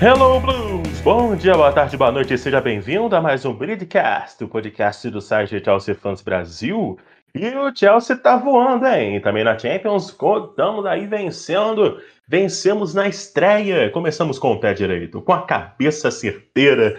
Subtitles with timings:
[0.00, 1.00] Hello Blues!
[1.00, 5.20] Bom dia, boa tarde, boa noite, seja bem-vindo a mais um Breedcast, o podcast do
[5.20, 6.96] site Chelsea Fans Brasil.
[7.34, 9.20] E o Chelsea tá voando, hein?
[9.20, 12.00] Também na Champions, estamos aí vencendo.
[12.28, 13.90] Vencemos na estreia.
[13.90, 16.96] Começamos com o pé direito, com a cabeça certeira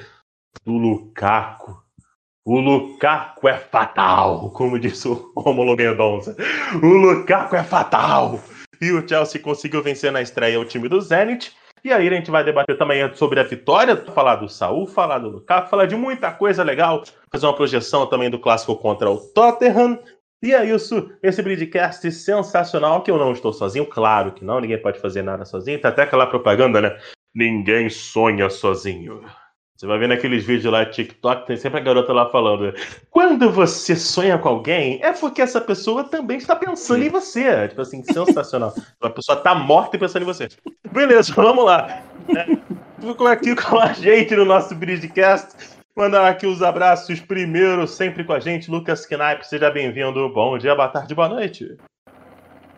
[0.65, 1.81] do Lukaku.
[2.43, 6.35] O Lukaku é fatal, como disse o Romulo Mendonça.
[6.83, 8.41] O Lukaku é fatal.
[8.81, 11.57] E o Chelsea conseguiu vencer na estreia o time do Zenit.
[11.83, 15.29] E aí a gente vai debater também sobre a vitória, falar do Saul, falar do
[15.29, 19.99] Lukaku, falar de muita coisa legal, fazer uma projeção também do clássico contra o Tottenham.
[20.41, 24.81] E é isso, esse podcast sensacional que eu não estou sozinho, claro que não, ninguém
[24.81, 26.97] pode fazer nada sozinho, tá até aquela propaganda, né?
[27.35, 29.21] Ninguém sonha sozinho.
[29.79, 32.73] Você vai ver naqueles vídeos lá de TikTok, tem sempre a garota lá falando:
[33.09, 37.69] quando você sonha com alguém, é porque essa pessoa também está pensando em você.
[37.69, 38.73] Tipo assim, sensacional.
[39.01, 40.49] a pessoa tá morta pensando em você.
[40.91, 42.03] Beleza, vamos lá.
[42.35, 45.55] É, aqui com a gente no nosso Bridgecast.
[45.95, 50.27] Mandar aqui os abraços primeiro, sempre com a gente, Lucas Knaip, seja bem-vindo.
[50.33, 51.77] Bom dia, boa tarde, boa noite.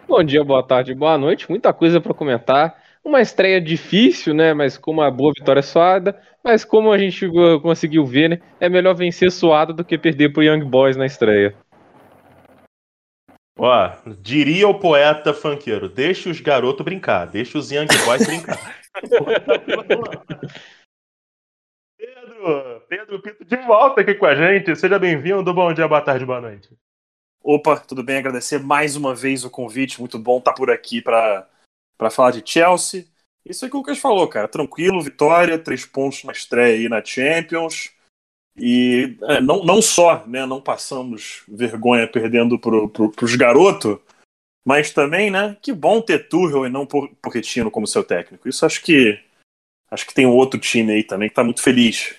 [0.07, 1.49] Bom dia, boa tarde, boa noite.
[1.49, 2.75] Muita coisa para comentar.
[3.03, 4.53] Uma estreia difícil, né?
[4.53, 6.15] Mas com uma boa vitória suada.
[6.43, 7.29] Mas como a gente
[7.61, 8.41] conseguiu ver, né?
[8.59, 11.55] É melhor vencer suado do que perder pro Young Boys na estreia.
[13.57, 18.57] Ó, diria o poeta funkeiro, deixa os garotos brincar, deixa os Young Boys brincar.
[21.97, 24.75] Pedro, Pedro Pinto de volta aqui com a gente.
[24.75, 25.53] Seja bem-vindo.
[25.53, 26.75] Bom dia, boa tarde, boa noite.
[27.43, 28.17] Opa, tudo bem?
[28.17, 29.99] Agradecer mais uma vez o convite.
[29.99, 31.47] Muito bom estar por aqui para
[32.09, 33.05] falar de Chelsea.
[33.45, 34.47] Isso aí que o Lucas falou, cara.
[34.47, 37.91] Tranquilo, vitória, três pontos na estreia aí na Champions.
[38.55, 43.97] E é, não, não só né, não passamos vergonha perdendo pro, pro, pros garotos,
[44.65, 48.47] mas também, né, que bom ter Tuchel e não Pochettino como seu técnico.
[48.47, 49.19] Isso acho que
[49.89, 52.15] acho que tem um outro time aí também que está muito feliz.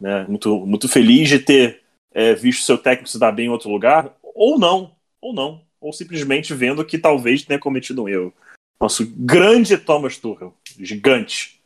[0.00, 3.70] Né, muito, muito feliz de ter é, visto seu técnico se dar bem em outro
[3.70, 5.62] lugar, ou não, ou não.
[5.80, 8.34] Ou simplesmente vendo que talvez tenha cometido um erro.
[8.80, 11.60] Nosso grande Thomas Tuchel, gigante.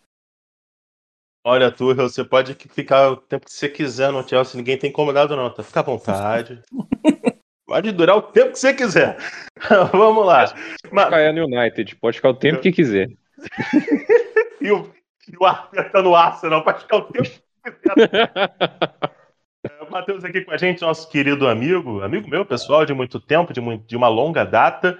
[1.46, 5.36] Olha, Tuchel, você pode ficar o tempo que você quiser no Chelsea, ninguém tem incomodado
[5.36, 5.62] não, tá?
[5.62, 6.60] Fica à vontade.
[7.64, 9.16] pode durar o tempo que você quiser.
[9.92, 10.52] Vamos lá.
[10.90, 11.04] Mas...
[11.04, 13.08] Ficar no United, pode ficar o tempo que quiser.
[14.60, 14.90] e, o,
[15.30, 18.32] e o Arthur tá no Arsenal, pode ficar o tempo que quiser.
[19.62, 23.52] É, Matheus aqui com a gente, nosso querido amigo, amigo meu, pessoal, de muito tempo,
[23.52, 24.98] de, muito, de uma longa data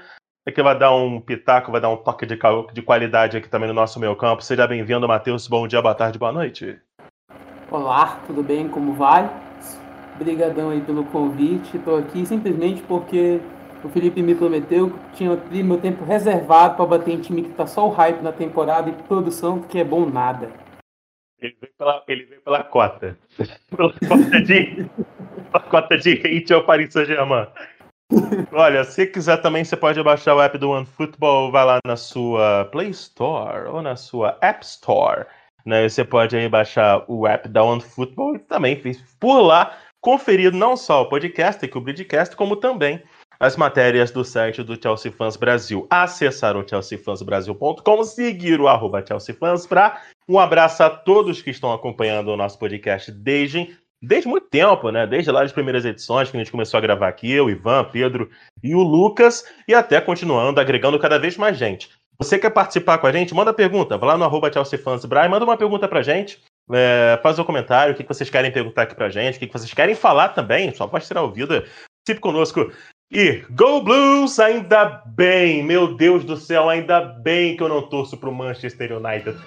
[0.53, 2.39] que vai dar um pitaco, vai dar um toque de,
[2.73, 4.43] de qualidade aqui também no nosso meio campo.
[4.43, 5.49] Seja bem-vindo, Matheus.
[5.49, 6.79] Bom dia, boa tarde, boa noite.
[7.71, 8.69] Olá, tudo bem?
[8.69, 9.31] Como vai?
[10.17, 11.77] Obrigadão aí pelo convite.
[11.77, 13.41] Estou aqui simplesmente porque
[13.83, 17.67] o Felipe me prometeu que tinha meu tempo reservado para bater em time que tá
[17.67, 20.51] só o hype na temporada e produção, que é bom nada.
[21.41, 23.19] Ele veio pela, ele veio pela cota.
[23.75, 24.87] pela cota de,
[25.51, 27.47] pela cota de hate ao Paris Saint-Germain.
[28.53, 32.67] Olha, se quiser também, você pode baixar o app do OneFootball, vai lá na sua
[32.71, 35.27] Play Store ou na sua App Store.
[35.65, 35.89] Né?
[35.89, 38.81] Você pode aí baixar o app da OneFootball e também
[39.19, 43.03] por lá conferir não só o podcast aqui, o Bridgecast, como também
[43.41, 45.87] as matérias do site do Chelsea Fans Brasil.
[45.91, 49.03] Acessar o chelseafansbrasil.com, seguir o arroba
[49.69, 54.91] para um abraço a todos que estão acompanhando o nosso podcast desde desde muito tempo,
[54.91, 55.07] né?
[55.07, 58.31] Desde lá as primeiras edições que a gente começou a gravar aqui, eu, Ivan, Pedro
[58.63, 61.91] e o Lucas, e até continuando, agregando cada vez mais gente.
[62.19, 63.35] Você quer participar com a gente?
[63.35, 66.41] Manda pergunta, vai lá no arroba ChelseaFansBra manda uma pergunta pra gente.
[66.73, 69.73] É, faz um comentário, o que vocês querem perguntar aqui pra gente, o que vocês
[69.75, 71.63] querem falar também, só pode tirar ouvido.
[72.07, 72.71] Participe conosco.
[73.11, 78.17] E Go Blues, ainda bem, meu Deus do céu, ainda bem que eu não torço
[78.17, 79.39] pro Manchester United.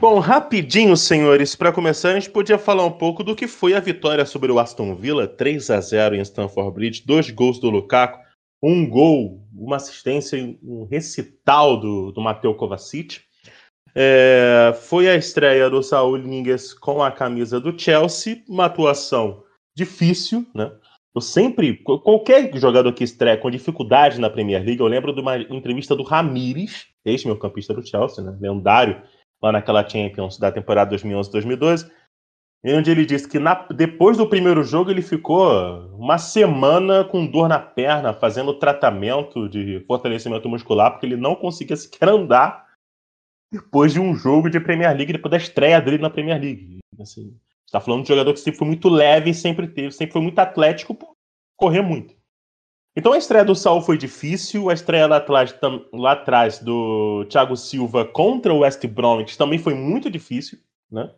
[0.00, 3.80] Bom, rapidinho, senhores, para começar, a gente podia falar um pouco do que foi a
[3.80, 8.18] vitória sobre o Aston Villa, 3 a 0 em Stamford Bridge, dois gols do Lukaku,
[8.62, 13.20] um gol, uma assistência e um recital do, do Mateo Kovacic.
[13.94, 19.44] É, foi a estreia do Saul Ningues com a camisa do Chelsea, uma atuação
[19.76, 20.72] difícil, né?
[21.14, 25.36] Eu sempre, qualquer jogador que estreia com dificuldade na Premier League, eu lembro de uma
[25.36, 28.34] entrevista do Ramires, ex-meu campista do Chelsea, né?
[28.40, 29.02] lendário,
[29.42, 31.90] lá naquela Champions da temporada 2011-2012,
[32.64, 35.48] onde ele disse que na, depois do primeiro jogo ele ficou
[35.96, 41.76] uma semana com dor na perna, fazendo tratamento de fortalecimento muscular, porque ele não conseguia
[41.76, 42.68] sequer andar
[43.52, 46.78] depois de um jogo de Premier League, depois da estreia dele na Premier League.
[47.00, 47.34] Assim,
[47.66, 50.38] está falando de um jogador que sempre foi muito leve, sempre teve, sempre foi muito
[50.38, 51.12] atlético, por
[51.56, 52.19] correr muito.
[52.96, 55.54] Então a estreia do Saul foi difícil, a estreia lá atrás,
[55.92, 60.58] lá atrás do Thiago Silva contra o West Bromwich também foi muito difícil,
[60.90, 61.10] né?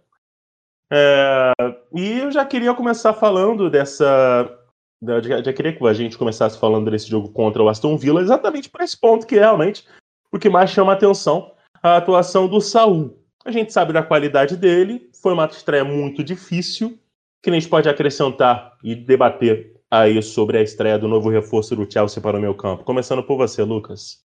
[0.92, 1.52] É,
[1.94, 4.58] e eu já queria começar falando dessa.
[5.02, 8.68] Já, já queria que a gente começasse falando desse jogo contra o Aston Villa, exatamente
[8.68, 9.86] por esse ponto que realmente
[10.30, 11.52] o que mais chama a atenção
[11.82, 13.18] a atuação do Saul.
[13.44, 16.96] A gente sabe da qualidade dele, foi uma estreia muito difícil,
[17.42, 21.86] que a gente pode acrescentar e debater aí sobre a estreia do novo reforço do
[21.90, 22.82] Chelsea para o meu campo.
[22.82, 24.24] Começando por você, Lucas.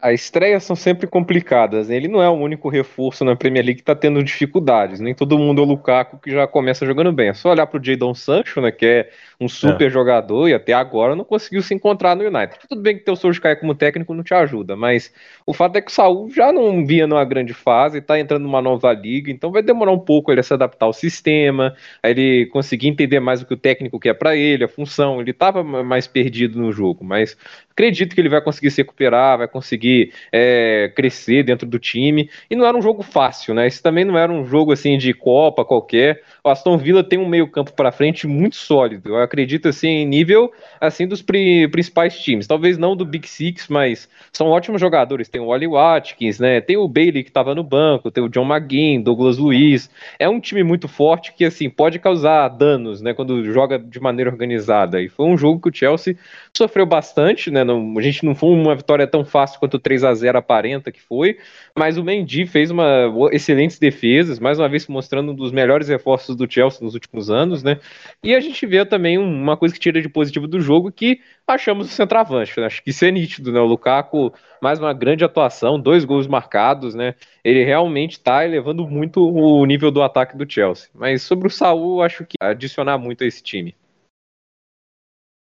[0.00, 1.88] As estreias são sempre complicadas.
[1.88, 1.96] Né?
[1.96, 5.00] Ele não é o único reforço na Premier League que está tendo dificuldades.
[5.00, 7.28] Nem todo mundo é o Lukaku que já começa jogando bem.
[7.28, 9.10] É só olhar para o Jadon Sancho, né, que é
[9.40, 9.90] um super é.
[9.90, 12.58] jogador e até agora não conseguiu se encontrar no United.
[12.68, 15.12] Tudo bem que ter o Solskjaer como técnico não te ajuda, mas
[15.46, 18.62] o fato é que o Saul já não via numa grande fase, está entrando numa
[18.62, 22.46] nova liga, então vai demorar um pouco ele a se adaptar ao sistema, a ele
[22.46, 25.20] conseguir entender mais o que o técnico quer para ele, a função.
[25.20, 27.36] Ele estava mais perdido no jogo, mas
[27.70, 29.83] acredito que ele vai conseguir se recuperar, vai conseguir
[30.32, 32.30] é, crescer dentro do time.
[32.50, 33.66] E não era um jogo fácil, né?
[33.66, 36.22] Esse também não era um jogo assim de Copa qualquer.
[36.42, 39.10] O Aston Villa tem um meio campo para frente muito sólido.
[39.10, 42.46] Eu acredito assim em nível assim dos pri principais times.
[42.46, 45.28] Talvez não do Big Six, mas são ótimos jogadores.
[45.28, 46.60] Tem o Oli Watkins, né?
[46.60, 49.90] Tem o Bailey que estava no banco, tem o John McGinn, Douglas Luiz.
[50.18, 53.14] É um time muito forte que assim pode causar danos, né?
[53.14, 55.00] Quando joga de maneira organizada.
[55.00, 56.16] E foi um jogo que o Chelsea
[56.56, 57.64] sofreu bastante, né?
[57.64, 60.90] Não, a gente não foi uma vitória tão fácil quanto o 3 a 0 aparenta
[60.90, 61.38] que foi,
[61.76, 66.36] mas o Mendy fez uma excelentes defesas, mais uma vez mostrando um dos melhores reforços
[66.36, 67.78] do Chelsea nos últimos anos, né?
[68.22, 71.88] E a gente vê também uma coisa que tira de positivo do jogo que achamos
[71.88, 72.66] o centroavante, né?
[72.66, 73.60] Acho que isso é nítido, né?
[73.60, 77.14] O Lukaku, mais uma grande atuação, dois gols marcados, né?
[77.44, 80.88] Ele realmente está elevando muito o nível do ataque do Chelsea.
[80.94, 83.74] Mas sobre o Saul, acho que adicionar muito a esse time.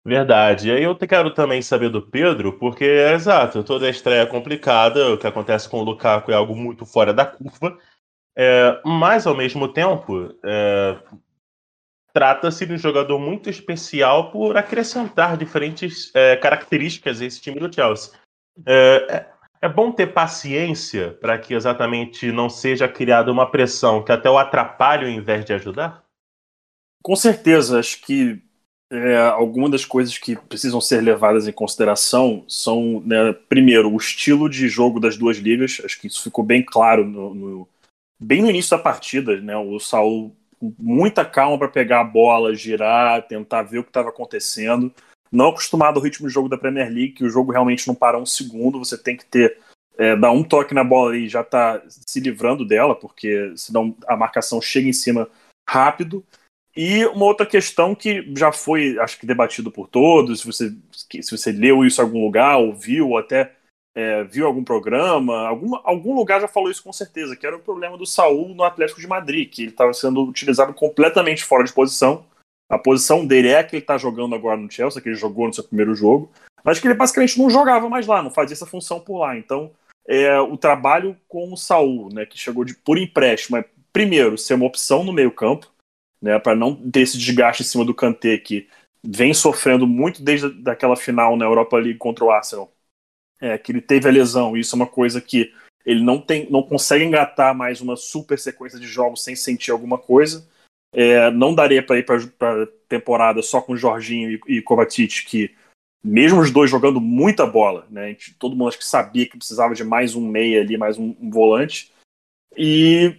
[0.04, 0.70] Verdade.
[0.70, 4.26] E aí eu quero também saber do Pedro, porque é exato, toda a estreia é
[4.26, 7.78] complicada, o que acontece com o Lukaku é algo muito fora da curva,
[8.36, 10.98] é, mas ao mesmo tempo é,
[12.12, 17.72] trata-se de um jogador muito especial por acrescentar diferentes é, características a esse time do
[17.72, 18.14] Chelsea.
[18.66, 19.32] É, é,
[19.62, 24.38] é bom ter paciência para que exatamente não seja criada uma pressão que até o
[24.38, 26.04] atrapalhe ao invés de ajudar?
[27.04, 28.42] Com certeza, acho que
[28.92, 34.50] é, algumas das coisas que precisam ser levadas em consideração são, né, primeiro, o estilo
[34.50, 35.82] de jogo das duas ligas.
[35.86, 37.70] Acho que isso ficou bem claro no, no
[38.22, 39.40] bem no início da partida.
[39.40, 43.90] Né, o Saul com muita calma para pegar a bola, girar, tentar ver o que
[43.90, 44.94] estava acontecendo.
[45.32, 48.20] Não acostumado ao ritmo de jogo da Premier League, que o jogo realmente não para
[48.20, 48.78] um segundo.
[48.78, 49.58] Você tem que ter
[49.98, 54.18] é, dar um toque na bola e já tá se livrando dela, porque senão a
[54.18, 55.30] marcação chega em cima
[55.68, 56.24] rápido.
[56.76, 60.74] E uma outra questão que já foi, acho que debatido por todos, se você,
[61.22, 63.52] se você leu isso em algum lugar, ouviu, ou até
[63.94, 67.62] é, viu algum programa, algum, algum lugar já falou isso com certeza, que era o
[67.62, 71.74] problema do Saul no Atlético de Madrid, que ele estava sendo utilizado completamente fora de
[71.74, 72.26] posição.
[72.70, 75.48] A posição dele é a que ele está jogando agora no Chelsea, que ele jogou
[75.48, 76.32] no seu primeiro jogo,
[76.64, 79.38] mas que ele basicamente não jogava mais lá, não fazia essa função por lá.
[79.38, 79.72] Então,
[80.08, 84.54] é, o trabalho com o Saul, né, que chegou de por empréstimo, é primeiro ser
[84.54, 85.71] uma opção no meio campo,
[86.22, 88.68] né, para não ter esse desgaste em cima do Kanté que
[89.04, 92.72] vem sofrendo muito desde daquela final na Europa League contra o Arsenal,
[93.40, 94.56] é, que ele teve a lesão.
[94.56, 95.52] Isso é uma coisa que
[95.86, 99.98] ele não tem, não consegue engatar mais uma super sequência de jogos sem sentir alguma
[99.98, 100.48] coisa.
[100.94, 105.56] É, não daria para ir para temporada só com Jorginho e, e Kovacic, que
[106.04, 108.10] mesmo os dois jogando muita bola, né?
[108.10, 111.16] Gente, todo mundo acho que sabia que precisava de mais um meia ali, mais um,
[111.20, 111.92] um volante.
[112.58, 113.16] E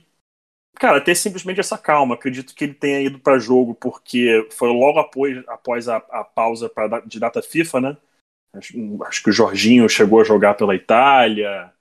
[0.78, 2.14] Cara, ter simplesmente essa calma.
[2.14, 6.68] Acredito que ele tenha ido para jogo porque foi logo após, após a, a pausa
[6.68, 7.96] pra, de data FIFA, né?
[8.54, 11.72] Acho, acho, que o Jorginho chegou a jogar pela Itália,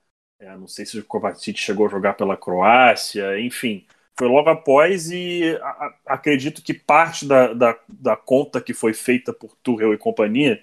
[0.42, 3.86] é, não sei se o Kovacic chegou a jogar pela Croácia, enfim.
[4.18, 8.92] Foi logo após e a, a, acredito que parte da, da, da, conta que foi
[8.92, 10.62] feita por Tuchel e companhia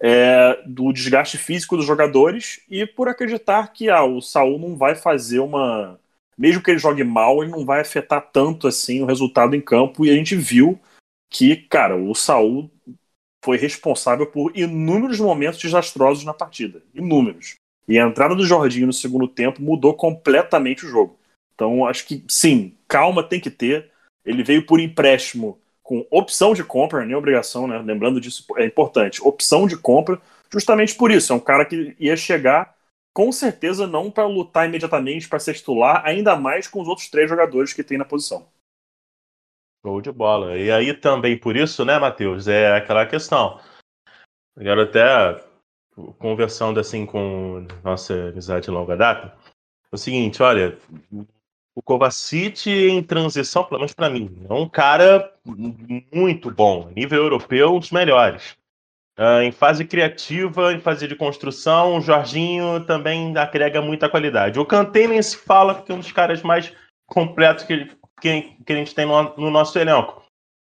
[0.00, 4.94] é do desgaste físico dos jogadores e por acreditar que ah, o Saul não vai
[4.94, 5.98] fazer uma
[6.38, 10.06] mesmo que ele jogue mal, ele não vai afetar tanto assim o resultado em campo.
[10.06, 10.78] E a gente viu
[11.28, 12.70] que, cara, o Saul
[13.44, 16.82] foi responsável por inúmeros momentos desastrosos na partida.
[16.94, 17.56] Inúmeros.
[17.88, 21.18] E a entrada do Jorginho no segundo tempo mudou completamente o jogo.
[21.54, 23.90] Então, acho que sim, calma tem que ter.
[24.24, 27.78] Ele veio por empréstimo com opção de compra, nem obrigação, né?
[27.78, 29.20] Lembrando disso, é importante.
[29.22, 30.20] Opção de compra,
[30.52, 31.32] justamente por isso.
[31.32, 32.76] É um cara que ia chegar
[33.18, 37.28] com certeza não para lutar imediatamente para ser titular, ainda mais com os outros três
[37.28, 38.48] jogadores que tem na posição.
[39.84, 40.56] Show de bola.
[40.56, 43.58] E aí também por isso, né, Matheus, é aquela questão.
[44.56, 45.44] Quero até
[46.16, 49.36] conversando assim com nossa amizade de longa data,
[49.90, 50.78] é o seguinte, olha,
[51.74, 55.34] o Kovacic em transição, pelo menos para mim, é um cara
[56.14, 58.56] muito bom, nível europeu, um dos melhores.
[59.18, 64.60] Uh, em fase criativa, em fase de construção, o Jorginho também agrega muita qualidade.
[64.60, 66.72] O Kanté nem se fala que é um dos caras mais
[67.04, 70.22] completos que, que, que a gente tem no, no nosso elenco.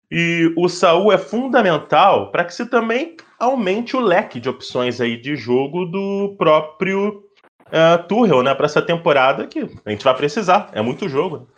[0.10, 5.18] E o Saul é fundamental para que se também aumente o leque de opções aí
[5.18, 7.26] de jogo do próprio
[7.68, 10.70] uh, Tuchel, né, para essa temporada que a gente vai precisar.
[10.72, 11.50] É muito jogo.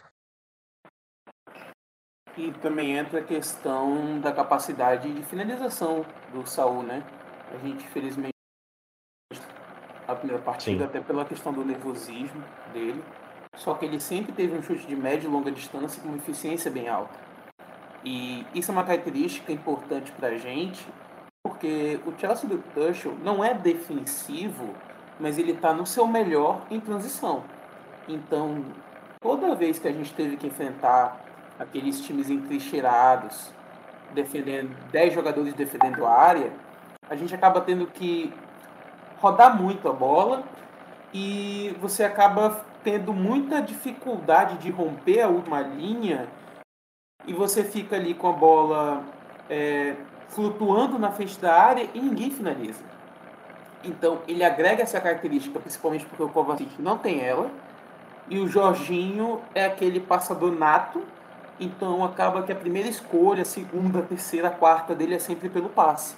[2.42, 7.04] E também entra a questão da capacidade de finalização do Saul, né?
[7.54, 8.34] A gente, infelizmente,
[10.08, 10.84] a primeira partida, Sim.
[10.86, 12.44] até pela questão do nervosismo
[12.74, 13.04] dele.
[13.56, 16.72] Só que ele sempre teve um chute de média e longa distância com uma eficiência
[16.72, 17.14] bem alta.
[18.04, 20.84] E isso é uma característica importante para a gente,
[21.44, 24.74] porque o Chelsea do Tuchel não é defensivo
[25.20, 27.44] mas ele está no seu melhor em transição.
[28.08, 28.66] Então,
[29.22, 31.31] toda vez que a gente teve que enfrentar
[31.62, 33.54] aqueles times entrincheirados,
[34.14, 36.52] defendendo 10 jogadores defendendo a área,
[37.10, 38.34] a gente acaba tendo que
[39.20, 40.44] rodar muito a bola
[41.14, 46.28] e você acaba tendo muita dificuldade de romper a última linha
[47.28, 49.04] e você fica ali com a bola
[49.50, 49.96] é,
[50.30, 52.84] flutuando na frente da área e ninguém finaliza.
[53.84, 57.50] Então, ele agrega essa característica, principalmente porque o Kovacic não tem ela.
[58.30, 61.04] E o Jorginho é aquele passador nato.
[61.62, 65.48] Então, acaba que a primeira escolha, a segunda, a terceira, a quarta dele é sempre
[65.48, 66.16] pelo passe.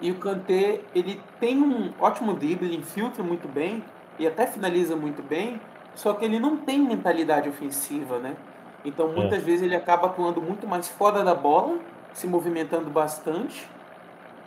[0.00, 3.84] E o Kanté, ele tem um ótimo drible, ele infiltra muito bem
[4.18, 5.60] e até finaliza muito bem,
[5.94, 8.36] só que ele não tem mentalidade ofensiva, né?
[8.84, 9.42] Então, muitas é.
[9.42, 11.78] vezes ele acaba atuando muito mais fora da bola,
[12.12, 13.70] se movimentando bastante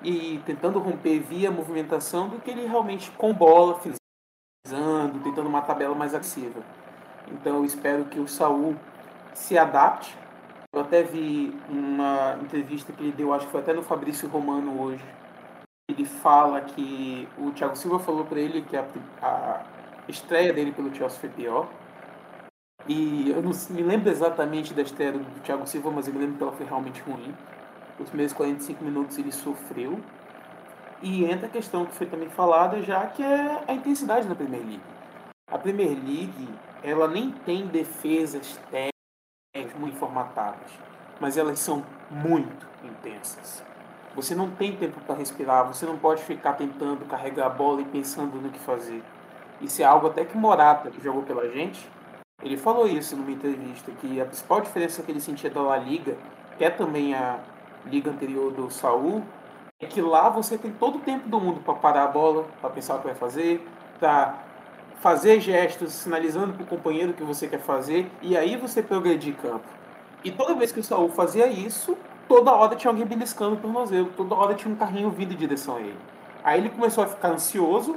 [0.04, 5.96] e tentando romper via movimentação do que ele realmente com bola, finalizando, tentando uma tabela
[5.96, 6.60] mais agressiva.
[7.32, 8.76] Então eu espero que o Saul
[9.34, 10.25] se adapte.
[10.76, 14.82] Eu até vi uma entrevista que ele deu, acho que foi até no Fabrício Romano
[14.82, 15.06] hoje.
[15.90, 18.86] Ele fala que o Thiago Silva falou para ele que a,
[19.22, 19.64] a
[20.10, 21.70] estreia dele pelo Chelsea foi pior.
[22.86, 26.36] E eu não me lembro exatamente da estreia do Thiago Silva, mas eu me lembro
[26.36, 27.34] que ela foi realmente ruim
[27.98, 30.02] os primeiros 45 minutos ele sofreu.
[31.02, 34.62] E entra a questão que foi também falada já, que é a intensidade na Premier
[34.62, 34.82] League.
[35.50, 36.50] A Premier League,
[36.84, 38.95] ela nem tem defesas técnicas
[39.78, 40.70] muito formatadas,
[41.20, 43.64] mas elas são muito intensas.
[44.16, 47.86] Você não tem tempo para respirar, você não pode ficar tentando carregar a bola e
[47.86, 49.04] pensando no que fazer.
[49.62, 51.90] Isso é algo até que Morata, que jogou pela gente,
[52.42, 56.16] ele falou isso numa entrevista, que a principal diferença que ele sentia da La Liga,
[56.58, 57.40] que é também a,
[57.86, 59.24] liga anterior do Saul,
[59.80, 62.70] é que lá você tem todo o tempo do mundo para parar a bola, para
[62.70, 63.66] pensar o que vai fazer,
[64.00, 64.36] para
[65.02, 69.66] fazer gestos sinalizando para o companheiro que você quer fazer, e aí você progredir campo.
[70.24, 71.98] E toda vez que o Saul fazia isso,
[72.28, 75.78] toda hora tinha alguém beliscando o tornozelo, toda hora tinha um carrinho vindo em direção
[75.78, 75.98] a ele.
[76.44, 77.96] Aí ele começou a ficar ansioso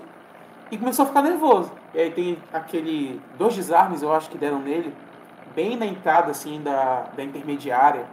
[0.71, 1.73] e começou a ficar nervoso.
[1.95, 4.93] E aí tem aquele dois desarmes, eu acho que deram nele,
[5.55, 8.07] bem na entrada assim da, da intermediária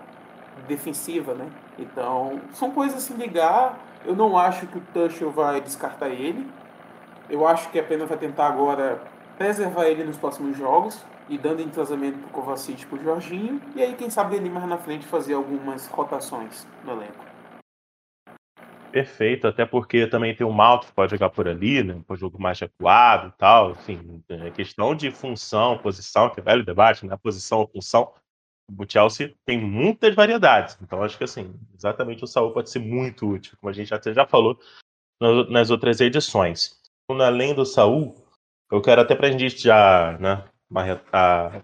[0.68, 1.48] defensiva, né?
[1.78, 3.78] Então, são coisas a se ligar.
[4.06, 6.48] Eu não acho que o Tuchel vai descartar ele.
[7.30, 9.02] Eu acho que apenas vai tentar agora
[9.38, 13.62] preservar ele nos próximos jogos e dando entrosamento pro Kovacic e pro Jorginho.
[13.76, 17.26] E aí, quem sabe, ele mais na frente fazer algumas rotações no elenco.
[18.92, 22.00] Perfeito, até porque também tem o Malto que pode jogar por ali, né?
[22.10, 23.72] Um jogo mais recuado e tal.
[23.72, 27.18] Enfim, é questão de função, posição, que é velho debate, né?
[27.22, 28.14] Posição ou função
[28.78, 30.78] o Chelsea tem muitas variedades.
[30.82, 34.14] Então, acho que assim, exatamente o Saul pode ser muito útil, como a gente até
[34.14, 34.58] já falou
[35.50, 36.82] nas outras edições.
[37.06, 38.16] Então, além do Saul,
[38.72, 40.44] eu quero até para a gente já, né,
[41.14, 41.62] a,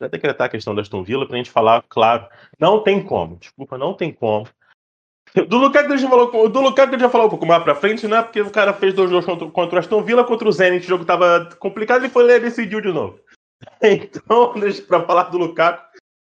[0.00, 2.26] já decretar a questão da Aston Villa, para a gente falar, claro,
[2.58, 4.48] não tem como, desculpa, não tem como.
[5.48, 8.06] Do Lukaku a gente falou, do a gente já falou um pouco mais pra frente,
[8.06, 8.22] né?
[8.22, 10.88] Porque o cara fez dois jogos contra, contra o Aston Villa, contra o Zenit, o
[10.88, 13.20] jogo tava complicado, ele foi lá e decidiu de novo.
[13.82, 15.82] Então, deixa pra falar do Lukaku,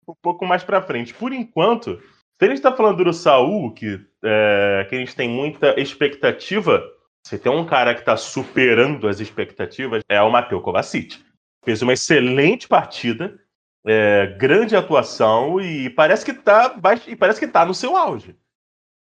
[0.08, 1.12] um pouco mais para frente.
[1.14, 2.00] Por enquanto,
[2.38, 6.82] se a gente está falando do Saul, que, é, que a gente tem muita expectativa,
[7.28, 11.22] se tem um cara que está superando as expectativas, é o Mateu Kovacic.
[11.62, 13.38] Fez uma excelente partida,
[13.86, 16.74] é, grande atuação e parece que está
[17.06, 18.34] e parece que tá no seu auge.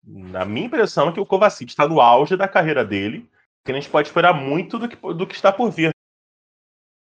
[0.06, 3.26] Na minha impressão é que o Kovacic está no auge da carreira dele
[3.64, 5.90] que a gente pode esperar muito do que, do que está por vir.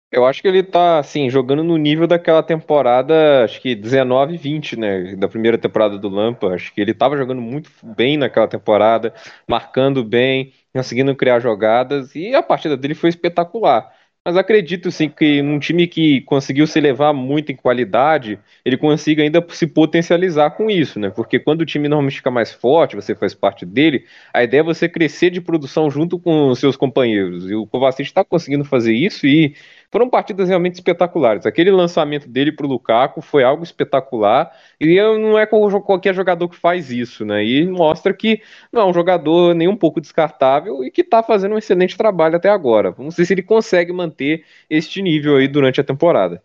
[0.09, 4.77] Eu acho que ele tá, assim, jogando no nível daquela temporada, acho que 19 20,
[4.77, 5.15] né?
[5.17, 6.47] Da primeira temporada do Lampa.
[6.53, 9.13] Acho que ele tava jogando muito bem naquela temporada,
[9.47, 13.91] marcando bem, conseguindo criar jogadas, e a partida dele foi espetacular.
[14.25, 19.23] Mas acredito sim que um time que conseguiu se elevar muito em qualidade, ele consiga
[19.23, 21.09] ainda se potencializar com isso, né?
[21.09, 24.63] Porque quando o time normalmente fica mais forte, você faz parte dele, a ideia é
[24.63, 27.49] você crescer de produção junto com os seus companheiros.
[27.49, 29.55] E o Kovacic está conseguindo fazer isso e
[29.91, 31.45] foram partidas realmente espetaculares.
[31.45, 36.55] Aquele lançamento dele para o Lukaku foi algo espetacular e não é qualquer jogador que
[36.55, 37.43] faz isso, né?
[37.43, 38.41] E mostra que
[38.71, 42.35] não é um jogador nem um pouco descartável e que está fazendo um excelente trabalho
[42.35, 42.91] até agora.
[42.91, 46.43] Vamos ver se ele consegue manter este nível aí durante a temporada.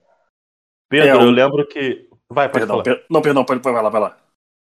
[0.88, 2.08] Pedro, é, eu lembro que.
[2.30, 3.04] Vai, pode perdão, per...
[3.10, 4.18] Não, perdão, pode, vai lá, vai lá.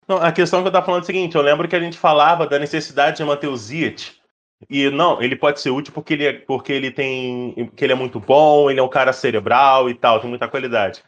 [0.06, 1.98] Não, a questão que eu estava falando é o seguinte: eu lembro que a gente
[1.98, 4.20] falava da necessidade de manter o Ziet
[4.68, 7.54] e não, ele pode ser útil porque ele, é, porque ele tem.
[7.66, 11.02] porque ele é muito bom, ele é um cara cerebral e tal, tem muita qualidade.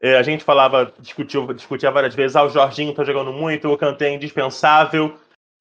[0.00, 3.78] É, a gente falava, discutiu, discutia várias vezes, ah, o Jorginho tá jogando muito, o
[3.78, 5.16] Kanté é indispensável.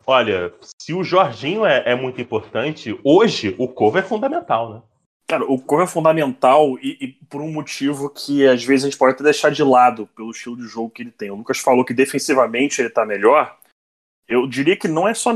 [0.06, 4.82] Olha, se o Jorginho é, é muito importante, hoje o Covo é fundamental, né?
[5.28, 8.98] Cara, o Covo é fundamental e, e, por um motivo que às vezes a gente
[8.98, 11.30] pode até deixar de lado pelo estilo de jogo que ele tem.
[11.30, 13.58] O Lucas falou que defensivamente ele tá melhor.
[14.28, 15.32] Eu diria que não é só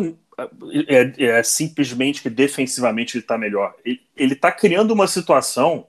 [0.88, 3.76] é, é, simplesmente que defensivamente ele está melhor.
[3.84, 5.88] Ele está criando uma situação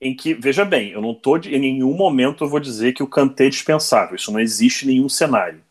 [0.00, 3.08] em que, veja bem, eu não tô em nenhum momento eu vou dizer que o
[3.08, 4.16] Kanté é dispensável.
[4.16, 5.64] Isso não existe em nenhum cenário.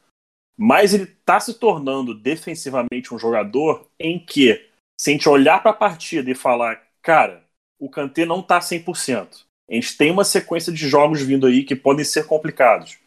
[0.57, 5.71] Mas ele está se tornando defensivamente um jogador em que, se a gente olhar para
[5.71, 7.43] a partida e falar, cara,
[7.79, 9.45] o Kanté não está 100%.
[9.69, 12.97] A gente tem uma sequência de jogos vindo aí que podem ser complicados.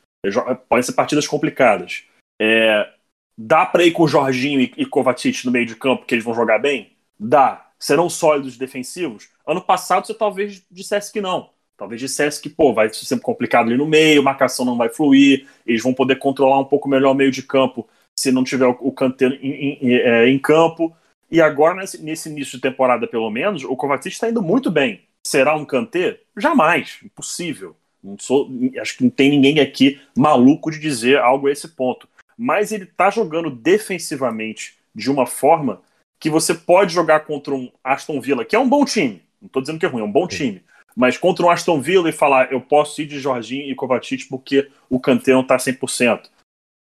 [0.69, 2.05] Podem ser partidas complicadas.
[2.41, 2.93] É,
[3.41, 6.25] Dá para ir com o Jorginho e, e Kovacic no meio de campo que eles
[6.25, 6.91] vão jogar bem?
[7.17, 7.69] Dá.
[7.79, 9.29] Serão sólidos defensivos?
[9.47, 11.51] Ano passado você talvez dissesse que não.
[11.77, 15.47] Talvez dissesse que, pô, vai ser sempre complicado ali no meio, marcação não vai fluir,
[15.65, 18.91] eles vão poder controlar um pouco melhor o meio de campo se não tiver o
[18.91, 20.93] canteiro em, em, é, em campo.
[21.31, 25.03] E agora, nesse, nesse, início de temporada, pelo menos, o Kovacic está indo muito bem.
[25.25, 26.23] Será um canter?
[26.37, 26.99] Jamais.
[27.05, 27.77] Impossível.
[28.19, 32.09] Sou, acho que não tem ninguém aqui maluco de dizer algo a esse ponto
[32.39, 35.83] mas ele tá jogando defensivamente de uma forma
[36.21, 39.23] que você pode jogar contra um Aston Villa, que é um bom time.
[39.43, 40.63] Não tô dizendo que é ruim, é um bom time.
[40.97, 44.69] Mas contra um Aston Villa e falar, eu posso ir de Jorginho e Kovacic porque
[44.89, 46.29] o Kanté não tá 100%.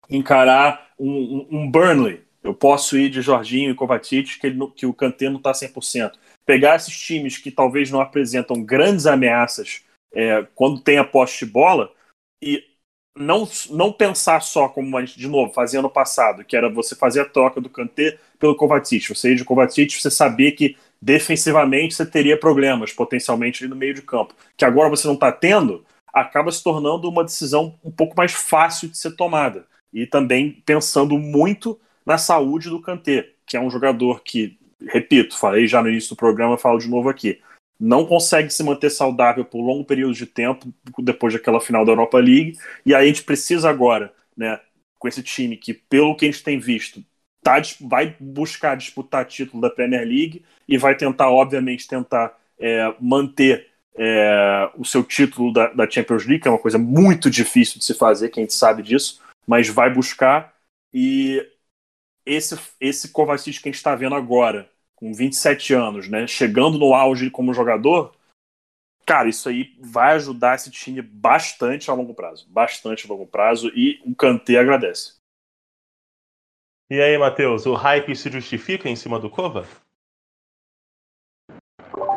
[0.10, 4.86] Encarar um, um, um Burnley, eu posso ir de Jorginho e Kovacic que, ele, que
[4.86, 6.14] o Kanté não tá 100%.
[6.46, 11.52] Pegar esses times que talvez não apresentam grandes ameaças é, quando tem a poste de
[11.52, 11.92] bola
[12.42, 12.64] e
[13.20, 16.96] não, não pensar só como a gente, de novo, fazia no passado, que era você
[16.96, 19.10] fazer a troca do Kanté pelo Kovacic.
[19.10, 23.94] Você ir de Kovacic, você sabia que defensivamente você teria problemas, potencialmente, ali no meio
[23.94, 24.34] de campo.
[24.56, 28.88] Que agora você não está tendo, acaba se tornando uma decisão um pouco mais fácil
[28.88, 29.66] de ser tomada.
[29.94, 35.68] E também pensando muito na saúde do Kanté, que é um jogador que, repito, falei
[35.68, 37.42] já no início do programa, falo de novo aqui,
[37.80, 42.18] não consegue se manter saudável por longo período de tempo depois daquela final da Europa
[42.18, 42.58] League.
[42.86, 44.60] E aí a gente precisa agora, né,
[44.98, 47.04] com esse time que, pelo que a gente tem visto,
[47.42, 53.68] tá, vai buscar disputar título da Premier League e vai tentar, obviamente, tentar é, manter
[53.96, 57.86] é, o seu título da, da, Champions League, que é uma coisa muito difícil de
[57.86, 60.54] se fazer, quem sabe disso, mas vai buscar.
[60.94, 61.46] E
[62.26, 66.94] esse, esse Kovacic que a gente está vendo agora, com 27 anos, né, chegando no
[66.94, 68.14] auge como jogador,
[69.06, 72.46] cara, isso aí vai ajudar esse time bastante a longo prazo.
[72.50, 75.14] Bastante a longo prazo e o Kanté agradece.
[76.92, 79.66] E aí, Matheus, o hype se justifica em cima do Kova?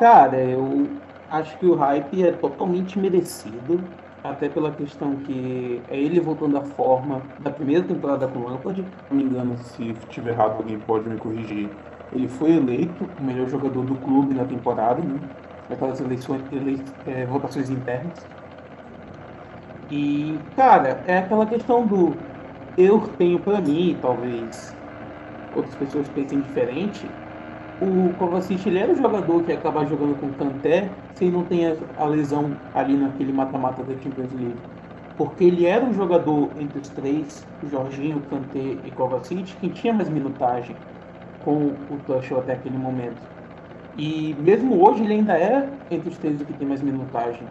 [0.00, 0.88] Cara, eu
[1.30, 3.82] acho que o hype é totalmente merecido,
[4.24, 8.82] até pela questão que é ele voltando à forma da primeira temporada com o Lampard.
[8.82, 11.70] Se não me engano, se estiver errado, alguém pode me corrigir
[12.12, 15.20] ele foi eleito o melhor jogador do clube na temporada, né?
[15.68, 18.28] Naquelas eleições, ele, é, votações internas.
[19.88, 22.32] E, cara, é aquela questão do
[22.76, 24.80] eu tenho para mim, talvez
[25.52, 27.22] outras pessoas pensem diferente.
[27.78, 31.46] O Kovacic ele era um jogador que ia acabar jogando com o Kanté se não
[31.48, 34.70] tem a lesão ali naquele mata-mata da Champions League.
[35.16, 40.08] Porque ele era um jogador entre os três, Jorginho, Kanté e Kovacic, que tinha mais
[40.10, 40.84] minutagem
[41.44, 43.20] com o Tuchel até aquele momento.
[43.96, 47.42] E mesmo hoje ele ainda é entre os três que tem mais minutagem.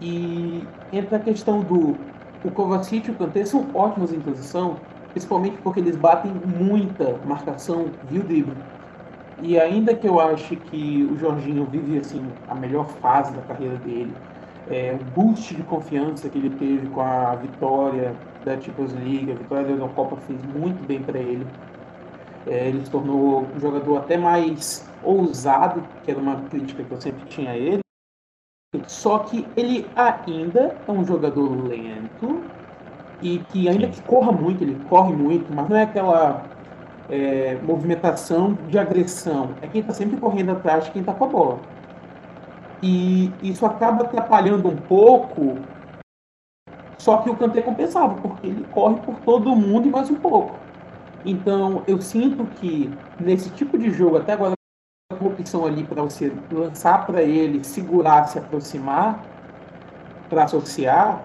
[0.00, 1.96] E entra a questão do
[2.42, 4.76] o Kovacic e o Kanté são ótimos em transição,
[5.10, 8.54] principalmente porque eles batem muita marcação via o drible.
[9.42, 13.76] E ainda que eu ache que o Jorginho vive assim a melhor fase da carreira
[13.76, 14.12] dele,
[14.70, 19.34] é, o boost de confiança que ele teve com a vitória da Champions League, a
[19.34, 21.46] vitória da Eurocopa fez muito bem para ele.
[22.50, 27.00] É, ele se tornou um jogador até mais ousado, que era uma crítica que eu
[27.00, 27.78] sempre tinha a ele.
[28.88, 32.42] Só que ele ainda é um jogador lento
[33.22, 36.42] e que ainda que corra muito, ele corre muito, mas não é aquela
[37.08, 39.54] é, movimentação de agressão.
[39.62, 41.60] É quem está sempre correndo atrás de quem está com a bola.
[42.82, 45.56] E isso acaba atrapalhando um pouco,
[46.98, 50.69] só que o Kanté compensava, porque ele corre por todo mundo e mais um pouco.
[51.24, 54.54] Então eu sinto que nesse tipo de jogo, até agora,
[55.20, 59.22] uma opção ali para você lançar para ele, segurar, se aproximar,
[60.28, 61.22] para associar,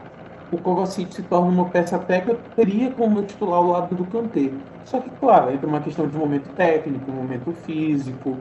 [0.51, 4.51] o Kovacic se torna uma peça eu teria como titular ao lado do Kanté.
[4.83, 8.37] Só que, claro, entra uma questão de momento técnico, momento físico,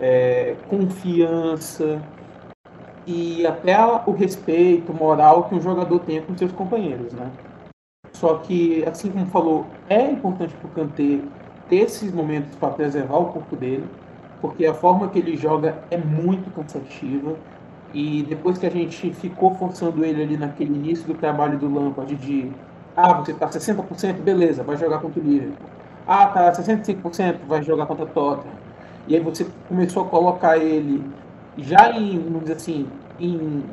[0.00, 2.00] é, confiança
[3.06, 7.30] e até o respeito moral que um jogador tem com seus companheiros, né?
[8.22, 11.18] Só que, assim como falou, é importante para o Kanté
[11.68, 13.84] ter esses momentos para preservar o corpo dele,
[14.40, 17.34] porque a forma que ele joga é muito cansativa
[17.92, 22.14] e depois que a gente ficou forçando ele ali naquele início do trabalho do Lampard
[22.14, 22.52] de
[22.96, 25.66] ah, você tá 60%, beleza, vai jogar contra o Liverpool.
[26.06, 28.54] Ah, tá 65%, vai jogar contra o Tottenham.
[29.08, 31.02] E aí você começou a colocar ele
[31.58, 32.86] já em, vamos dizer assim,
[33.18, 33.64] em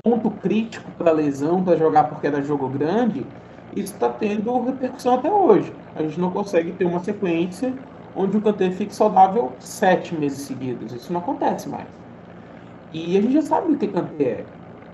[0.00, 3.26] ponto crítico para lesão, para jogar porque era jogo grande,
[3.74, 5.72] isso está tendo repercussão até hoje.
[5.94, 7.72] A gente não consegue ter uma sequência
[8.14, 10.92] onde o Kanté fique saudável sete meses seguidos.
[10.92, 11.86] Isso não acontece mais.
[12.92, 14.44] E a gente já sabe o que Kanté é.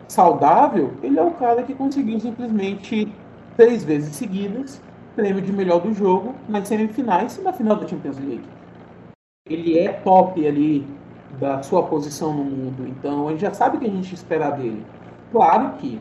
[0.09, 3.09] Saudável, ele é o cara que conseguiu simplesmente
[3.57, 4.83] três vezes seguidas
[5.15, 8.45] prêmio de melhor do jogo nas semifinais e na final da Champions League.
[9.49, 10.87] Ele é top ali
[11.39, 14.51] da sua posição no mundo, então a gente já sabe o que a gente espera
[14.51, 14.85] dele.
[15.31, 16.01] Claro que,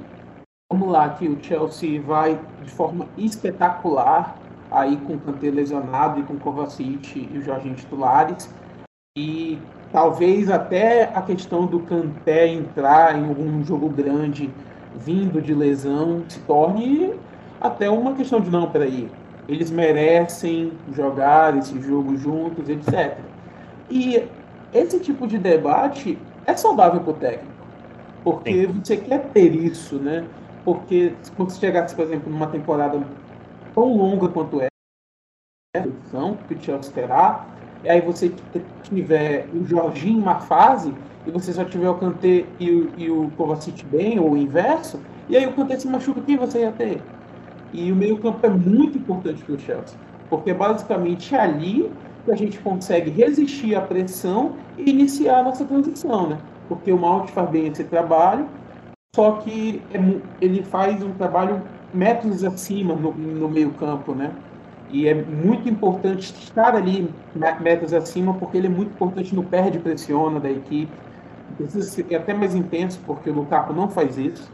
[0.72, 4.38] vamos lá, que o Chelsea vai de forma espetacular
[4.72, 8.50] aí com o Kanté lesionado e com o Kovacic e o Jorginho titulares.
[9.18, 9.60] E
[9.92, 14.50] talvez até a questão do Kanté entrar em algum jogo grande
[14.96, 17.14] vindo de lesão se torne
[17.60, 19.10] até uma questão de não, peraí,
[19.50, 23.18] eles merecem jogar esse jogo juntos, etc.
[23.90, 24.24] E
[24.74, 27.52] esse tipo de debate é saudável para o técnico,
[28.24, 28.82] porque Sim.
[28.82, 30.24] você quer ter isso, né?
[30.64, 33.02] Porque quando você chegasse, por exemplo, numa temporada
[33.74, 34.68] tão longa quanto é,
[36.48, 37.46] que o Chelsea terá,
[37.84, 38.32] e aí você
[38.84, 40.94] tiver o Jorginho em uma fase,
[41.26, 45.00] e você só tiver o Kanté e o, e o Kovacic bem, ou o inverso,
[45.30, 47.02] e aí o Kanté se machuca, quem você ia ter?
[47.74, 49.98] E o meio campo é muito importante para o Chelsea,
[50.30, 51.92] porque basicamente é ali
[52.26, 56.38] que a gente consegue resistir à pressão e iniciar a nossa transição, né?
[56.68, 58.48] Porque o Mount faz bem esse trabalho,
[59.14, 60.00] só que é,
[60.40, 61.62] ele faz um trabalho
[61.94, 64.32] metros acima no, no meio campo, né?
[64.90, 67.14] E é muito importante estar ali
[67.60, 70.92] metros acima, porque ele é muito importante no perde pressiona da equipe.
[71.58, 74.50] Precisa ser até mais intenso, porque o Lukaku não faz isso.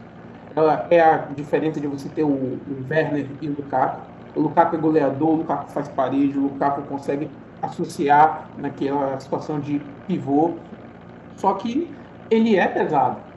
[0.90, 4.00] É a diferença de você ter o, o Werner e o Lukaku.
[4.34, 7.30] O Lukaku é goleador, o Lukaku faz parede, o Lukaku consegue
[7.62, 10.54] associar naquela situação de pivô.
[11.36, 11.88] Só que
[12.28, 13.27] ele é pesado.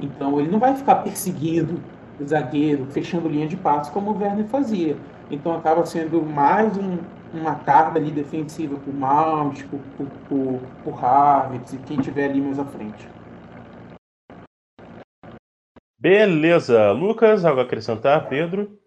[0.00, 1.80] Então ele não vai ficar perseguindo
[2.18, 4.96] o zagueiro, fechando linha de passe como o Werner fazia.
[5.30, 6.98] Então acaba sendo mais um,
[7.32, 12.58] uma carga ali defensiva para o Mount, para o Harvard e quem tiver ali mais
[12.58, 13.08] à frente.
[15.98, 16.92] Beleza.
[16.92, 18.26] Lucas, algo a acrescentar?
[18.28, 18.79] Pedro?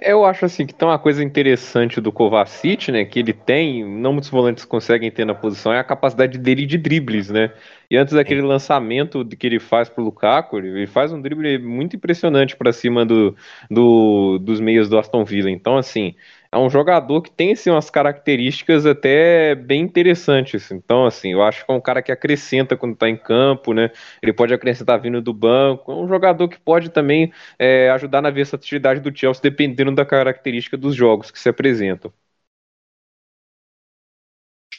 [0.00, 4.12] Eu acho assim que tem uma coisa interessante do Kovacic, né, que ele tem, não
[4.12, 7.52] muitos volantes conseguem ter na posição, é a capacidade dele de dribles, né?
[7.90, 12.54] E antes daquele lançamento que ele faz pro Lukaku, ele faz um drible muito impressionante
[12.56, 13.34] para cima do,
[13.68, 15.50] do, dos meios do Aston Villa.
[15.50, 16.14] Então, assim,
[16.50, 20.70] é um jogador que tem assim, umas características até bem interessantes.
[20.70, 23.90] Então, assim, eu acho que é um cara que acrescenta quando está em campo, né?
[24.22, 25.92] Ele pode acrescentar vindo do banco.
[25.92, 30.76] É um jogador que pode também é, ajudar na versatilidade do Chelsea, dependendo da característica
[30.76, 32.12] dos jogos que se apresentam.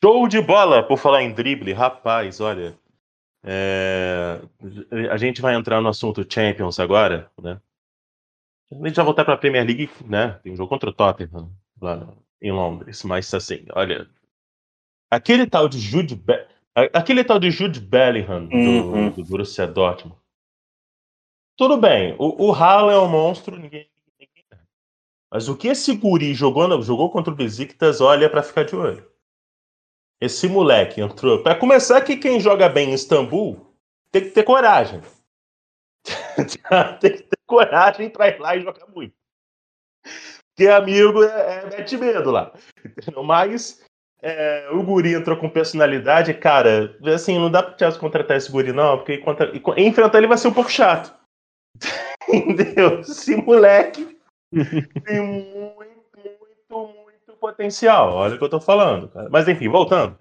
[0.04, 0.82] Show de bola!
[0.82, 2.78] Por falar em drible, rapaz, olha.
[3.44, 4.40] É...
[5.12, 7.60] A gente vai entrar no assunto Champions agora, né?
[8.72, 10.40] A gente vai voltar para a Premier League, né?
[10.44, 11.52] Tem um jogo contra o Tottenham
[11.82, 12.08] lá
[12.42, 14.08] em Londres, mas assim, olha,
[15.10, 16.48] aquele tal de Jude, Be
[16.94, 19.10] aquele tal de Jude Bellingham do, uhum.
[19.10, 20.18] do Borussia Dortmund.
[21.58, 24.46] Tudo bem, o, o Haaland é um monstro, ninguém, ninguém,
[25.30, 29.06] Mas o que esse guri jogou, jogou contra o Besiktas, olha para ficar de olho.
[30.22, 31.44] esse moleque entrou.
[31.44, 33.76] Para começar, que quem joga bem em Istambul
[34.12, 35.02] tem que ter coragem.
[37.02, 39.14] tem que ter coragem para ir lá e jogar muito.
[40.56, 42.54] Porque amigo é, é mete medo lá.
[43.26, 43.84] Mas
[44.22, 48.72] é, o Guri entrou com personalidade, cara, assim, não dá pro Chelsea contratar esse Guri,
[48.72, 51.18] não, porque contra, enfrentar ele vai ser um pouco chato.
[52.30, 53.00] Entendeu?
[53.00, 54.20] Esse moleque
[55.06, 58.14] tem muito, muito, muito potencial.
[58.14, 59.30] Olha o que eu tô falando, cara.
[59.32, 60.18] Mas enfim, voltando.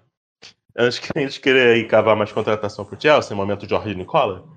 [0.75, 4.47] Antes que a gente querer cavar mais contratação pro Chelsea, no momento Jorge Nicola,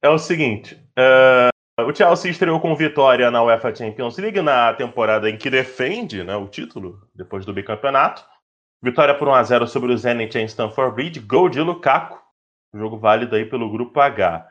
[0.00, 0.74] é o seguinte.
[0.96, 6.24] Uh, o Chelsea estreou com vitória na UEFA Champions League na temporada em que defende
[6.24, 8.24] né, o título, depois do bicampeonato.
[8.82, 11.20] Vitória por 1x0 sobre o Zenit em Stamford Bridge.
[11.20, 12.18] Gol de Lukaku.
[12.74, 14.48] Jogo válido aí pelo grupo H.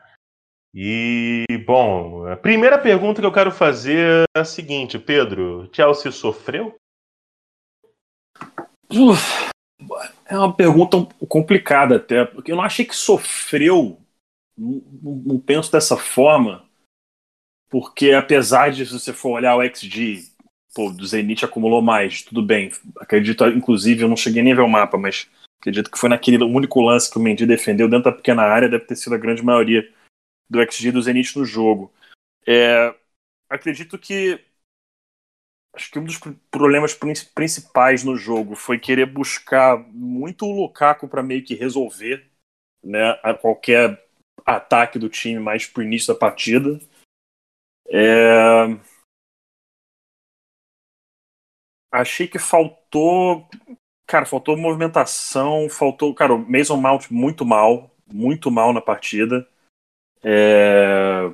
[0.74, 5.70] E, bom, a primeira pergunta que eu quero fazer é a seguinte, Pedro.
[5.72, 6.76] Chelsea sofreu?
[8.92, 9.50] Uf,
[10.26, 10.96] é uma pergunta
[11.28, 13.98] complicada até, porque eu não achei que sofreu,
[14.56, 14.82] não,
[15.24, 16.65] não penso dessa forma,
[17.78, 20.30] porque apesar de se você for olhar o XG
[20.74, 22.70] pô, do Zenit acumulou mais, tudo bem.
[22.98, 25.28] Acredito, inclusive, eu não cheguei nem a ver o mapa, mas
[25.60, 28.86] acredito que foi naquele único lance que o Mendy defendeu dentro da pequena área, deve
[28.86, 29.86] ter sido a grande maioria
[30.48, 31.92] do XG do Zenit no jogo.
[32.46, 32.94] É,
[33.50, 34.42] acredito que
[35.74, 36.18] acho que um dos
[36.50, 36.98] problemas
[37.34, 42.26] principais no jogo foi querer buscar muito o Lukaku para meio que resolver
[42.82, 44.02] né, qualquer
[44.46, 46.80] ataque do time mais pro início da partida.
[47.88, 48.66] É,
[52.00, 53.48] achei que faltou.
[54.06, 56.14] Cara, faltou movimentação, faltou.
[56.14, 59.46] Cara, o Mason Mount muito mal, muito mal na partida.
[60.22, 61.30] É...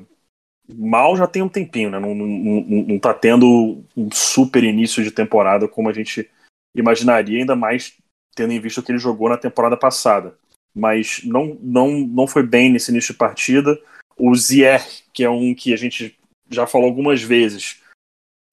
[0.74, 1.98] Mal já tem um tempinho, né?
[1.98, 6.30] Não, não, não, não tá tendo um super início de temporada como a gente
[6.74, 7.98] imaginaria, ainda mais
[8.34, 10.38] tendo em vista o que ele jogou na temporada passada.
[10.74, 13.78] Mas não, não, não foi bem nesse início de partida.
[14.16, 16.18] O Zier, que é um que a gente
[16.50, 17.80] já falou algumas vezes,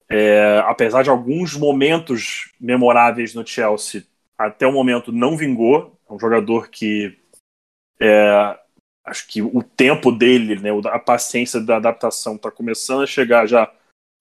[0.08, 4.04] é, apesar de alguns momentos memoráveis no Chelsea,
[4.36, 5.96] até o momento não vingou.
[6.08, 7.16] É um jogador que
[8.00, 8.58] é,
[9.04, 13.70] acho que o tempo dele, né, a paciência da adaptação está começando a chegar já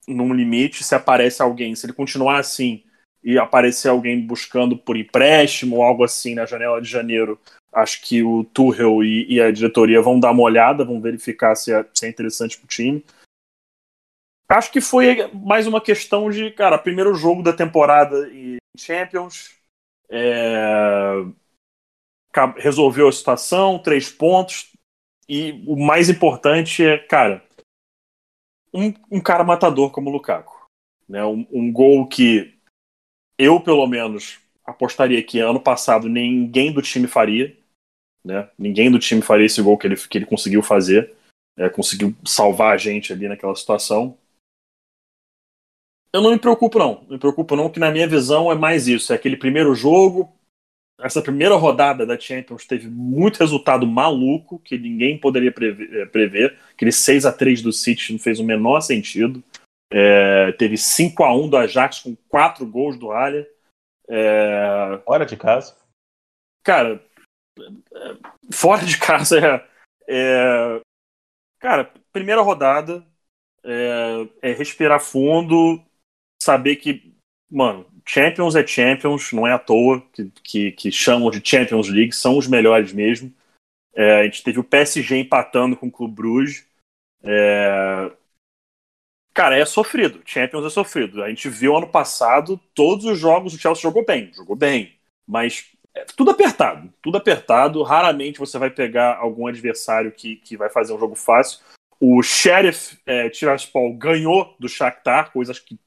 [0.08, 0.84] num limite.
[0.84, 2.84] Se aparece alguém, se ele continuar assim
[3.23, 7.39] e aparecer alguém buscando por empréstimo ou algo assim na janela de janeiro,
[7.73, 11.73] acho que o Tuchel e, e a diretoria vão dar uma olhada, vão verificar se
[11.73, 13.03] é, se é interessante para o time.
[14.51, 19.55] Acho que foi mais uma questão de, cara, primeiro jogo da temporada em Champions.
[20.09, 21.12] É...
[22.57, 24.71] Resolveu a situação, três pontos.
[25.27, 27.45] E o mais importante é, cara,
[28.73, 30.67] um, um cara matador como o Lukaku.
[31.07, 31.23] Né?
[31.23, 32.57] Um, um gol que
[33.38, 37.55] eu, pelo menos, apostaria que ano passado ninguém do time faria.
[38.25, 38.49] Né?
[38.57, 41.15] Ninguém do time faria esse gol que ele, que ele conseguiu fazer.
[41.55, 44.17] É, conseguiu salvar a gente ali naquela situação.
[46.13, 47.05] Eu não me preocupo, não.
[47.09, 49.13] Me preocupo, não, que na minha visão é mais isso.
[49.13, 50.31] É aquele primeiro jogo,
[50.99, 56.01] essa primeira rodada da Champions teve muito resultado maluco que ninguém poderia prever.
[56.01, 56.59] Eh, prever.
[56.73, 59.41] Aquele 6 a 3 do City não fez o menor sentido.
[59.91, 63.47] É, teve 5 a 1 do Ajax com 4 gols do Alha.
[64.09, 64.99] É...
[65.05, 65.75] Fora de casa.
[66.63, 67.01] Cara,
[68.51, 69.67] fora de casa é,
[70.09, 70.81] é...
[71.59, 73.05] Cara, primeira rodada
[73.63, 75.81] é, é respirar fundo,
[76.49, 77.13] saber que,
[77.49, 82.12] mano, Champions é Champions, não é à toa que, que, que chamam de Champions League,
[82.12, 83.31] são os melhores mesmo.
[83.93, 86.65] É, a gente teve o PSG empatando com o Clube Bruges.
[87.21, 88.12] É...
[89.31, 90.21] Cara, é sofrido.
[90.25, 91.23] Champions é sofrido.
[91.23, 94.95] A gente viu ano passado todos os jogos, o Chelsea jogou bem, jogou bem,
[95.27, 97.83] mas é tudo apertado, tudo apertado.
[97.83, 101.59] Raramente você vai pegar algum adversário que, que vai fazer um jogo fácil.
[101.99, 105.77] O Sheriff é, Tiraspol ganhou do Shakhtar, coisas que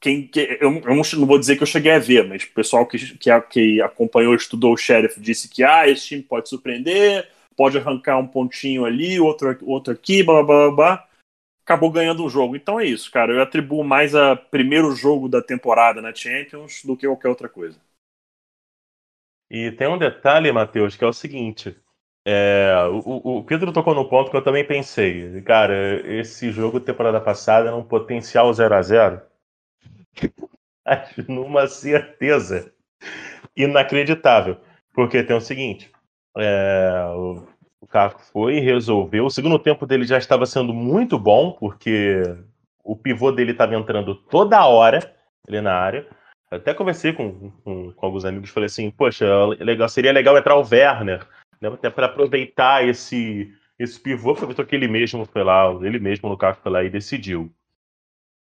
[0.00, 2.86] quem, que, eu, eu não, vou dizer que eu cheguei a ver, mas o pessoal
[2.86, 7.78] que, que, que acompanhou, estudou o Sheriff, disse que ah, esse time pode surpreender, pode
[7.78, 11.08] arrancar um pontinho ali, outro, outro aqui, blá blá blá blá.
[11.64, 12.54] Acabou ganhando o jogo.
[12.54, 13.32] Então é isso, cara.
[13.32, 17.76] Eu atribuo mais a primeiro jogo da temporada na Champions do que qualquer outra coisa.
[19.50, 21.76] E tem um detalhe, Matheus, que é o seguinte.
[22.24, 25.40] É, o, o, Pedro tocou no ponto que eu também pensei.
[25.42, 25.74] Cara,
[26.08, 29.22] esse jogo temporada passada era um potencial 0 a 0
[31.28, 32.72] numa certeza
[33.56, 34.56] inacreditável.
[34.94, 35.90] Porque tem o seguinte:
[36.36, 37.46] é, o,
[37.80, 39.26] o Caco foi e resolveu.
[39.26, 42.22] O segundo tempo dele já estava sendo muito bom, porque
[42.82, 45.00] o pivô dele estava entrando toda hora
[45.46, 46.06] ali na área.
[46.50, 49.26] até conversei com, com, com, alguns amigos, falei assim, poxa,
[49.60, 51.26] legal, seria legal entrar o Werner,
[51.60, 56.28] né, até para aproveitar esse, esse pivô, aproveitou que ele mesmo foi lá, ele mesmo
[56.28, 57.52] no carro foi lá e decidiu.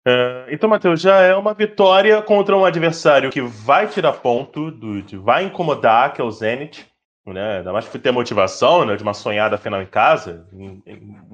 [0.06, 5.02] Uh, então, Matheus, já é uma vitória contra um adversário que vai tirar ponto, do,
[5.20, 6.86] vai incomodar, que é o Zenit,
[7.26, 7.58] né?
[7.58, 8.94] Ainda mais por ter motivação, né?
[8.94, 10.48] De uma sonhada final em casa,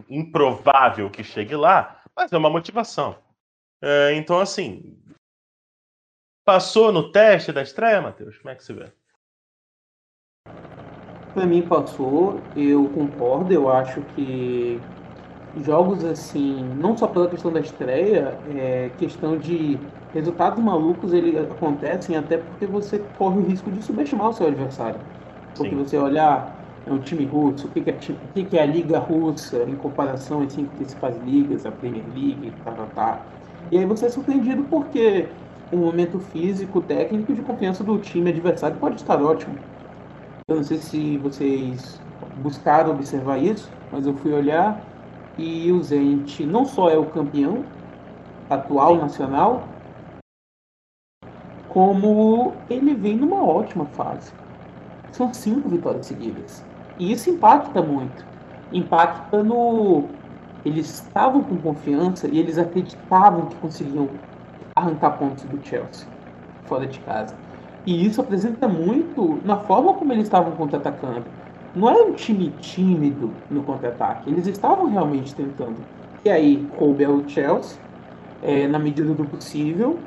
[0.09, 3.19] improvável que chegue lá, mas é uma motivação.
[3.85, 4.99] Uh, então, assim,
[6.43, 8.39] passou no teste da estreia, Matheus?
[8.39, 8.91] Como é que você vê?
[11.35, 14.81] Para mim passou, eu concordo, eu acho que
[15.65, 19.79] jogos assim, não só pela questão da estreia, é questão de
[20.15, 24.99] resultados malucos ele acontecem até porque você corre o risco de subestimar o seu adversário.
[25.55, 25.77] Porque Sim.
[25.77, 29.63] você olhar é um time russo, o que, é, o que, é a liga russa
[29.69, 33.21] em comparação às cinco principais ligas, a Premier League, tá, tá, tá.
[33.71, 35.29] E aí você é surpreendido porque
[35.71, 39.55] o momento físico, técnico de confiança do time adversário pode estar ótimo.
[40.49, 42.01] Eu não sei se vocês
[42.43, 44.83] buscaram observar isso, mas eu fui olhar
[45.39, 47.65] e o Zenit não só é o campeão
[48.51, 49.65] atual nacional,
[51.69, 54.33] como ele vem numa ótima fase.
[55.11, 56.63] São cinco vitórias seguidas.
[56.99, 58.25] E isso impacta muito.
[58.73, 60.05] Impacta no.
[60.65, 64.09] Eles estavam com confiança e eles acreditavam que conseguiam
[64.77, 66.07] arrancar pontos do Chelsea
[66.67, 67.35] fora de casa.
[67.85, 71.25] E isso apresenta muito na forma como eles estavam contra-atacando
[71.75, 74.31] não era um time tímido no contra-ataque.
[74.31, 75.77] Eles estavam realmente tentando.
[76.25, 77.79] E aí, coube ao Chelsea,
[78.43, 79.99] é, na medida do possível,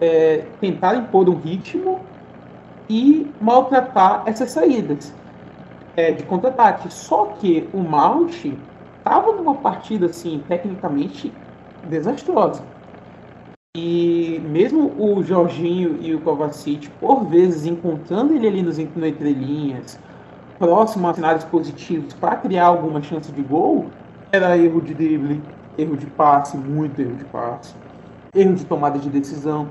[0.00, 2.00] é, tentar impor um ritmo
[2.88, 5.12] e maltratar essas saídas
[5.96, 6.92] é, de contra-ataque.
[6.92, 8.46] Só que o Mount
[8.98, 11.32] estava numa partida, assim, tecnicamente
[11.88, 12.62] desastrosa.
[13.76, 19.98] E mesmo o Jorginho e o Kovacic, por vezes, encontrando ele ali nos entrelinhas,
[20.58, 23.86] próximo a cenários positivos para criar alguma chance de gol,
[24.32, 25.40] era erro de drible,
[25.78, 27.74] erro de passe, muito erro de passe,
[28.34, 29.68] erro de tomada de decisão.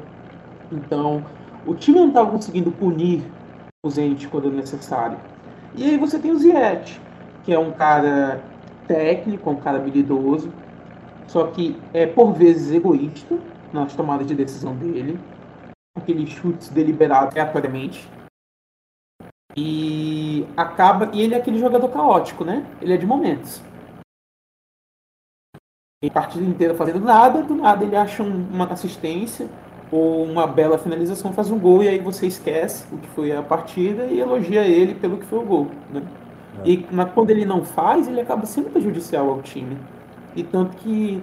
[0.72, 1.24] Então,
[1.66, 3.24] o time não estava conseguindo punir
[3.86, 5.18] o Zenit quando necessário.
[5.76, 7.00] E aí você tem o Ziet,
[7.44, 8.42] que é um cara
[8.88, 10.52] técnico, um cara habilidoso,
[11.28, 13.38] só que é por vezes egoísta
[13.72, 15.20] nas tomadas de decisão dele,
[15.96, 18.10] aqueles chutes deliberados aleatoriamente.
[19.58, 21.10] E acaba.
[21.14, 22.64] E ele é aquele jogador caótico, né?
[22.80, 23.62] Ele é de momentos.
[26.04, 29.50] Em partida inteira fazendo nada, do nada ele acha um, uma assistência
[29.92, 33.42] ou uma bela finalização, faz um gol e aí você esquece o que foi a
[33.42, 35.68] partida e elogia ele pelo que foi o gol.
[35.92, 36.04] Né?
[36.64, 36.70] É.
[36.70, 39.76] E mas quando ele não faz, ele acaba sendo prejudicial ao time.
[40.36, 41.20] E tanto que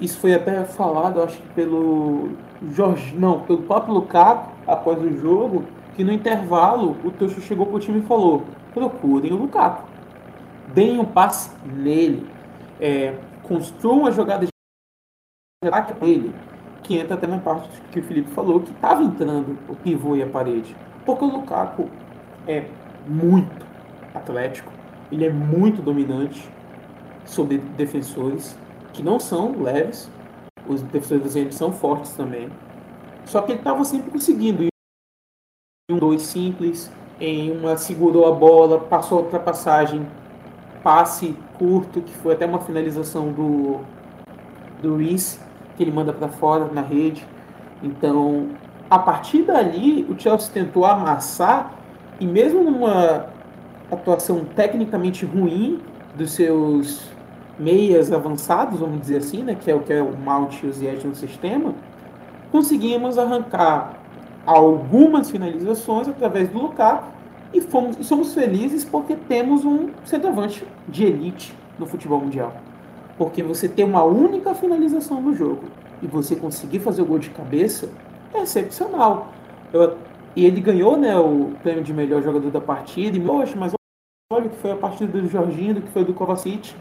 [0.00, 2.30] isso foi até falado, acho que pelo
[2.72, 7.78] Jorge, não, pelo próprio Lukaku após o jogo, que no intervalo o Tuchel chegou pro
[7.78, 9.88] time e falou: procurem o Lukaku,
[10.74, 12.26] deem um passe nele,
[12.80, 16.34] é, construam uma jogada de ataque ele,
[16.82, 20.22] que entra até na parte que o Felipe falou, que estava entrando o pivô e
[20.22, 20.74] a parede.
[21.04, 21.88] Porque o Lukaku
[22.46, 22.66] é
[23.06, 23.66] muito
[24.14, 24.72] atlético,
[25.10, 26.48] ele é muito dominante
[27.24, 28.58] sobre defensores
[28.92, 30.10] que não são leves,
[30.68, 32.48] os defensores do são fortes também.
[33.24, 34.71] Só que ele estava sempre conseguindo
[35.90, 40.06] um dois simples, em uma segurou a bola, passou a ultrapassagem,
[40.80, 43.80] passe curto, que foi até uma finalização do,
[44.80, 45.40] do Reese,
[45.76, 47.26] que ele manda para fora na rede.
[47.82, 48.50] Então,
[48.88, 51.74] a partir dali, o Chelsea tentou amassar,
[52.20, 53.26] e mesmo numa
[53.90, 55.80] atuação tecnicamente ruim
[56.14, 57.10] dos seus
[57.58, 61.08] meias avançados, vamos dizer assim, né, que é o que é o Mount e o
[61.08, 61.74] no sistema,
[62.52, 64.01] conseguimos arrancar
[64.46, 67.08] algumas finalizações através do Lukaku
[67.52, 72.54] e, fomos, e somos felizes porque temos um centroavante de elite no futebol mundial.
[73.18, 75.64] Porque você ter uma única finalização no jogo
[76.02, 77.88] e você conseguir fazer o gol de cabeça
[78.34, 79.28] é excepcional.
[79.72, 79.96] Eu,
[80.34, 83.16] e ele ganhou né, o prêmio de melhor jogador da partida.
[83.16, 83.72] E, poxa, mas
[84.32, 86.74] olha que foi a partida do Jorginho, do que foi do Kovacic.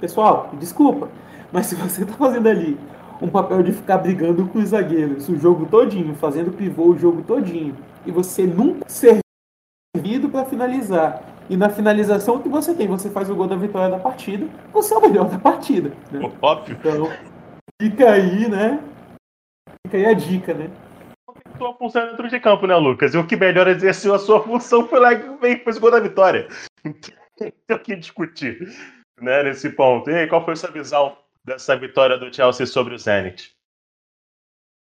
[0.00, 1.08] Pessoal, desculpa,
[1.50, 2.78] mas se você está fazendo ali
[3.20, 7.22] um papel de ficar brigando com os zagueiros o jogo todinho, fazendo pivô o jogo
[7.22, 11.22] todinho, e você nunca servido para finalizar.
[11.50, 14.94] E na finalização que você tem, você faz o gol da vitória da partida, você
[14.94, 15.92] é o melhor da partida.
[16.12, 16.30] Né?
[16.40, 16.76] Óbvio.
[16.78, 17.10] Então,
[17.80, 18.82] fica aí, né?
[19.86, 20.70] Fica aí a dica, né?
[21.56, 23.14] Sua função dentro de campo, né, Lucas?
[23.14, 25.98] E o que melhor exerceu a sua função foi lá e fez o gol da
[25.98, 26.46] vitória.
[27.36, 28.68] Tem o que discutir
[29.20, 30.10] né, nesse ponto.
[30.10, 31.16] E aí, qual foi a sua visão
[31.48, 33.56] dessa vitória do Chelsea sobre o Zenit?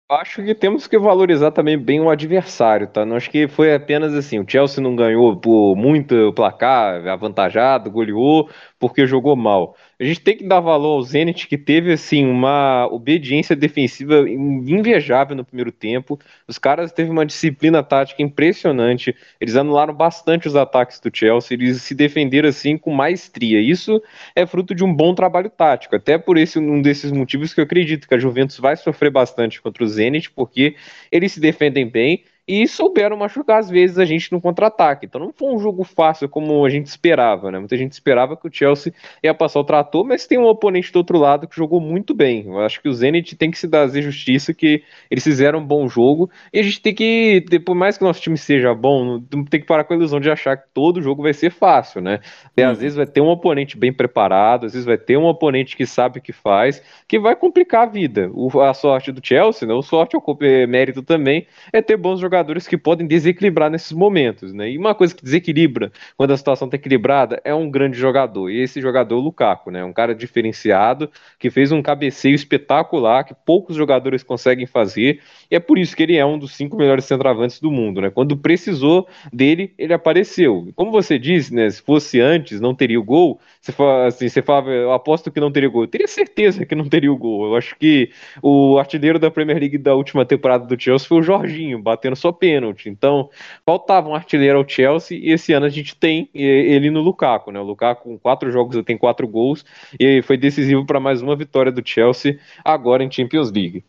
[0.08, 3.06] Acho que temos que valorizar também bem o adversário, tá?
[3.06, 8.50] Não acho que foi apenas assim, o Chelsea não ganhou por muito placar, avantajado, goleou,
[8.78, 9.76] porque jogou mal.
[10.00, 15.36] A gente tem que dar valor ao Zenit, que teve assim uma obediência defensiva invejável
[15.36, 16.18] no primeiro tempo.
[16.48, 19.14] Os caras teve uma disciplina tática impressionante.
[19.38, 23.60] Eles anularam bastante os ataques do Chelsea, eles se defenderam assim com maestria.
[23.60, 24.02] Isso
[24.34, 25.94] é fruto de um bom trabalho tático.
[25.94, 29.60] Até por esse um desses motivos que eu acredito que a Juventus vai sofrer bastante
[29.60, 30.76] contra o Zenit, porque
[31.12, 35.06] eles se defendem bem e souberam machucar às vezes a gente no contra-ataque.
[35.06, 37.60] Então não foi um jogo fácil como a gente esperava, né?
[37.60, 38.92] Muita gente esperava que o Chelsea
[39.22, 42.46] ia passar o trator, mas tem um oponente do outro lado que jogou muito bem.
[42.46, 45.86] Eu acho que o Zenit tem que se dar justiça que eles fizeram um bom
[45.88, 49.44] jogo e a gente tem que, por mais que o nosso time seja bom, não
[49.44, 52.18] tem que parar com a ilusão de achar que todo jogo vai ser fácil, né?
[52.56, 52.82] E, às uhum.
[52.82, 56.18] vezes vai ter um oponente bem preparado, às vezes vai ter um oponente que sabe
[56.18, 58.28] o que faz, que vai complicar a vida.
[58.34, 59.74] O, a sorte do Chelsea, né?
[59.74, 64.52] O sorte é mérito também é ter bons jogadores jogadores que podem desequilibrar nesses momentos,
[64.52, 64.70] né?
[64.70, 68.50] E uma coisa que desequilibra quando a situação está equilibrada é um grande jogador.
[68.50, 69.84] E esse jogador é o Lukaku, né?
[69.84, 75.20] Um cara diferenciado que fez um cabeceio espetacular que poucos jogadores conseguem fazer.
[75.50, 78.10] E é por isso que ele é um dos cinco melhores centroavantes do mundo, né?
[78.10, 80.68] Quando precisou dele, ele apareceu.
[80.74, 81.68] Como você disse, né?
[81.68, 83.38] Se fosse antes, não teria o gol.
[83.60, 85.84] Você fala, assim, você fala, eu aposto que não teria o gol.
[85.84, 87.46] Eu teria certeza que não teria o gol.
[87.46, 88.10] Eu acho que
[88.42, 92.29] o artilheiro da Premier League da última temporada do Chelsea foi o Jorginho, batendo só
[92.32, 92.88] pênalti.
[92.88, 93.30] Então,
[93.64, 97.60] faltava um artilheiro ao Chelsea e esse ano a gente tem ele no Lukaku, né?
[97.60, 99.64] O Lukaku com quatro jogos tem quatro gols
[99.98, 103.84] e foi decisivo para mais uma vitória do Chelsea agora em Champions League.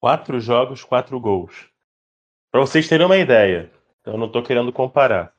[0.00, 1.68] Quatro jogos, quatro gols.
[2.50, 3.70] Para vocês terem uma ideia,
[4.04, 5.34] eu não estou querendo comparar.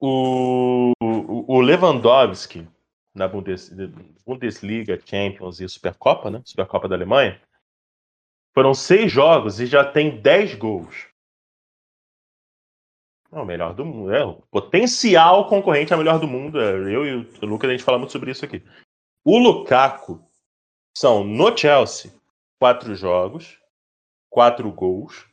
[0.00, 2.66] O, o Lewandowski
[3.14, 3.70] na Bundes,
[4.26, 6.40] Bundesliga, Champions e Supercopa, né?
[6.44, 7.40] Supercopa da Alemanha,
[8.54, 11.08] foram seis jogos e já tem dez gols.
[13.32, 14.12] É o melhor do mundo.
[14.12, 16.60] É o potencial concorrente ao melhor do mundo.
[16.60, 18.62] É, eu e o Lucas, a gente fala muito sobre isso aqui.
[19.24, 20.22] O Lukaku
[20.96, 22.12] são, no Chelsea,
[22.60, 23.58] quatro jogos,
[24.30, 25.26] quatro gols.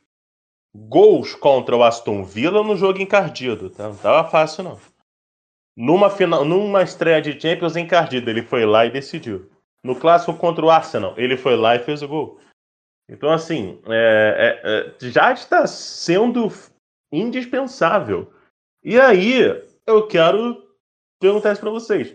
[0.74, 3.68] Gols contra o Aston Villa no jogo encardido.
[3.70, 3.88] Tá?
[3.88, 4.80] Não tava fácil, não.
[5.76, 9.50] Numa, final, numa estreia de Champions encardido, ele foi lá e decidiu.
[9.82, 12.38] No clássico contra o Arsenal, ele foi lá e fez o gol.
[13.10, 16.48] Então, assim, é, é, é, já está sendo
[17.12, 18.32] indispensável.
[18.84, 19.42] E aí,
[19.84, 20.64] eu quero
[21.20, 22.14] perguntar isso para vocês.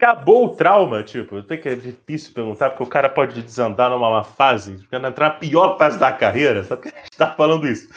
[0.00, 4.22] Acabou o trauma, tipo, eu que é difícil perguntar, porque o cara pode desandar numa
[4.22, 7.88] fase, entrar na pior fase da carreira, só que a gente tá falando isso.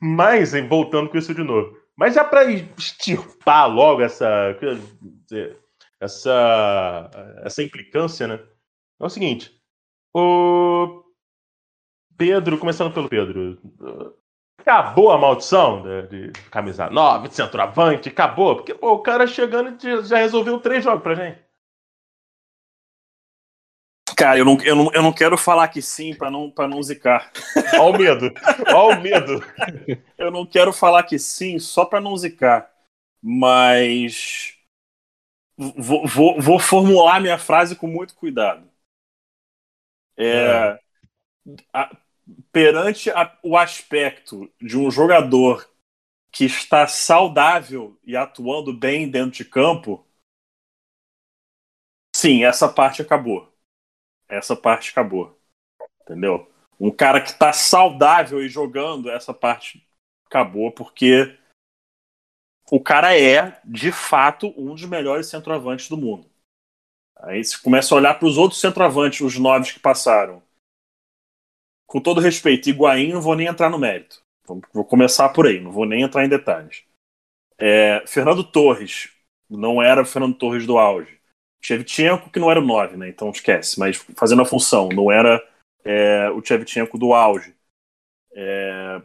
[0.00, 1.78] Mas, hein, voltando com isso de novo.
[1.96, 4.56] Mas já para extirpar logo essa,
[6.00, 7.10] essa,
[7.42, 8.40] essa implicância, né?
[8.98, 9.59] É o seguinte.
[10.14, 11.04] O
[12.16, 13.58] Pedro, começando pelo Pedro.
[14.58, 18.56] Acabou a maldição de, de camisa 9, de centroavante, acabou.
[18.56, 21.50] Porque pô, o cara chegando já resolveu três jogos pra gente.
[24.16, 26.82] Cara, eu não, eu não, eu não quero falar que sim para não, pra não
[26.82, 27.32] zicar.
[27.78, 28.34] Olha o medo.
[28.68, 29.42] Olha o medo.
[30.18, 32.70] eu não quero falar que sim só para não zicar.
[33.22, 34.54] Mas.
[35.56, 38.69] Vou, vou, vou formular minha frase com muito cuidado.
[40.22, 40.78] É,
[41.72, 41.96] a,
[42.52, 45.68] perante a, o aspecto de um jogador
[46.30, 50.06] que está saudável e atuando bem dentro de campo,
[52.14, 53.52] sim, essa parte acabou.
[54.28, 55.38] Essa parte acabou.
[56.02, 56.50] Entendeu?
[56.78, 59.86] Um cara que está saudável e jogando, essa parte
[60.26, 61.36] acabou, porque
[62.70, 66.29] o cara é, de fato, um dos melhores centroavantes do mundo.
[67.22, 70.42] Aí você começa a olhar para os outros centroavantes, os nove que passaram.
[71.86, 74.22] Com todo respeito, Higuaín, não vou nem entrar no mérito.
[74.72, 76.84] Vou começar por aí, não vou nem entrar em detalhes.
[77.58, 79.10] É, Fernando Torres,
[79.48, 81.20] não era o Fernando Torres do auge.
[81.60, 83.08] Shevchenko, que não era o 9, né?
[83.08, 85.46] Então esquece, mas fazendo a função, não era
[85.84, 87.54] é, o Shevchenko do auge.
[88.32, 89.02] É,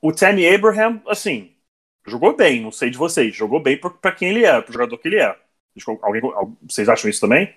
[0.00, 1.54] o Tammy Abraham, assim,
[2.06, 4.98] jogou bem, não sei de vocês, jogou bem para quem ele é, para o jogador
[4.98, 5.38] que ele é.
[6.02, 6.22] Alguém,
[6.62, 7.54] vocês acham isso também?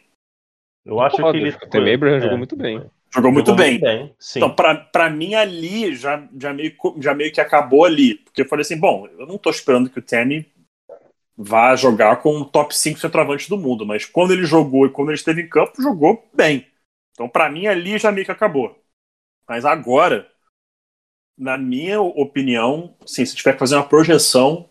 [0.86, 1.56] Eu acho Pode, que ele.
[1.56, 2.22] O Tim Abraham é.
[2.22, 2.92] jogou muito bem.
[3.14, 3.80] Jogou muito jogou bem.
[3.80, 8.16] Bem então, para mim, ali já, já, meio, já meio que acabou ali.
[8.16, 10.50] Porque eu falei assim: bom, eu não tô esperando que o Tammy
[11.38, 15.10] vá jogar com o top 5 centroavantes do mundo, mas quando ele jogou e quando
[15.10, 16.66] ele esteve em campo, jogou bem.
[17.12, 18.82] Então, para mim, ali já meio que acabou.
[19.48, 20.30] Mas agora,
[21.38, 24.68] na minha opinião, sim, se tiver que fazer uma projeção,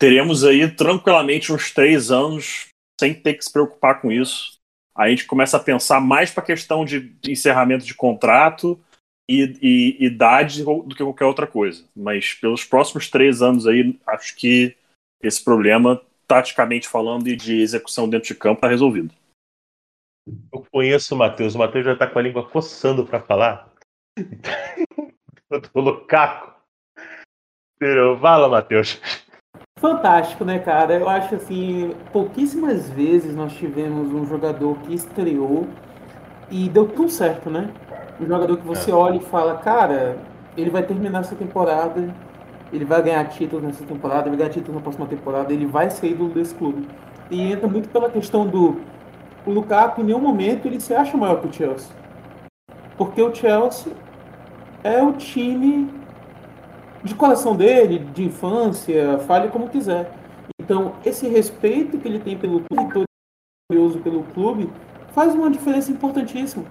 [0.00, 4.58] teremos aí tranquilamente uns três anos sem ter que se preocupar com isso.
[4.96, 8.78] a gente começa a pensar mais para a questão de, encerramento de contrato
[9.28, 11.84] e, e, idade do que qualquer outra coisa.
[11.94, 14.76] Mas pelos próximos três anos aí, acho que
[15.22, 19.14] esse problema, taticamente falando e de execução dentro de campo, está resolvido.
[20.52, 21.54] Eu conheço o Matheus.
[21.54, 23.72] O Matheus já está com a língua coçando para falar.
[25.50, 26.54] Eu tô loucaco.
[28.20, 29.00] Fala, Matheus.
[29.80, 30.92] Fantástico, né, cara?
[30.92, 35.66] Eu acho assim, pouquíssimas vezes nós tivemos um jogador que estreou
[36.50, 37.70] e deu tão certo, né?
[38.20, 38.94] Um jogador que você é.
[38.94, 40.18] olha e fala, cara,
[40.54, 42.14] ele vai terminar essa temporada,
[42.70, 45.88] ele vai ganhar títulos nessa temporada, ele vai ganhar títulos na próxima temporada, ele vai
[45.88, 46.86] sair do desse clube.
[47.30, 48.82] E entra muito pela questão do
[49.46, 51.90] o Lukaku em nenhum momento ele se acha maior que o Chelsea.
[52.98, 53.90] Porque o Chelsea
[54.84, 55.88] é o time
[57.02, 60.12] de coração dele, de infância, fale como quiser.
[60.60, 64.70] Então, esse respeito que ele tem pelo clube, pelo clube,
[65.12, 66.64] faz uma diferença importantíssima.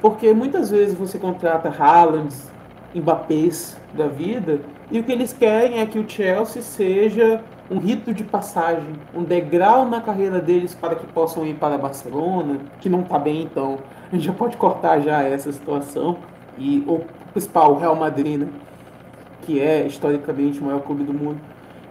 [0.00, 2.50] Porque muitas vezes você contrata Haalands,
[2.94, 4.60] Mbappés da vida,
[4.90, 9.24] e o que eles querem é que o Chelsea seja um rito de passagem, um
[9.24, 13.78] degrau na carreira deles para que possam ir para Barcelona, que não está bem, então
[14.10, 16.18] a gente já pode cortar já essa situação.
[16.58, 17.00] E o
[17.32, 18.48] principal, o Real Madrid, né?
[19.46, 21.40] Que é historicamente o maior clube do mundo.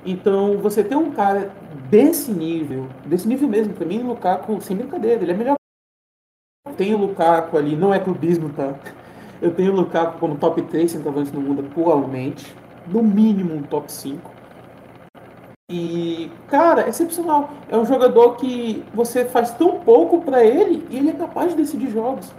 [0.06, 1.52] Então, você tem um cara
[1.90, 5.56] desse nível, desse nível mesmo, para mim, Lukaku, sem brincadeira, ele é melhor.
[6.78, 8.76] Tem o Lukaku ali, não é clubismo, tá?
[9.42, 12.54] Eu tenho o Lukaku como top 3 centroavantes no mundo atualmente,
[12.88, 14.32] no mínimo um top 5.
[15.72, 17.50] E, cara, é excepcional.
[17.70, 21.58] É um jogador que você faz tão pouco para ele e ele é capaz de
[21.58, 22.32] decidir jogos.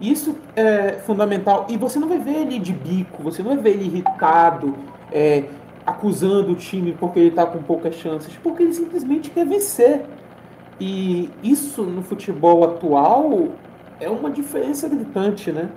[0.00, 1.66] Isso é fundamental.
[1.68, 4.74] E você não vai ver ele de bico, você não vai ver ele irritado,
[5.10, 5.44] é,
[5.86, 10.04] acusando o time porque ele está com poucas chances, porque ele simplesmente quer vencer.
[10.78, 13.48] E isso no futebol atual
[13.98, 15.70] é uma diferença gritante, né?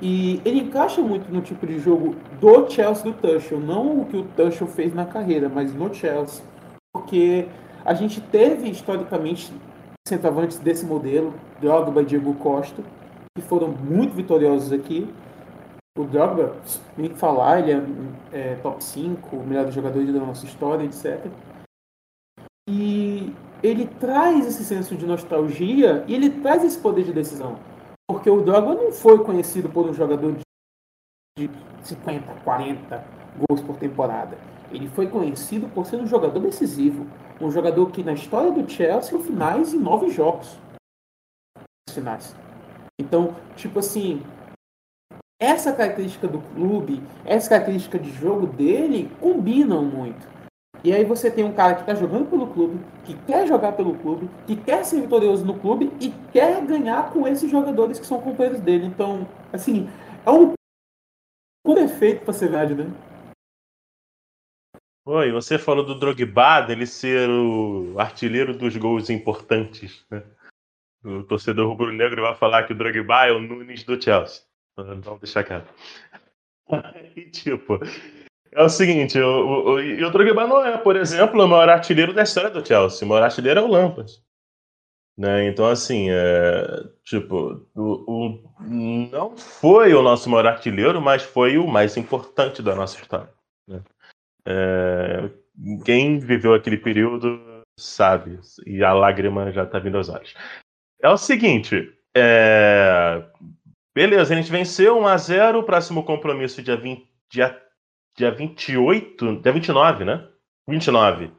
[0.00, 4.16] E ele encaixa muito no tipo de jogo do Chelsea do Tuchel, não o que
[4.16, 6.42] o Tuchel fez na carreira, mas no Chelsea.
[6.92, 7.46] Porque
[7.84, 9.52] a gente teve historicamente
[10.06, 12.82] centroavantes desse modelo, Drogba e Diego Costa,
[13.40, 15.08] que foram muito vitoriosos aqui.
[15.98, 16.56] O Drogba,
[16.96, 17.72] nem falar, ele
[18.32, 21.26] é, é top 5, o melhor jogador da nossa história, etc.
[22.68, 27.58] E ele traz esse senso de nostalgia e ele traz esse poder de decisão.
[28.08, 30.36] Porque o Drogba não foi conhecido por um jogador
[31.38, 31.50] de
[31.82, 33.04] 50, 40
[33.36, 34.38] gols por temporada.
[34.70, 37.06] Ele foi conhecido por ser um jogador decisivo.
[37.40, 40.56] Um jogador que na história do Chelsea, finais em nove jogos.
[41.88, 42.36] Finais.
[43.00, 44.22] Então, tipo assim,
[45.40, 50.28] essa característica do clube, essa característica de jogo dele combinam muito.
[50.84, 53.98] E aí você tem um cara que está jogando pelo clube, que quer jogar pelo
[53.98, 58.20] clube, que quer ser vitorioso no clube e quer ganhar com esses jogadores que são
[58.20, 58.86] companheiros dele.
[58.86, 59.88] Então, assim,
[60.24, 60.54] é um
[61.74, 62.90] perfeito para ser verdade, né?
[65.06, 70.22] Oi, você falou do Drogba, dele ser o artilheiro dos gols importantes, né?
[71.04, 74.42] O torcedor rubro-negro vai falar que o Drogba é o Nunes do Chelsea.
[74.76, 75.72] Vamos deixar quieto.
[77.16, 77.80] E, tipo,
[78.52, 82.14] é o seguinte, o, o, o, o Drogba não é, por exemplo, o maior artilheiro
[82.14, 83.04] da história do Chelsea.
[83.04, 84.22] O maior artilheiro é o Lampard.
[85.18, 85.48] Né?
[85.48, 91.96] Então, assim, é, tipo, o, não foi o nosso maior artilheiro, mas foi o mais
[91.96, 93.28] importante da nossa história.
[93.68, 93.82] Né?
[94.46, 95.30] É,
[95.84, 97.38] quem viveu aquele período
[97.78, 100.34] sabe, e a lágrima já está vindo aos olhos.
[101.02, 101.92] É o seguinte.
[102.14, 103.24] É...
[103.94, 105.58] Beleza, a gente venceu 1x0.
[105.58, 107.60] O próximo compromisso dia, 20, dia,
[108.16, 109.40] dia 28.
[109.40, 110.28] Dia 29, né?
[110.68, 111.30] 29.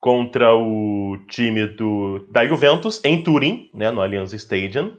[0.00, 3.90] Contra o time do, da Juventus em Turim, né?
[3.90, 4.96] No Allianz Stadium.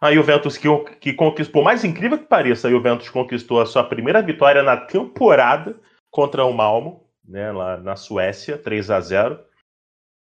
[0.00, 0.66] A Juventus que,
[1.00, 4.76] que conquistou, por mais incrível que pareça, a Juventus conquistou a sua primeira vitória na
[4.76, 5.78] temporada
[6.10, 9.40] contra o Malmo, né, lá na Suécia, 3 a 0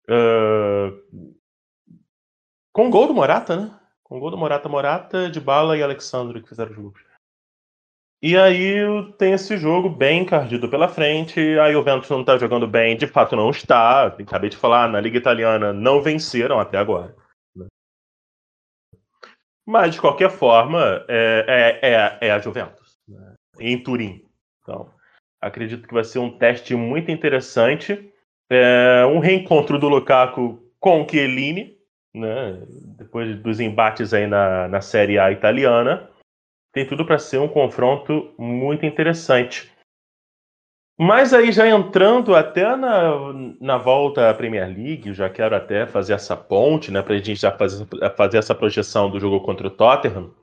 [0.07, 1.39] uh,
[2.73, 3.81] com gol do Morata, né?
[4.03, 7.11] Com gol do Morata, Morata, de Bala e Alexandre que fizeram os gols.
[8.23, 8.83] E aí
[9.16, 11.41] tem esse jogo bem encardido pela frente.
[11.59, 14.09] A Juventus não está jogando bem, de fato não está.
[14.09, 17.16] Acabei de falar, na Liga Italiana não venceram até agora.
[17.57, 17.66] Né?
[19.66, 22.99] Mas, de qualquer forma, é, é, é, é a Juventus.
[23.09, 23.35] Né?
[23.59, 24.23] Em Turim.
[24.62, 24.93] Então,
[25.41, 28.12] acredito que vai ser um teste muito interessante.
[28.51, 31.80] É, um reencontro do Lukaku com o Chiellini,
[32.14, 32.62] né?
[32.96, 36.11] Depois dos embates aí na, na Série A italiana,
[36.72, 39.70] tem tudo para ser um confronto muito interessante.
[40.98, 46.12] Mas aí já entrando até na, na volta à Premier League, já quero até fazer
[46.12, 47.86] essa ponte, né, para a gente já fazer,
[48.16, 50.34] fazer essa projeção do jogo contra o Tottenham.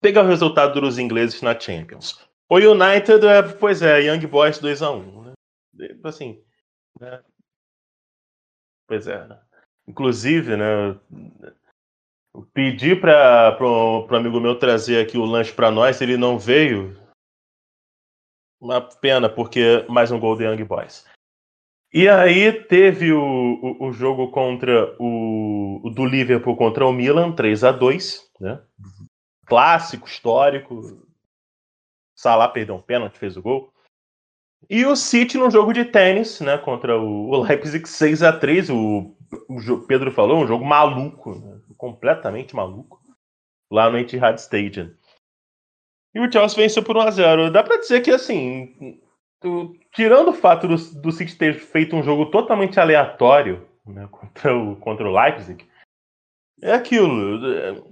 [0.00, 2.20] Pegar o resultado dos ingleses na Champions.
[2.48, 5.34] O United, é, pois é, Young Boys 2x1.
[5.74, 5.88] Né?
[6.04, 6.42] Assim,
[7.00, 7.22] né?
[8.86, 9.26] Pois é.
[9.90, 10.96] Inclusive, né,
[12.54, 16.96] pedi para o amigo meu trazer aqui o lanche para nós, ele não veio,
[18.60, 21.04] uma pena, porque mais um gol do Young Boys.
[21.92, 27.32] E aí teve o, o, o jogo contra o, o, do Liverpool contra o Milan,
[27.32, 28.62] 3 a 2 né?
[29.44, 31.04] Clássico, histórico.
[32.16, 33.72] Salah perdeu um pênalti, fez o gol.
[34.68, 39.16] E o City no jogo de tênis, né, contra o Leipzig 6 a 3 o,
[39.48, 41.60] o Pedro falou, um jogo maluco, né?
[41.76, 43.00] completamente maluco,
[43.70, 44.92] lá no Etihad Stadium.
[46.14, 47.50] E o Chelsea venceu por 1x0.
[47.50, 49.00] Dá pra dizer que, assim,
[49.92, 54.76] tirando o fato do, do City ter feito um jogo totalmente aleatório né, contra, o,
[54.76, 55.64] contra o Leipzig,
[56.62, 57.46] é aquilo.
[57.46, 57.82] É,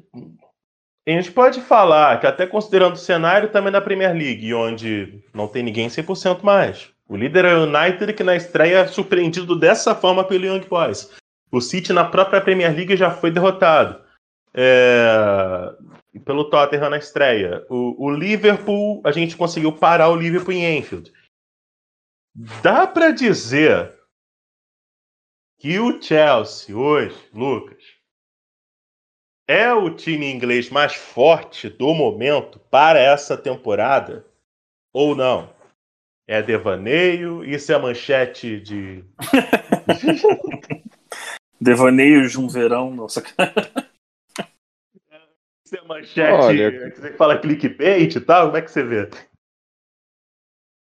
[1.08, 5.48] a gente pode falar que, até considerando o cenário também da Premier League, onde não
[5.48, 6.90] tem ninguém 100% mais.
[7.08, 11.10] O líder é o United, que na estreia é surpreendido dessa forma pelo Young Boys.
[11.50, 14.02] O City, na própria Premier League, já foi derrotado.
[14.54, 15.74] É
[16.24, 17.64] pelo Tottenham na estreia.
[17.68, 21.12] O, o, Liverpool, a gente conseguiu parar o Liverpool em Enfield.
[22.62, 23.94] Dá para dizer
[25.58, 27.82] que o Chelsea hoje, Lucas,
[29.46, 34.26] é o time inglês mais forte do momento para essa temporada?
[34.92, 35.52] Ou não?
[36.26, 37.42] É devaneio?
[37.42, 39.04] Isso é manchete de.
[41.60, 43.52] Devaneios de um verão, nossa cara.
[45.64, 49.10] Você é manchete, Olha, você fala clickbait e tal, como é que você vê?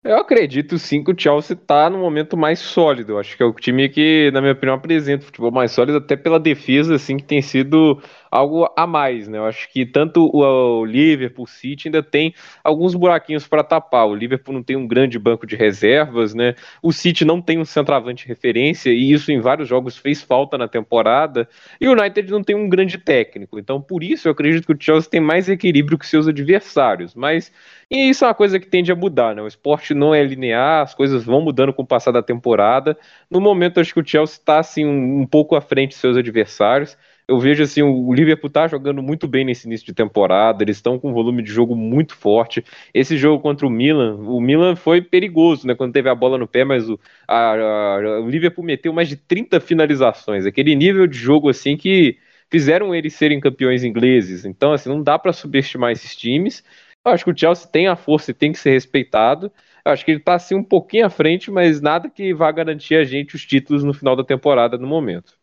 [0.02, 3.18] Eu acredito sim que o Chelsea está no momento mais sólido.
[3.18, 6.16] Acho que é o time que, na minha opinião, apresenta o futebol mais sólido, até
[6.16, 8.02] pela defesa, assim, que tem sido
[8.32, 9.38] algo a mais, né?
[9.38, 14.08] Eu acho que tanto o, Liverpool, o City ainda tem alguns buraquinhos para tapar.
[14.08, 16.56] O Liverpool não tem um grande banco de reservas, né?
[16.82, 20.68] O City não tem um centroavante referência e isso em vários jogos fez falta na
[20.68, 21.48] temporada.
[21.80, 23.60] E o United não tem um grande técnico.
[23.60, 27.16] Então, por isso eu acredito que o Chelsea tem mais equilíbrio que seus adversários.
[27.16, 27.52] Mas
[27.90, 29.42] e isso é uma coisa que tende a mudar, né?
[29.42, 32.96] O esporte não é linear, as coisas vão mudando com o passar da temporada.
[33.32, 36.16] No momento, acho que o Chelsea está assim um, um pouco à frente de seus
[36.16, 36.96] adversários
[37.30, 41.00] eu vejo assim, o Liverpool tá jogando muito bem nesse início de temporada, eles estão
[41.00, 42.64] com um volume de jogo muito forte.
[42.94, 46.48] Esse jogo contra o Milan, o Milan foi perigoso, né, quando teve a bola no
[46.48, 51.18] pé, mas o, a, a, o Liverpool meteu mais de 30 finalizações, aquele nível de
[51.18, 52.18] jogo assim que
[52.52, 54.46] fizeram eles serem campeões ingleses.
[54.46, 56.64] Então, assim, não dá para subestimar esses times.
[57.06, 59.52] Eu acho que o Chelsea tem a força e tem que ser respeitado.
[59.86, 62.96] Eu acho que ele está assim um pouquinho à frente, mas nada que vá garantir
[62.96, 65.39] a gente os títulos no final da temporada no momento.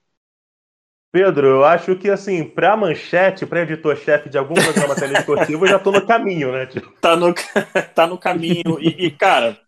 [1.16, 5.78] Pedro, eu acho que assim, pra manchete, pra editor-chefe de algum programa telesportivo, eu já
[5.78, 6.68] tô no caminho, né?
[7.00, 7.32] Tá no,
[7.94, 8.78] tá no caminho.
[8.78, 9.58] E, e cara,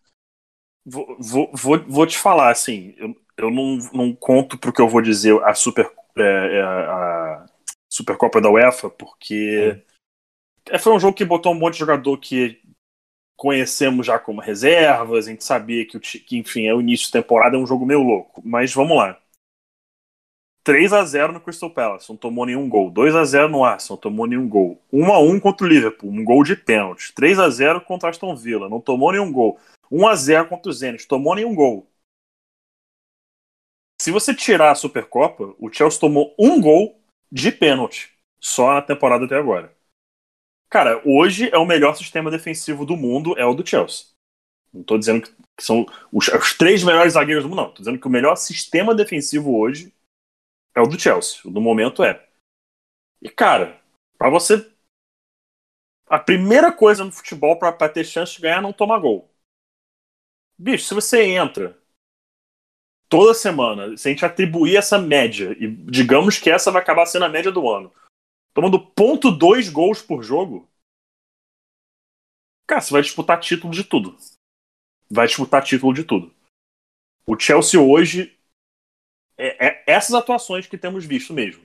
[0.85, 1.17] vou,
[1.55, 5.43] vou, vou, te falar, assim, eu, eu não, não conto pro que eu vou dizer
[5.43, 7.47] a Super, é, é, a
[7.91, 9.83] Supercopa da UEFA, porque
[10.71, 10.79] é.
[10.79, 12.61] foi um jogo que botou um monte de jogador que
[13.39, 17.57] conhecemos já como reservas, a gente sabia que, que enfim, é o início de temporada,
[17.57, 18.43] é um jogo meio louco.
[18.45, 19.19] Mas vamos lá.
[20.69, 22.91] 3 a 0 no Crystal Palace, não tomou nenhum gol.
[22.91, 24.79] 2 a 0 no Arsenal, não tomou nenhum gol.
[24.93, 27.11] 1 a 1 contra o Liverpool, um gol de pênalti.
[27.15, 29.59] 3 a 0 contra Aston Villa, não tomou nenhum gol.
[29.91, 31.87] 1 a 0 contra o Zenit, tomou nenhum gol.
[33.99, 37.01] Se você tirar a Supercopa, o Chelsea tomou um gol
[37.33, 39.75] de pênalti só na temporada até agora.
[40.69, 44.09] Cara, hoje é o melhor sistema defensivo do mundo, é o do Chelsea.
[44.71, 47.69] Não estou dizendo que são os, os, três melhores zagueiros do mundo, não.
[47.69, 49.91] Estou dizendo que o melhor sistema defensivo hoje
[50.75, 51.41] é o do Chelsea.
[51.45, 52.29] O do momento é.
[53.21, 53.81] E, cara,
[54.17, 54.71] para você.
[56.07, 59.31] A primeira coisa no futebol para ter chance de ganhar é não tomar gol.
[60.59, 61.79] Bicho, se você entra
[63.09, 67.25] toda semana, se a gente atribuir essa média, e digamos que essa vai acabar sendo
[67.25, 67.93] a média do ano,
[68.55, 70.69] tomando ponto dois gols por jogo,
[72.67, 74.17] cara, você vai disputar título de tudo.
[75.11, 76.35] Vai disputar título de tudo.
[77.27, 78.38] O Chelsea hoje
[79.39, 81.65] é, é, essas atuações que temos visto mesmo.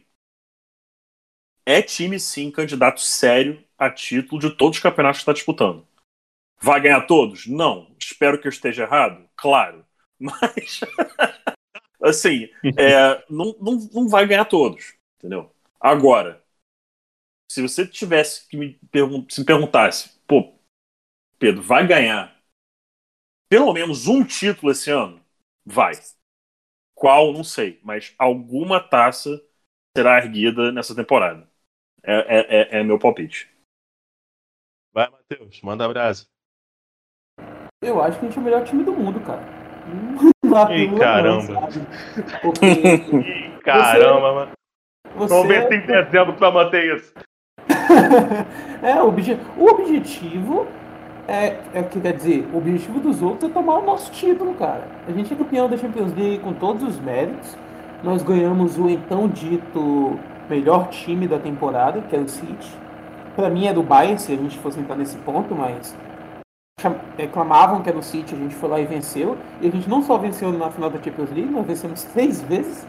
[1.65, 5.88] É time, sim, candidato sério a título de todos os campeonatos que está disputando.
[6.61, 7.47] Vai ganhar todos?
[7.47, 7.93] Não.
[7.99, 9.28] Espero que eu esteja errado?
[9.36, 9.86] Claro.
[10.19, 10.80] Mas,
[12.01, 15.51] assim, é, não, não, não vai ganhar todos, entendeu?
[15.80, 16.41] Agora,
[17.49, 20.53] se você tivesse que me, pergun se me perguntasse, pô,
[21.38, 22.34] Pedro, vai ganhar
[23.49, 25.24] pelo menos um título esse ano?
[25.65, 25.93] Vai.
[27.04, 29.45] Qual, não sei, mas alguma taça
[29.93, 31.45] será erguida nessa temporada.
[32.01, 33.54] É, é, é, é meu palpite.
[34.93, 36.26] Vai, Matheus, manda abraço.
[37.82, 39.43] Eu acho que a gente é o melhor time do mundo, cara.
[40.74, 41.68] Ih, caramba.
[42.41, 42.66] Porque...
[42.68, 44.51] Ih, caramba, mano.
[45.14, 45.34] Você...
[45.34, 47.14] Vamos ver se em dezembro pra manter isso.
[48.82, 49.34] é, o, obje...
[49.58, 50.66] o objetivo
[51.28, 54.88] é, é que quer dizer, o objetivo dos outros é tomar o nosso título, cara.
[55.07, 57.57] A gente é campeão da Champions League com todos os méritos.
[58.03, 60.19] Nós ganhamos o então dito
[60.49, 62.78] melhor time da temporada, que é o City.
[63.36, 65.95] Para mim é do Bayern, se a gente fosse entrar nesse ponto, mas
[67.17, 69.38] reclamavam que era o City, a gente foi lá e venceu.
[69.61, 72.86] E a gente não só venceu na final da Champions League, nós vencemos três vezes,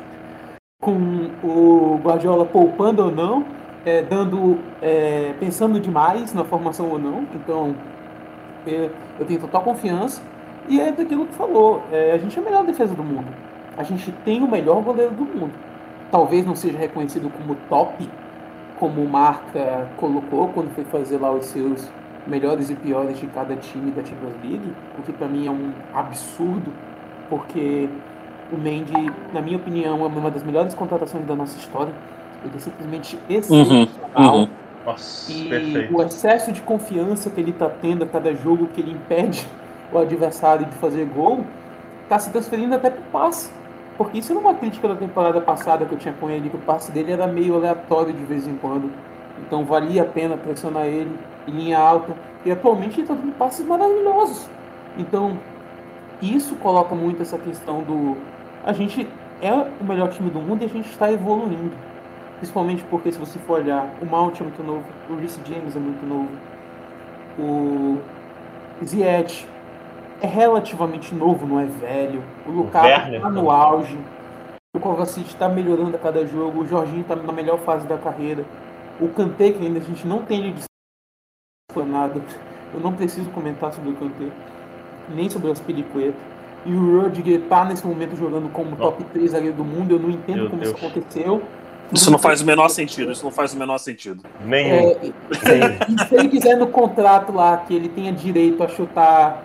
[0.83, 3.47] com o Guardiola poupando ou não,
[3.87, 7.27] é, dando, é, pensando demais na formação ou não.
[7.35, 7.75] Então,
[8.67, 10.23] é, eu tenho total confiança.
[10.69, 13.27] E é daquilo que falou, é, a gente é a melhor defesa do mundo.
[13.77, 15.53] A gente tem o melhor goleiro do mundo.
[16.11, 18.09] Talvez não seja reconhecido como top,
[18.79, 21.91] como o Marca colocou quando foi fazer lá os seus
[22.27, 25.73] melhores e piores de cada time da Champions League, o que para mim é um
[25.93, 26.73] absurdo,
[27.29, 27.89] porque
[28.53, 31.93] o Mendy, na minha opinião, é uma das melhores contratações da nossa história.
[32.45, 34.35] Ele é simplesmente excepcional.
[34.35, 34.49] Uhum, uhum.
[34.85, 35.97] Nossa, e perfeito.
[35.97, 39.47] o excesso de confiança que ele está tendo a cada jogo que ele impede
[39.93, 41.45] o adversário de fazer gol,
[42.03, 43.51] está se transferindo até para o passe.
[43.97, 46.61] Porque isso é uma crítica da temporada passada que eu tinha com ele, que o
[46.61, 48.91] passe dele era meio aleatório de vez em quando.
[49.47, 51.17] Então valia a pena pressionar ele
[51.47, 52.15] em linha alta.
[52.45, 54.49] E atualmente ele está dando passes maravilhosos.
[54.99, 55.39] Então,
[56.21, 58.17] isso coloca muito essa questão do.
[58.65, 59.09] A gente
[59.41, 61.73] é o melhor time do mundo e a gente está evoluindo.
[62.45, 65.79] Principalmente porque, se você for olhar, o Mount é muito novo, o Reece James é
[65.79, 66.29] muito novo,
[67.39, 67.99] o
[68.85, 69.49] Ziyech
[70.21, 72.23] é relativamente novo, não é velho.
[72.47, 73.99] O Lukaku está no auge.
[74.77, 76.61] O Kovacic está melhorando a cada jogo.
[76.61, 78.45] O Jorginho está na melhor fase da carreira.
[79.01, 80.57] O Kanté, que ainda a gente não tem ele
[81.71, 82.23] explanado.
[82.75, 84.27] Eu não preciso comentar sobre o Kanté.
[85.09, 86.19] Nem sobre o Aspiricueta.
[86.67, 89.93] E o Rudiger está nesse momento jogando como top 3 zagueiro do mundo.
[89.93, 90.77] Eu não entendo Meu como Deus.
[90.77, 91.43] isso aconteceu.
[91.93, 94.23] Isso não faz o menor sentido, isso não faz o menor sentido.
[94.45, 94.91] Nenhum.
[94.91, 99.43] É, se, se ele quiser no contrato lá que ele tenha direito a chutar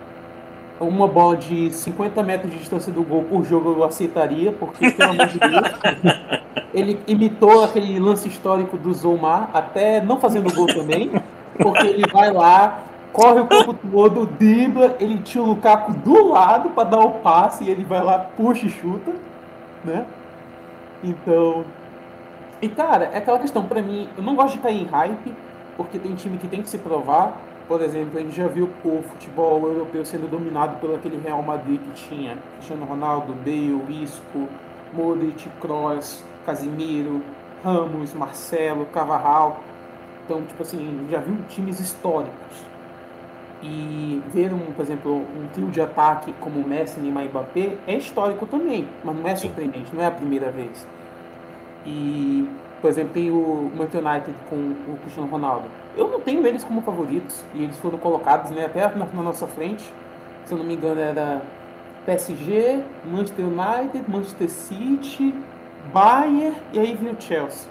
[0.80, 5.10] uma bola de 50 metros de distância do gol por jogo eu aceitaria, porque, pelo
[5.10, 11.10] amor de Deus, ele imitou aquele lance histórico do Zomar, até não fazendo gol também,
[11.58, 12.80] porque ele vai lá,
[13.12, 17.64] corre o campo todo, dribla, ele tira o Lukaku do lado para dar o passe,
[17.64, 19.12] e ele vai lá, puxa e chuta,
[19.84, 20.06] né?
[21.04, 21.64] Então.
[22.62, 25.34] E cara, é aquela questão, para mim, eu não gosto de cair em hype,
[25.76, 27.40] porque tem time que tem que se provar,
[27.70, 31.80] por exemplo, a gente já viu o futebol europeu sendo dominado pelo aquele Real Madrid
[31.80, 34.48] que tinha Cristiano Ronaldo, Bale, Isco,
[34.92, 37.22] Modric, Kroos, Casimiro,
[37.62, 39.60] Ramos, Marcelo, Cavarral.
[40.24, 42.66] Então, tipo assim, já viu times históricos.
[43.62, 47.94] E ver, um, por exemplo, um trio de ataque como Messi, Neymar e Mbappé é
[47.94, 50.84] histórico também, mas não é surpreendente, não é a primeira vez.
[51.86, 52.48] E,
[52.80, 54.56] por exemplo, tem o Manchester United com
[54.92, 57.44] o Cristiano Ronaldo eu não tenho eles como favoritos.
[57.54, 59.92] E eles foram colocados né, até na, na nossa frente.
[60.44, 61.42] Se eu não me engano, era
[62.06, 65.34] PSG, Manchester United, Manchester City,
[65.92, 67.68] Bayern e aí veio o Chelsea.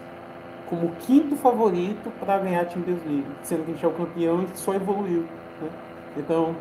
[0.68, 3.26] Como quinto favorito para ganhar a Champions League.
[3.42, 5.26] Sendo que a gente é o campeão e só evoluiu.
[5.62, 5.70] Né?
[6.18, 6.56] Então,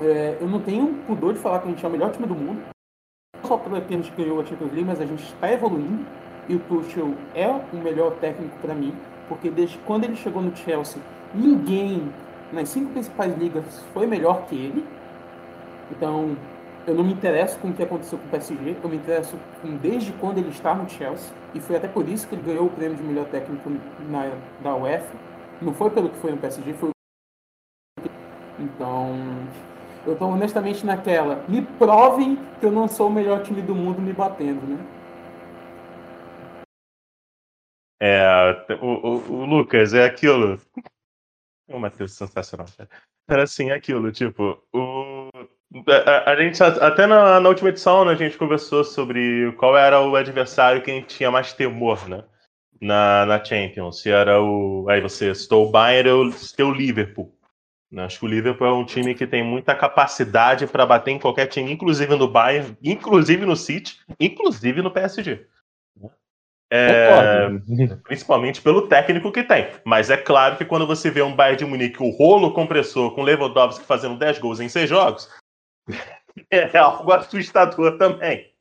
[0.00, 2.34] é, eu não tenho pudor de falar que a gente é o melhor time do
[2.34, 2.60] mundo.
[3.36, 6.04] Não só porque a gente ganhou a Champions League, mas a gente está evoluindo.
[6.48, 8.94] E o Tuchel é o melhor técnico para mim
[9.28, 11.00] porque desde quando ele chegou no Chelsea,
[11.34, 12.12] ninguém
[12.52, 14.86] nas cinco principais ligas foi melhor que ele.
[15.90, 16.36] Então,
[16.86, 19.76] eu não me interesso com o que aconteceu com o PSG, eu me interesso com
[19.76, 22.70] desde quando ele está no Chelsea, e foi até por isso que ele ganhou o
[22.70, 23.70] prêmio de melhor técnico
[24.08, 24.30] na,
[24.62, 25.16] da UEFA.
[25.62, 26.90] Não foi pelo que foi no PSG, foi
[28.58, 29.14] Então,
[30.06, 31.42] eu estou honestamente naquela.
[31.48, 34.78] Me provem que eu não sou o melhor time do mundo me batendo, né?
[38.06, 40.60] É, o, o, o, Lucas, é aquilo.
[41.66, 42.66] O Matheus, sensacional.
[43.26, 45.30] Era assim, é aquilo, tipo, o,
[45.88, 49.98] a, a gente, até na, na, última edição, né, a gente conversou sobre qual era
[50.02, 52.22] o adversário que a gente tinha mais temor, né?
[52.78, 54.02] Na, na Champions.
[54.02, 54.86] Se era o.
[54.90, 57.34] Aí você citou o Bayern ou o Liverpool.
[57.90, 58.04] Né?
[58.04, 61.46] Acho que o Liverpool é um time que tem muita capacidade para bater em qualquer
[61.46, 65.46] time, inclusive no Bayern, inclusive no City, inclusive no PSG.
[66.76, 67.48] É,
[68.02, 69.68] principalmente pelo técnico que tem.
[69.84, 73.22] Mas é claro que quando você vê um Bayern de Munique, o rolo compressor com
[73.22, 75.30] Lewandowski fazendo 10 gols em 6 jogos,
[76.50, 78.52] é algo assustador também.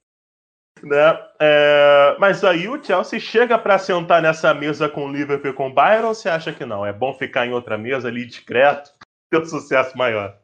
[0.84, 1.20] Né?
[1.40, 5.70] É, mas aí o Chelsea chega para sentar nessa mesa com o Liverpool e com
[5.70, 6.86] o Bayern ou você acha que não?
[6.86, 8.92] É bom ficar em outra mesa ali discreto,
[9.32, 10.38] ter um sucesso maior?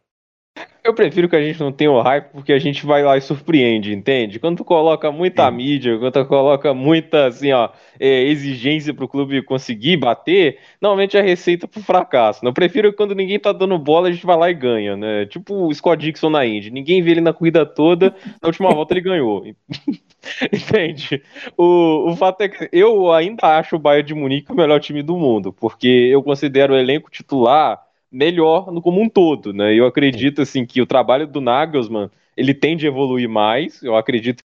[0.89, 3.21] Eu prefiro que a gente não tenha o hype porque a gente vai lá e
[3.21, 4.39] surpreende, entende?
[4.39, 5.55] Quando tu coloca muita Sim.
[5.55, 7.69] mídia, quando tu coloca muita assim, ó,
[7.99, 12.43] é, exigência pro clube conseguir bater, normalmente é receita pro fracasso.
[12.43, 15.25] Eu prefiro que quando ninguém tá dando bola, a gente vai lá e ganha, né?
[15.27, 16.71] Tipo o Scott Dixon na Indy.
[16.71, 19.45] Ninguém vê ele na corrida toda, na última volta ele ganhou.
[20.51, 21.21] Entende?
[21.57, 25.03] O, o fato é que eu ainda acho o Bayern de Munique o melhor time
[25.03, 29.73] do mundo, porque eu considero o elenco titular melhor no como um todo, né?
[29.73, 33.81] Eu acredito assim que o trabalho do Nagelsmann ele tende a evoluir mais.
[33.83, 34.43] Eu acredito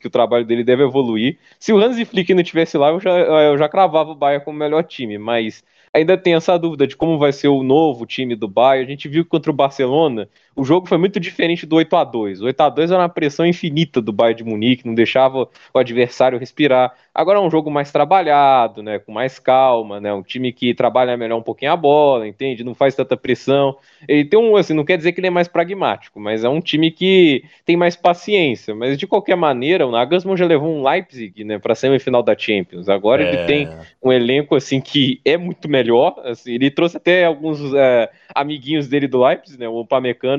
[0.00, 1.38] que o trabalho dele deve evoluir.
[1.58, 4.58] Se o Hansi Flick não tivesse lá, eu já, eu já cravava o Bayern como
[4.58, 8.48] melhor time, mas ainda tem essa dúvida de como vai ser o novo time do
[8.48, 8.86] Bayern.
[8.86, 12.04] A gente viu que contra o Barcelona, o jogo foi muito diferente do 8 a
[12.04, 15.48] 2 O 8 a 2 era uma pressão infinita do Bayern de Munique, não deixava
[15.72, 16.94] o adversário respirar.
[17.14, 21.16] Agora é um jogo mais trabalhado, né, com mais calma, né, um time que trabalha
[21.16, 22.64] melhor um pouquinho a bola, entende?
[22.64, 23.76] Não faz tanta pressão.
[24.08, 26.60] Ele tem um, assim, não quer dizer que ele é mais pragmático, mas é um
[26.60, 28.74] time que tem mais paciência.
[28.74, 32.88] Mas de qualquer maneira, o Nagelsmann já levou um Leipzig, né, para semifinal da Champions.
[32.88, 33.28] Agora é...
[33.28, 33.68] ele tem
[34.02, 36.14] um elenco assim que é muito melhor.
[36.24, 39.84] Assim, ele trouxe até alguns é, amiguinhos dele do Leipzig, né, o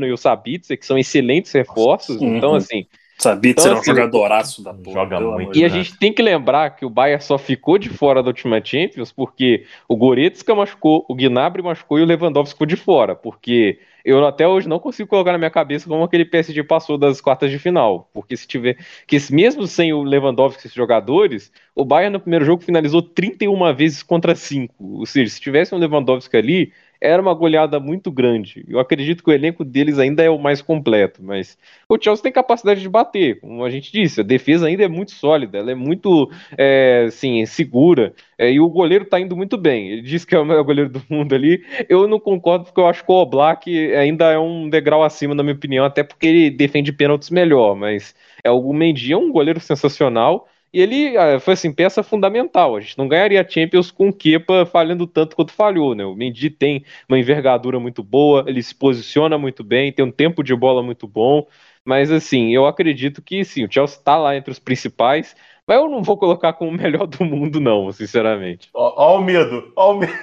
[0.06, 2.20] E o Sabitzer, que são excelentes reforços.
[2.20, 2.38] Uhum.
[2.38, 2.86] Então, assim,
[3.18, 4.94] Sabitzer então, é um assim, jogadoraço da porra.
[4.94, 5.58] Joga muito.
[5.58, 8.64] E a gente tem que lembrar que o Bayern só ficou de fora da última
[8.64, 13.16] Champions porque o Goretzka machucou, o Gnabry machucou e o Lewandowski ficou de fora.
[13.16, 17.22] Porque eu até hoje não consigo colocar na minha cabeça como aquele PSG passou das
[17.22, 18.10] quartas de final.
[18.14, 18.78] Porque se tiver.
[19.08, 23.74] Que mesmo sem o Lewandowski e esses jogadores, o Bayern no primeiro jogo finalizou 31
[23.74, 24.74] vezes contra 5.
[24.80, 26.74] Ou seja, se tivesse um Lewandowski ali,
[27.04, 28.64] era uma goleada muito grande.
[28.68, 31.58] Eu acredito que o elenco deles ainda é o mais completo, mas
[31.90, 35.12] o Chelsea tem capacidade de bater, como a gente disse, a defesa ainda é muito
[35.12, 39.90] sólida, ela é muito é, assim, segura, é, e o goleiro tá indo muito bem.
[39.90, 41.64] Ele disse que é o melhor goleiro do mundo ali.
[41.90, 45.44] Eu não concordo, porque eu acho que o Oblak ainda é um degrau acima, na
[45.44, 49.60] minha opinião, até porque ele defende pênaltis melhor, mas é o Mendy é um goleiro
[49.60, 50.48] sensacional.
[50.74, 52.76] E ele ah, foi assim, peça fundamental.
[52.76, 56.04] A gente não ganharia a Champions com o Kepa falhando tanto quanto falhou, né?
[56.04, 60.44] O Mendy tem uma envergadura muito boa, ele se posiciona muito bem, tem um tempo
[60.44, 61.46] de bola muito bom.
[61.86, 65.36] Mas assim, eu acredito que sim, o Chelsea está lá entre os principais.
[65.68, 68.70] Mas eu não vou colocar como o melhor do mundo, não, sinceramente.
[68.74, 70.14] Ó, ó o medo, ó o medo.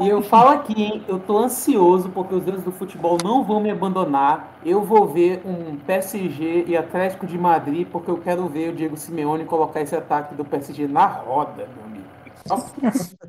[0.00, 3.60] E eu falo aqui, hein, eu tô ansioso porque os deuses do futebol não vão
[3.60, 4.58] me abandonar.
[4.64, 8.96] Eu vou ver um PSG e Atlético de Madrid porque eu quero ver o Diego
[8.96, 12.04] Simeone colocar esse ataque do PSG na roda, meu amigo.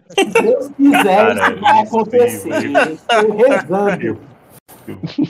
[0.10, 2.91] Se Deus quiser, Cara, isso vai acontecer.
[2.91, 4.20] Estou rezando.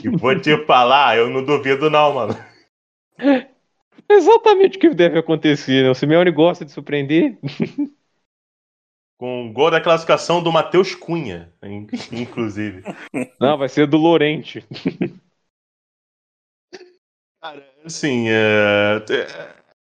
[0.02, 2.36] E vou te falar, eu não duvido não, mano.
[4.08, 5.90] Exatamente o que deve acontecer, né?
[5.90, 7.36] O Simeone gosta de surpreender
[9.18, 11.52] com gol da classificação do Matheus Cunha,
[12.12, 12.82] inclusive.
[13.40, 14.64] Não, vai ser do Lorente.
[17.42, 19.04] Cara, assim, é,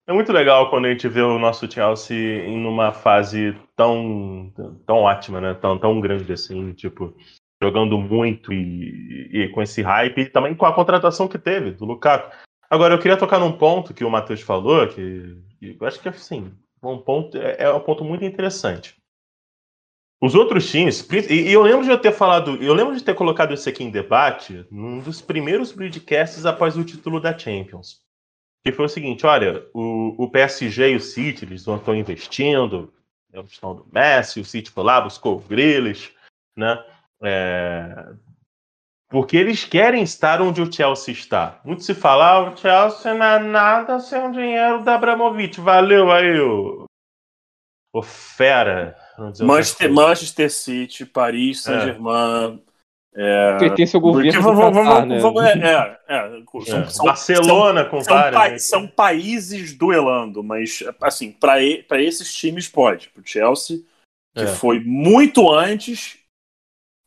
[0.06, 4.52] é muito legal quando a gente vê o nosso Chelsea em uma fase tão,
[4.86, 5.54] tão ótima, né?
[5.54, 7.16] Tão, tão grande assim, tipo,
[7.62, 11.84] jogando muito e, e com esse hype e também com a contratação que teve do
[11.84, 12.34] Lukaku.
[12.68, 16.08] Agora, eu queria tocar num ponto que o Matheus falou, que, que eu acho que
[16.08, 16.52] assim,
[16.82, 18.99] um ponto, é, é um ponto muito interessante.
[20.22, 23.54] Os outros times, e eu lembro de eu ter falado, eu lembro de ter colocado
[23.54, 28.02] isso aqui em debate num dos primeiros broadcasts após o título da Champions.
[28.62, 32.92] Que foi o seguinte: olha, o, o PSG e o City eles estão investindo,
[33.32, 36.14] é o questão do Messi, o City foi lá, buscou o Grealish,
[36.54, 36.84] né?
[37.22, 38.12] É,
[39.10, 41.60] porque eles querem estar onde o Chelsea está.
[41.64, 45.60] Muito se fala, ah, o Chelsea não é nada sem o dinheiro da Abramovich.
[45.60, 46.84] Valeu aí, ô,
[47.92, 48.96] ô fera.
[49.40, 51.62] Manchester, Manchester City, Paris, é.
[51.62, 52.62] Saint-Germain.
[53.12, 55.18] É, Pertence ao governo vamos, vamos, Qatar, né?
[55.18, 58.58] vamos, é, é, é, são, são, Barcelona são, com são, pa, né?
[58.58, 61.60] são países duelando, mas assim, para
[62.00, 63.08] esses times pode.
[63.08, 63.80] Para o Chelsea,
[64.32, 64.46] que é.
[64.46, 66.18] foi muito antes,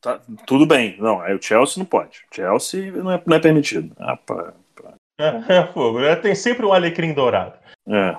[0.02, 0.98] tá, tudo bem.
[1.00, 2.20] Não, aí o Chelsea não pode.
[2.30, 3.96] O Chelsea não é, não é permitido.
[3.98, 4.94] Ah, pra, pra...
[5.48, 6.00] É, fogo.
[6.22, 7.58] Tem sempre um alecrim dourado.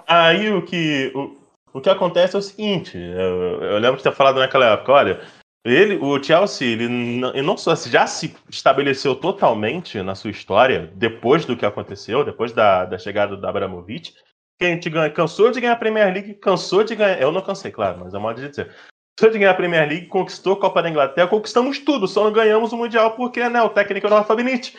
[0.07, 1.13] Aí o que.
[1.15, 1.44] O
[1.75, 5.21] o que acontece é o seguinte: eu, eu lembro de ter falado naquela época, olha,
[5.67, 10.93] ele, o Chelsea, ele não, ele não só já se estabeleceu totalmente na sua história
[10.95, 14.15] depois do que aconteceu, depois da, da chegada do Abramovich,
[14.59, 17.21] que a gente ganha, cansou de ganhar a Premier League, cansou de ganhar.
[17.21, 18.73] Eu não cansei, claro, mas é modo de dizer.
[19.17, 22.33] Cansou de ganhar a Premier League, conquistou a Copa da Inglaterra, conquistamos tudo, só não
[22.33, 24.77] ganhamos o Mundial porque né, o técnico é o Rafa Benítez.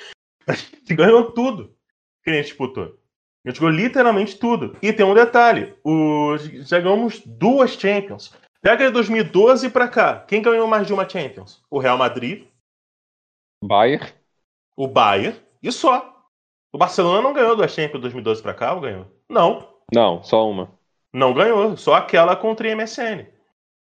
[0.48, 1.76] A gente ganhou tudo
[2.24, 2.98] que a gente disputou.
[3.46, 4.76] A gente ganhou literalmente tudo.
[4.82, 6.36] E tem um detalhe: o...
[6.38, 8.34] já ganhamos duas Champions.
[8.62, 10.20] Pega de 2012 pra cá.
[10.28, 11.64] Quem ganhou mais de uma Champions?
[11.70, 12.48] O Real Madrid.
[13.64, 14.12] Bayern.
[14.76, 15.40] O Bayern.
[15.62, 16.12] E só.
[16.74, 19.06] O Barcelona não ganhou duas Champions de 2012 pra cá, ou ganhou?
[19.30, 19.76] Não.
[19.94, 20.72] Não, só uma.
[21.14, 21.78] Não ganhou.
[21.78, 23.28] Só aquela contra o MSN.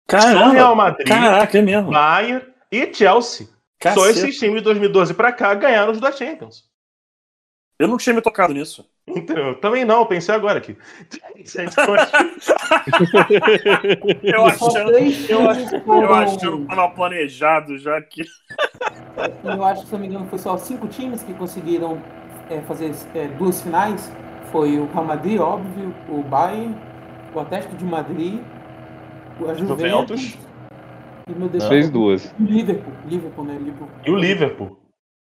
[0.08, 1.90] Caramba, Só Real Madrid, Caraca, é mesmo.
[1.90, 3.46] Bayern e Chelsea.
[3.46, 4.10] Só Caceta.
[4.10, 6.64] esses times de 2012 pra cá ganharam os da Champions.
[7.78, 8.88] Eu não tinha me tocado nisso.
[9.08, 10.76] Então, eu também não, pensei agora aqui.
[14.22, 18.22] Eu achando, três eu, times eu achando que tava planejado já que.
[19.44, 22.02] Eu acho que, se não me engano, foi só cinco times que conseguiram
[22.50, 24.12] é, fazer é, duas finais.
[24.50, 26.76] Foi o Real Madrid, óbvio, o Bayern,
[27.34, 28.40] o Atlético de Madrid,
[29.48, 30.20] a Juventus.
[30.20, 30.38] Juventus
[31.28, 32.32] e meu Deus, Fez duas.
[32.38, 33.58] o Liverpool, Liverpool, né?
[33.58, 33.88] Liverpool.
[34.04, 34.78] E o Liverpool.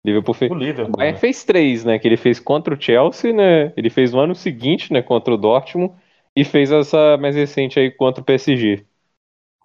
[0.05, 0.51] Liverpool fez.
[0.51, 0.91] O O Liverpool.
[0.97, 1.99] Bayern fez três, né?
[1.99, 3.71] Que ele fez contra o Chelsea, né?
[3.77, 5.01] Ele fez no ano seguinte, né?
[5.01, 5.93] Contra o Dortmund.
[6.35, 8.85] E fez essa mais recente aí contra o PSG.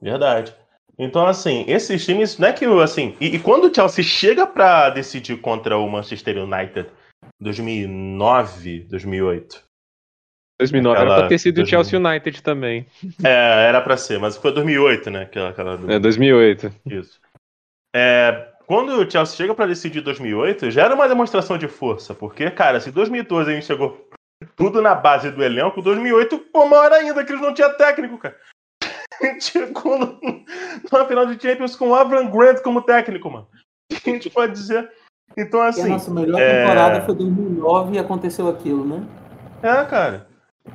[0.00, 0.54] Verdade.
[0.98, 4.46] Então, assim, esses times, não é que, o- assim, e, e quando o Chelsea chega
[4.46, 6.88] pra decidir contra o Manchester United,
[7.40, 9.62] 2009, 2008,
[10.58, 11.68] 2009 era Aquela pra ter sido o 2000.
[11.68, 12.86] Chelsea United também.
[13.24, 16.72] é, era pra ser, mas foi 2008, né, aquela, aquela É, 2008.
[16.86, 17.20] Isso.
[17.94, 22.50] É, quando o Chelsea chega pra decidir 2008, já era uma demonstração de força, porque,
[22.50, 24.08] cara, se 2012 a gente chegou
[24.56, 28.36] tudo na base do elenco, 2008, pô, maior ainda, que eles não tinham técnico, cara.
[29.22, 30.18] A gente chegou no-
[30.92, 33.46] numa final de Champions com o Avram Grant como técnico, mano.
[33.90, 34.90] O que a gente pode dizer?
[35.38, 39.06] Então, E a assim, nossa melhor é- temporada foi 2009 e aconteceu aquilo, né?
[39.62, 40.26] é, cara.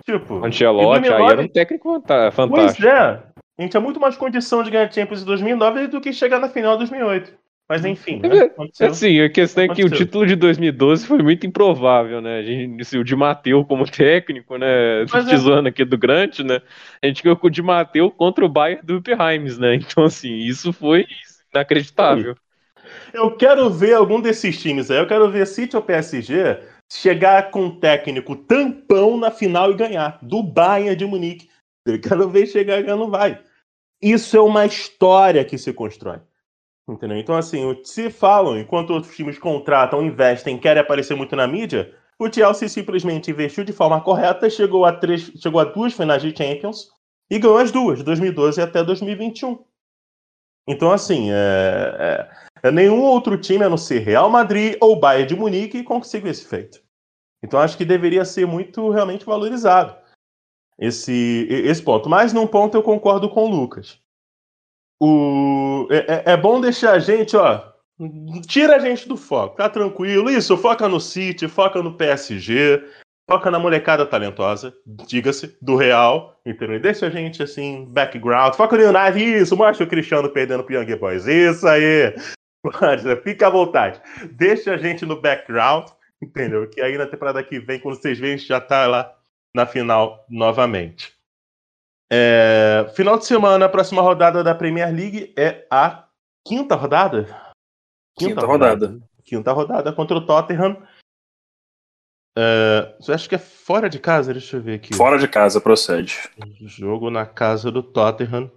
[0.05, 2.87] Tipo, O Ancelotti aí 2009 era um técnico fanta- Pois fantástico.
[2.87, 3.23] é.
[3.59, 6.49] A gente tinha muito mais condição de ganhar Champions em 2009 do que chegar na
[6.49, 7.33] final de 2008.
[7.71, 8.41] Mas enfim, né?
[8.41, 8.87] Aconteceu.
[8.87, 10.05] Assim, a questão é que o Aconteceu.
[10.05, 12.39] título de 2012 foi muito improvável, né?
[12.39, 15.05] A gente, assim, o Di Matteo como técnico, né?
[15.09, 15.69] Mas é.
[15.69, 16.61] Aqui do Grant, né?
[17.01, 19.75] A gente ganhou com o Di Matteo contra o Bayern do Heims, né?
[19.75, 21.07] Então, assim, isso foi
[21.53, 22.35] inacreditável.
[23.13, 24.97] Eu quero ver algum desses times aí.
[24.97, 26.59] Eu quero ver City ou PSG
[26.91, 30.19] chegar com um técnico tampão na final e ganhar.
[30.21, 31.49] Do Bayern de Munique.
[31.85, 33.41] Eu quero ver chegar e ganhar, não vai.
[34.01, 36.19] Isso é uma história que se constrói.
[36.91, 37.17] Entendeu?
[37.17, 42.31] Então, assim, se falam, enquanto outros times contratam, investem, querem aparecer muito na mídia, o
[42.31, 46.89] Chelsea simplesmente investiu de forma correta, chegou a, três, chegou a duas finais de Champions
[47.29, 49.63] e ganhou as duas, de 2012 até 2021.
[50.67, 52.29] Então, assim, é,
[52.61, 56.45] é, nenhum outro time, a não ser Real Madrid ou Bayern de Munique, conseguiu esse
[56.45, 56.83] feito.
[57.41, 59.95] Então, acho que deveria ser muito realmente valorizado
[60.77, 62.09] esse, esse ponto.
[62.09, 63.97] Mas num ponto eu concordo com o Lucas.
[65.01, 67.59] O, é, é- é bom deixar a gente, ó.
[68.47, 70.29] Tira a gente do foco, tá tranquilo.
[70.29, 72.83] Isso, foca no City, foca no PSG,
[73.29, 74.73] foca na molecada talentosa,
[75.07, 76.79] diga-se, do Real, entendeu?
[76.79, 78.53] Deixa a gente assim, background.
[78.53, 81.25] Foca no United, isso, mostra o Cristiano perdendo pro Young Boys.
[81.25, 82.13] Isso aí.
[83.23, 83.99] Fica à vontade.
[84.33, 85.87] Deixa a gente no background,
[86.21, 86.69] entendeu?
[86.69, 89.11] Que aí na temporada que vem, quando vocês gente já tá lá
[89.55, 91.11] na final novamente.
[92.13, 96.09] É, final de semana, a próxima rodada da Premier League é a
[96.45, 97.53] quinta rodada?
[98.17, 98.99] Quinta rodada.
[99.23, 100.75] Quinta rodada contra o Tottenham.
[102.37, 104.93] É, eu acho que é fora de casa, deixa eu ver aqui.
[104.93, 106.29] Fora de casa, procede.
[106.59, 108.51] Jogo na casa do Tottenham.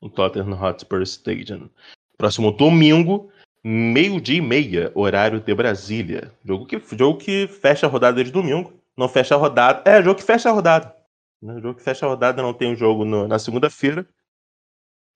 [0.00, 1.70] O Tottenham Hotspur Stadium.
[2.16, 3.30] Próximo domingo,
[3.62, 6.32] meio-dia e meia, horário de Brasília.
[6.44, 8.72] Jogo que, jogo que fecha a rodada de domingo.
[8.96, 9.88] Não fecha a rodada.
[9.88, 10.97] É, jogo que fecha a rodada.
[11.42, 14.06] Né, Jogo que fecha a rodada, não tem um jogo no- na segunda-feira.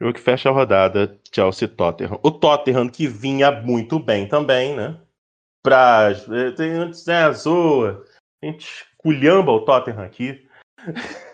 [0.00, 2.18] Jogo que fecha a rodada, Chelsea Tottenham.
[2.22, 5.00] O Tottenham que vinha muito bem também, né?
[5.64, 6.10] Pra.
[6.10, 8.04] eh, Tem antes, né, zoa.
[8.42, 10.46] A gente culhamba o Tottenham aqui.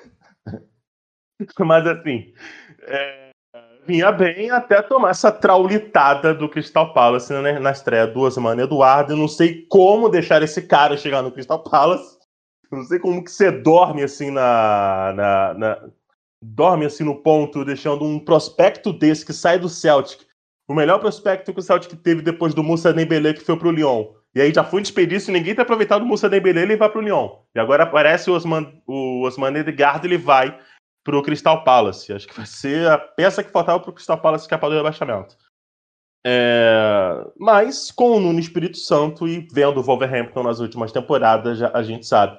[1.60, 2.32] Mas assim,
[2.82, 3.30] é,
[3.86, 9.12] vinha bem até tomar essa traulitada do Crystal Palace né, na estreia do Osman Eduardo.
[9.12, 12.17] Eu não sei como deixar esse cara chegar no Crystal Palace.
[12.70, 15.88] Não sei como que você dorme assim na, na, na-
[16.42, 20.26] dorme assim no ponto, deixando um prospecto desse que sai do Celtic.
[20.68, 24.12] O melhor prospecto que o Celtic teve depois do Moussa Dembélé que foi pro Lyon.
[24.34, 27.38] E aí já foi desperdício, ninguém tá aproveitado o Moussa Dembélé, ele vai pro Lyon.
[27.54, 30.56] E agora aparece o Osman, o Osman Edgard, ele vai
[31.02, 32.12] pro Crystal Palace.
[32.12, 35.36] Acho que vai ser a peça que faltava pro Crystal Palace escapar do rebaixamento.
[36.26, 41.82] É, Mas com o Nuno Espírito Santo e vendo o Wolverhampton nas últimas temporadas, a
[41.82, 42.38] gente sabe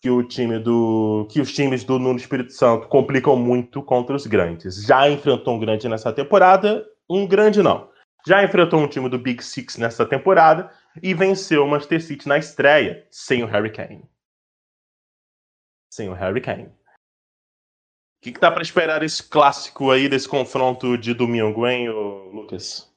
[0.00, 4.26] que o time do que os times do Nuno Espírito Santo complicam muito contra os
[4.26, 4.84] grandes.
[4.84, 7.90] Já enfrentou um grande nessa temporada, um grande não.
[8.26, 10.70] Já enfrentou um time do Big Six nessa temporada
[11.02, 14.08] e venceu o Manchester City na estreia, sem o Harry Kane.
[15.92, 16.66] Sem o Harry Kane.
[16.66, 22.87] O que, que dá para esperar desse clássico aí, desse confronto de domingo, hein, Lucas?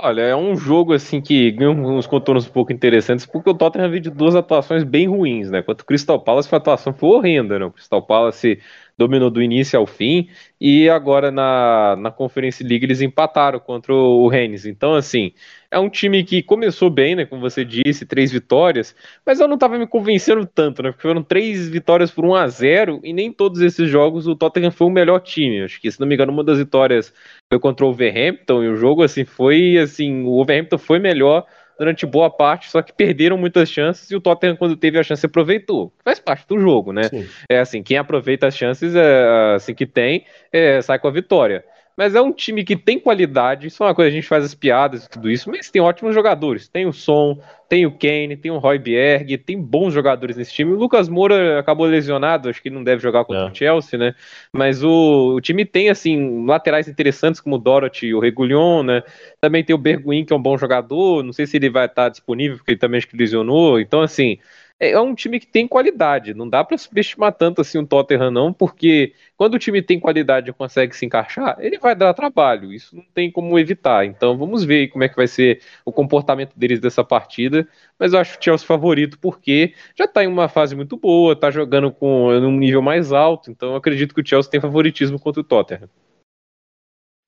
[0.00, 3.90] Olha, é um jogo assim que ganha uns contornos um pouco interessantes, porque o Tottenham
[3.90, 5.60] veio de duas atuações bem ruins, né?
[5.60, 7.64] Quanto o Crystal Palace, a atuação foi horrenda, né?
[7.64, 8.60] O Crystal Palace
[8.98, 10.28] dominou do início ao fim,
[10.60, 14.66] e agora na, na Conference League eles empataram contra o Rennes.
[14.66, 15.32] Então, assim,
[15.70, 17.24] é um time que começou bem, né?
[17.24, 20.90] Como você disse, três vitórias, mas eu não estava me convencendo tanto, né?
[20.90, 24.72] Porque foram três vitórias por 1 a 0 e nem todos esses jogos o Tottenham
[24.72, 25.62] foi o melhor time.
[25.62, 27.14] Acho que, se não me engano, uma das vitórias
[27.48, 31.46] foi contra o Overhampton, e o jogo, assim, foi assim, o Overhampton foi melhor
[31.78, 35.24] durante boa parte, só que perderam muitas chances e o Tottenham, quando teve a chance,
[35.24, 35.92] aproveitou.
[36.04, 37.04] Faz parte do jogo, né?
[37.04, 37.26] Sim.
[37.48, 41.64] É assim, quem aproveita as chances, é, assim que tem, é, sai com a vitória.
[41.98, 44.54] Mas é um time que tem qualidade, isso é uma coisa, a gente faz as
[44.54, 46.68] piadas e tudo isso, mas tem ótimos jogadores.
[46.68, 50.72] Tem o Son, tem o Kane, tem o Roy Bierg, tem bons jogadores nesse time.
[50.72, 53.50] O Lucas Moura acabou lesionado, acho que não deve jogar contra é.
[53.50, 54.14] o Chelsea, né?
[54.52, 59.02] Mas o, o, time tem, assim, laterais interessantes como o Dorothy e o Regulion, né?
[59.40, 62.10] Também tem o Berguin, que é um bom jogador, não sei se ele vai estar
[62.10, 63.80] disponível, porque ele também acho que lesionou.
[63.80, 64.38] Então, assim,
[64.80, 66.34] é, é um time que tem qualidade.
[66.34, 70.50] Não dá para subestimar tanto assim o Tottenham, não, porque quando o time tem qualidade
[70.50, 72.72] e consegue se encaixar, ele vai dar trabalho.
[72.72, 74.04] Isso não tem como evitar.
[74.04, 77.66] Então vamos ver como é que vai ser o comportamento deles dessa partida.
[77.98, 81.50] Mas eu acho o Chelsea favorito porque já está em uma fase muito boa, está
[81.50, 83.50] jogando com um nível mais alto.
[83.50, 85.88] Então eu acredito que o Chelsea tem favoritismo contra o Tottenham.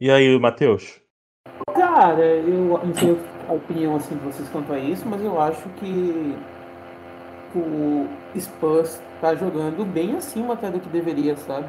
[0.00, 1.00] E aí, Matheus?
[1.74, 5.68] Cara, eu não sei a opinião assim de vocês quanto a isso, mas eu acho
[5.70, 6.34] que
[7.58, 11.68] o Spurs tá jogando bem acima até do que deveria, sabe?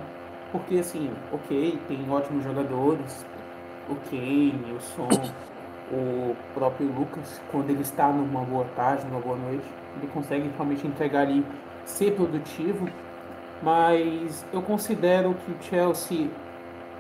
[0.52, 3.26] Porque assim, ok, tem ótimos jogadores,
[3.90, 5.10] o Kane, o Son,
[5.92, 9.66] o próprio Lucas, quando ele está numa boa tarde, numa boa noite,
[9.98, 11.46] ele consegue realmente entregar ali,
[11.86, 12.88] ser produtivo,
[13.62, 16.30] mas eu considero que o Chelsea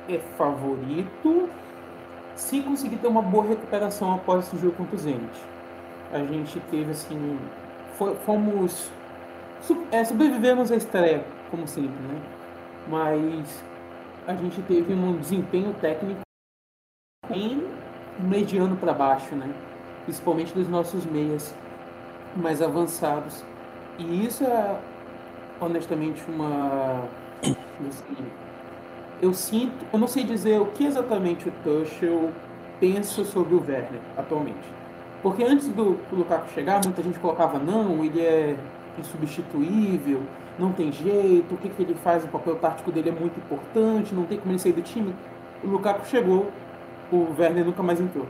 [0.09, 1.49] é favorito
[2.36, 5.41] se conseguir ter uma boa recuperação após esse jogo contra o Zenit.
[6.11, 7.39] A gente teve assim
[8.25, 8.91] fomos.
[9.91, 12.21] É, sobrevivemos à estreia, como sempre, né?
[12.87, 13.63] Mas
[14.27, 16.21] a gente teve um desempenho técnico
[17.29, 17.67] em
[18.19, 19.53] mediano para baixo, né?
[20.05, 21.55] Principalmente dos nossos meias
[22.35, 23.43] mais avançados.
[23.97, 24.79] E isso é
[25.59, 27.07] honestamente uma.
[27.87, 28.31] Assim,
[29.21, 32.31] eu sinto, eu não sei dizer o que exatamente o Tuchel
[32.79, 34.80] pensa sobre o Werner atualmente.
[35.22, 38.57] Porque antes do, Lukaku chegar, muita gente colocava, não, ele é
[38.97, 40.24] insubstituível,
[40.57, 44.15] não tem jeito, o que, que ele faz, o papel tático dele é muito importante,
[44.15, 45.15] não tem como ele sair do time.
[45.63, 46.51] O Lukaku chegou,
[47.11, 48.26] o Werner nunca mais entrou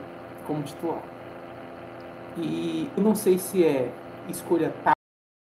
[0.46, 1.02] como titular.
[2.38, 3.92] E eu não sei se é
[4.30, 4.74] escolha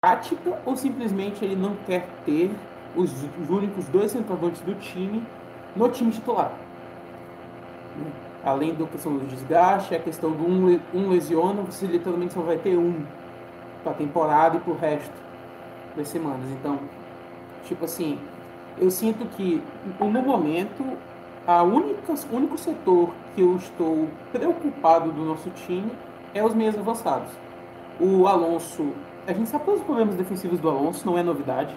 [0.01, 2.51] tática ou simplesmente ele não quer ter
[2.95, 5.23] os, os únicos dois centroavantes do time
[5.75, 6.51] no time titular
[8.43, 12.57] além da questão do desgaste, a questão do um, um lesiona, você literalmente só vai
[12.57, 13.03] ter um
[13.83, 15.13] para a temporada e para o resto
[15.95, 16.49] das semanas.
[16.51, 16.79] Então,
[17.65, 18.19] tipo assim,
[18.77, 19.61] eu sinto que
[19.99, 20.97] no momento
[21.45, 25.91] a única único setor que eu estou preocupado do nosso time
[26.33, 27.29] é os meios avançados.
[27.99, 28.93] O Alonso,
[29.27, 31.75] a gente sabe todos os problemas defensivos do Alonso, não é novidade.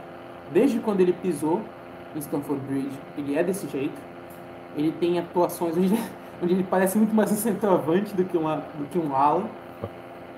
[0.53, 1.61] Desde quando ele pisou
[2.15, 4.01] no Stanford Bridge, ele é desse jeito.
[4.77, 5.77] Ele tem atuações
[6.43, 9.45] onde ele parece muito mais um centroavante do que, uma, do que um ala.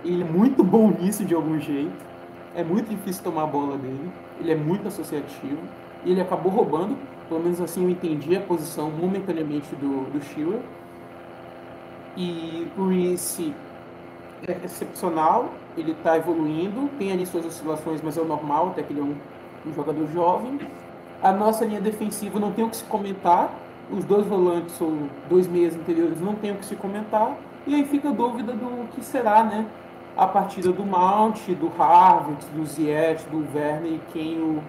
[0.04, 2.06] Ele é muito bom nisso de algum jeito.
[2.54, 4.10] É muito difícil tomar a bola dele.
[4.40, 5.58] Ele é muito associativo.
[6.04, 6.96] E ele acabou roubando,
[7.28, 10.60] pelo menos assim eu entendi a posição momentaneamente do, do Shearer.
[12.16, 13.54] E o Reese
[14.46, 18.92] é excepcional, ele está evoluindo, tem ali suas oscilações, mas é o normal, até que
[18.92, 19.16] ele é um,
[19.66, 20.58] um jogador jovem.
[21.22, 23.52] A nossa linha defensiva não tem o que se comentar,
[23.90, 27.36] os dois volantes ou dois meias interiores não tem o que se comentar.
[27.66, 29.66] E aí fica a dúvida do que será, né?
[30.16, 34.62] A partida do Mount, do Harvard, do Ziyech, do Werner e quem o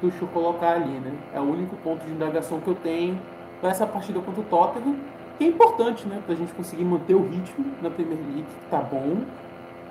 [0.00, 1.12] Tuchel colocar ali, né?
[1.34, 3.18] É o único ponto de indagação que eu tenho
[3.60, 4.96] para essa partida contra o Tottenham,
[5.36, 6.20] que é importante, né?
[6.24, 9.18] Para a gente conseguir manter o ritmo na Premier League, que tá bom.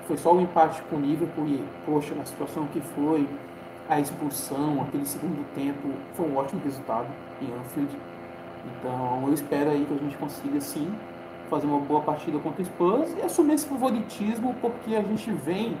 [0.06, 3.28] Foi só o um empate com o Liverpool e, poxa, na situação que foi,
[3.88, 7.06] a expulsão, aquele segundo tempo, foi um ótimo resultado
[7.40, 7.96] em Anfield.
[8.64, 10.92] Então eu espero aí que a gente consiga sim
[11.48, 15.76] fazer uma boa partida contra o Spurs e assumir esse favoritismo porque a gente vem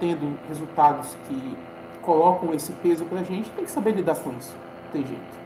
[0.00, 1.56] tendo resultados que
[2.02, 4.54] colocam esse peso pra gente, tem que saber lidar com isso.
[4.84, 5.44] Não tem jeito.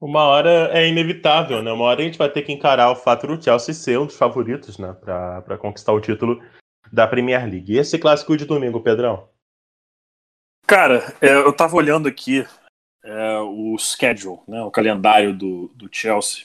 [0.00, 1.72] Uma hora é inevitável, né?
[1.72, 4.16] Uma hora a gente vai ter que encarar o fato do Chelsea ser um dos
[4.16, 4.92] favoritos, né?
[4.92, 6.40] Para conquistar o título
[6.92, 7.72] da Premier League.
[7.72, 9.28] E esse clássico de domingo, Pedrão?
[10.66, 12.46] Cara, é, eu tava olhando aqui
[13.08, 14.62] é, o schedule, né?
[14.62, 16.44] O calendário do, do Chelsea.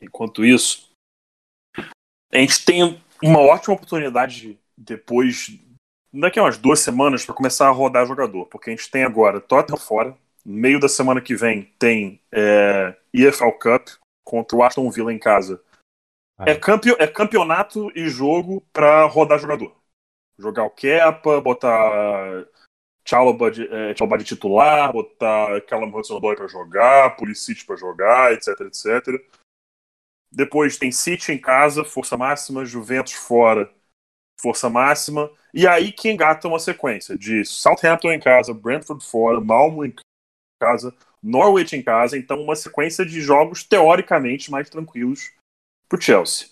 [0.00, 0.90] Enquanto isso,
[2.32, 5.56] a gente tem uma ótima oportunidade depois,
[6.12, 8.46] daqui a umas duas semanas, para começar a rodar jogador.
[8.46, 12.96] Porque a gente tem agora Tottenham fora, no meio da semana que vem tem é,
[13.14, 13.88] EFL Cup
[14.24, 15.62] contra o Aston Villa em casa.
[16.36, 16.50] Ah.
[16.50, 19.76] É, campe é campeonato e jogo para rodar jogador.
[20.36, 22.46] Jogar o Kepa, botar
[23.04, 29.20] Chalobah de, é, de titular, botar Callum Hudson-Odoi para jogar, Pulisic para jogar, etc, etc.
[30.30, 33.72] Depois tem City em casa, força máxima, Juventus fora,
[34.40, 35.30] força máxima.
[35.52, 39.94] E aí que engata uma sequência de Southampton em casa, Brentford fora, Malmo em
[40.60, 45.32] casa, Norwich em casa, então uma sequência de jogos teoricamente mais tranquilos
[45.88, 46.48] pro Chelsea.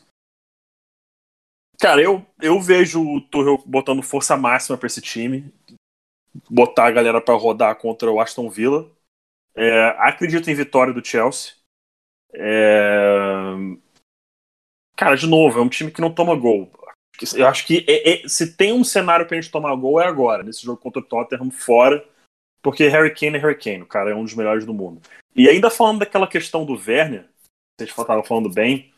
[1.81, 5.51] Cara, eu, eu vejo o Tuchel botando força máxima para esse time,
[6.49, 8.91] botar a galera para rodar contra o Aston Villa.
[9.55, 11.55] É, acredito em vitória do Chelsea.
[12.33, 13.55] É...
[14.97, 16.71] Cara, de novo, é um time que não toma gol.
[17.35, 20.43] Eu acho que é, é, se tem um cenário pra gente tomar gol é agora,
[20.43, 22.07] nesse jogo contra o Tottenham fora
[22.63, 25.01] porque Harry Kane é Harry Kane, o cara é um dos melhores do mundo.
[25.35, 27.29] E ainda falando daquela questão do Werner,
[27.79, 28.93] vocês estavam falando bem,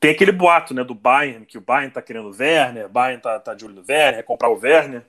[0.00, 3.22] tem aquele boato, né, do Bayern, que o Bayern tá querendo o Werner, o Bayern
[3.22, 5.04] tá, tá de olho no Werner, comprar o Werner.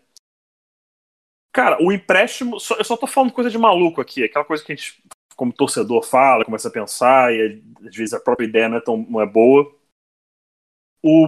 [1.51, 4.75] Cara, o empréstimo, eu só tô falando coisa de maluco aqui, aquela coisa que a
[4.75, 5.01] gente,
[5.35, 8.97] como torcedor, fala, começa a pensar, e às vezes a própria ideia não é, tão,
[8.97, 9.75] não é boa.
[11.01, 11.25] O,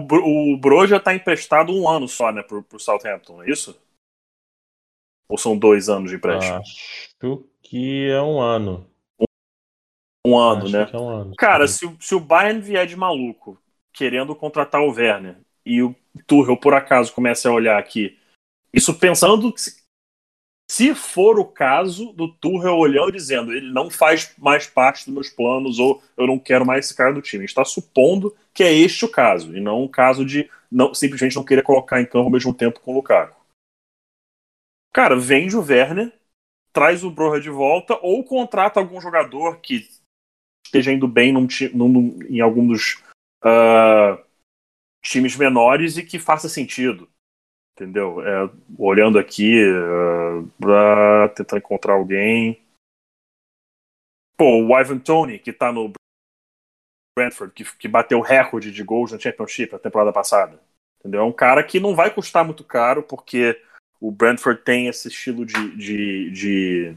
[0.52, 3.80] o Broja tá emprestado um ano só, né, pro, pro Southampton, é isso?
[5.28, 6.58] Ou são dois anos de empréstimo?
[6.58, 8.86] Acho que é um ano.
[10.24, 10.90] Um ano, Acho né?
[10.92, 11.34] É um ano.
[11.36, 13.60] Cara, se, se o Bayern vier de maluco,
[13.92, 15.96] querendo contratar o Werner, e o
[16.26, 18.18] Tuchel, por acaso, começa a olhar aqui,
[18.72, 19.60] isso pensando que,
[20.72, 25.28] se for o caso do Tuchel olhando dizendo ele não faz mais parte dos meus
[25.28, 27.40] planos ou eu não quero mais esse cara do time.
[27.40, 30.94] A gente está supondo que é este o caso, e não o caso de não,
[30.94, 33.38] simplesmente não querer colocar em campo ao mesmo tempo com o Lukaku.
[34.94, 36.10] Cara, vende o Werner,
[36.72, 39.86] traz o Broha de volta ou contrata algum jogador que
[40.64, 43.02] esteja indo bem num, num, em algum dos
[43.44, 44.24] uh,
[45.04, 47.11] times menores e que faça sentido.
[47.74, 48.20] Entendeu?
[48.20, 52.60] É, olhando aqui, uh, tentar encontrar alguém.
[54.36, 55.92] Pô, o Ivan Tony, que tá no
[57.16, 60.60] Brentford, que, que bateu o recorde de gols na Championship na temporada passada.
[61.00, 61.20] Entendeu?
[61.20, 63.60] É um cara que não vai custar muito caro, porque
[64.00, 66.96] o Brentford tem esse estilo de, de, de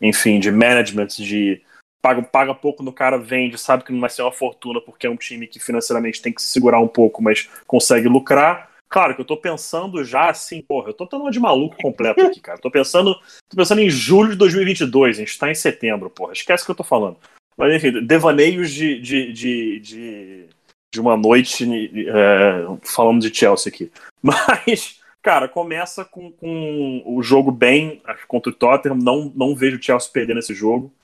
[0.00, 1.62] enfim, de management, de
[2.02, 5.10] paga, paga pouco no cara, vende, sabe que não vai ser uma fortuna porque é
[5.10, 8.73] um time que financeiramente tem que se segurar um pouco, mas consegue lucrar.
[8.94, 12.24] Claro que eu tô pensando já assim, porra, eu tô tendo uma de maluco completo
[12.24, 12.60] aqui, cara.
[12.60, 13.12] Tô pensando,
[13.48, 16.32] tô pensando em julho de 2022, a gente tá em setembro, porra.
[16.32, 17.16] Esquece o que eu tô falando.
[17.56, 20.48] Mas enfim, devaneios de, de, de, de,
[20.94, 21.66] de uma noite
[22.06, 23.90] é, falando de Chelsea aqui.
[24.22, 28.94] Mas Cara, começa com, com o jogo bem contra o Tottenham.
[28.96, 30.94] Não, não vejo o Chelsea perder nesse jogo.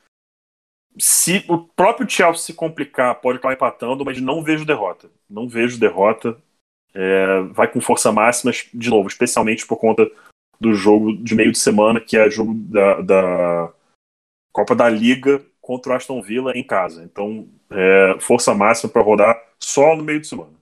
[0.96, 5.10] Se o próprio Chelsea se complicar, pode acabar empatando, mas não vejo derrota.
[5.28, 6.40] Não vejo derrota.
[6.94, 10.10] É, vai com força máxima, de novo, especialmente por conta
[10.60, 13.72] do jogo de meio de semana, que é jogo da, da
[14.52, 17.04] Copa da Liga contra o Aston Villa em casa.
[17.04, 20.60] Então, é, força máxima para rodar só no meio de semana.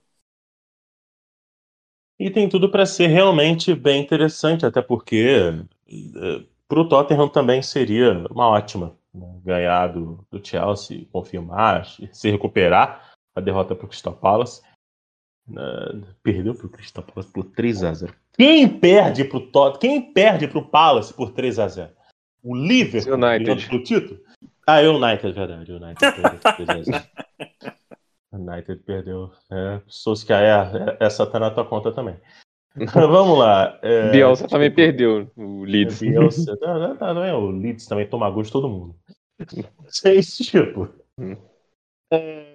[2.19, 7.61] E tem tudo para ser realmente bem interessante, até porque eh, para o Tottenham também
[7.61, 9.39] seria uma ótima né?
[9.41, 14.61] ganhar do, do, Chelsea, confirmar, se recuperar a derrota para o Crystal Palace.
[15.51, 19.79] Uh, perdeu para o Crystal Palace por 3 a 0 Quem perde para o Tottenham?
[19.79, 21.89] Quem perde para o Palace por 3 a 0
[22.43, 23.75] O Liverpool United.
[23.75, 24.19] o título?
[24.67, 25.71] Ah, é o United, é verdade.
[25.71, 27.03] O United perdeu por 3 a 0
[28.31, 29.31] United perdeu.
[29.51, 32.15] É, Solskjaer, é, essa tá na tua conta também.
[32.93, 33.79] Vamos lá.
[33.81, 35.99] É, Bielsa tipo, também perdeu o Leeds.
[35.99, 38.95] Bielsa, não, não, não, é o Leeds também toma gosto de todo mundo.
[40.05, 40.89] É esse tipo.
[41.17, 41.35] Hum.
[42.11, 42.45] É,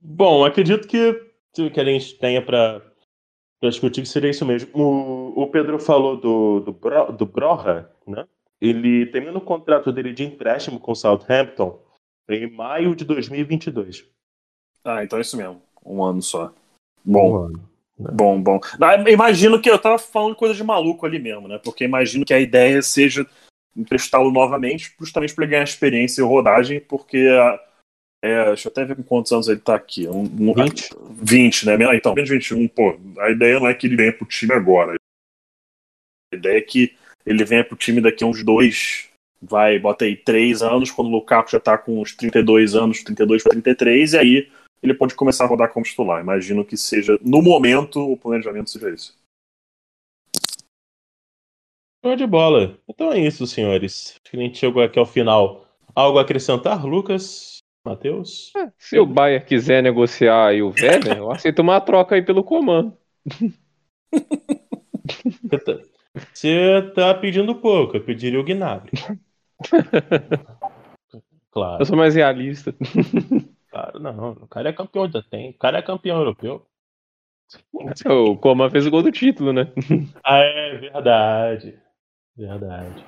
[0.00, 2.82] bom, acredito que o que a gente tenha para
[3.62, 4.70] discutir que seria isso mesmo.
[4.74, 8.26] O, o Pedro falou do, do, Bro, do Broha, né?
[8.60, 11.80] Ele termina o contrato dele de empréstimo com o Southampton
[12.28, 14.04] em maio de 2022.
[14.84, 15.62] Ah, então é isso mesmo.
[15.84, 16.52] Um ano só.
[17.04, 17.32] Bom.
[17.32, 17.68] Um ano.
[17.98, 18.10] Né?
[18.12, 18.60] Bom, bom.
[19.08, 21.58] Imagino que eu tava falando coisa de maluco ali mesmo, né?
[21.58, 23.26] Porque imagino que a ideia seja
[23.76, 27.28] emprestá-lo novamente, justamente para ele ganhar experiência e rodagem, porque
[28.22, 30.08] é, deixa eu até ver com quantos anos ele está aqui.
[30.08, 30.90] Um, um, 20?
[31.22, 31.96] 20, né?
[31.96, 32.98] Então, menos 21, pô.
[33.18, 34.96] A ideia não é que ele venha pro time agora.
[36.32, 39.08] A ideia é que ele venha pro time daqui a uns dois,
[39.40, 43.42] vai, bota aí, três anos, quando o Lukaku já tá com uns 32 anos, 32
[43.42, 46.20] para 33, e aí ele pode começar a rodar como titular.
[46.20, 49.12] Imagino que seja, no momento, o planejamento seja esse.
[52.04, 52.78] Show de bola.
[52.88, 54.12] Então é isso, senhores.
[54.12, 55.66] Acho que a gente chegou aqui ao final.
[55.94, 57.58] Algo a acrescentar, Lucas?
[57.88, 58.52] Matheus?
[58.56, 62.44] É, se o Bayern quiser negociar aí o Werner, eu aceito uma troca aí pelo
[62.44, 62.96] comando.
[66.32, 68.92] Você tá pedindo pouco, eu pediria o Gnabry.
[71.50, 71.82] claro.
[71.82, 72.74] Eu sou mais realista.
[73.70, 74.32] Claro, não.
[74.32, 75.50] O cara é campeão já tem.
[75.50, 76.66] O cara é campeão europeu.
[77.72, 79.72] O Coman fez o gol do título, né?
[80.24, 81.78] Ah, é verdade.
[82.36, 83.04] Verdade.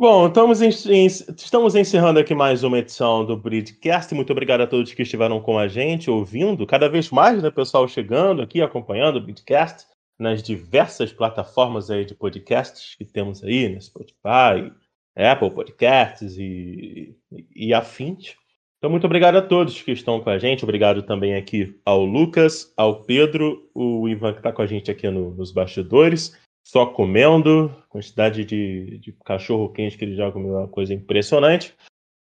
[0.00, 4.14] Bom, estamos, em, em, estamos encerrando aqui mais uma edição do Bridcast.
[4.14, 6.66] Muito obrigado a todos que estiveram com a gente, ouvindo.
[6.66, 9.86] Cada vez mais, né, pessoal chegando aqui, acompanhando o Bridcast
[10.18, 14.72] nas diversas plataformas aí de podcasts que temos aí, no né, Spotify,
[15.14, 17.14] Apple Podcasts e,
[17.54, 18.34] e, afins.
[18.78, 20.64] Então, muito obrigado a todos que estão com a gente.
[20.64, 25.10] Obrigado também aqui ao Lucas, ao Pedro, o Ivan que está com a gente aqui
[25.10, 30.68] no, nos bastidores só comendo, quantidade de, de cachorro quente que ele já comeu, uma
[30.68, 31.74] coisa impressionante.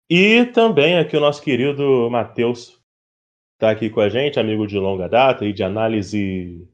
[0.08, 2.80] E também aqui o nosso querido Matheus
[3.54, 6.66] está aqui com a gente, amigo de longa data e de análise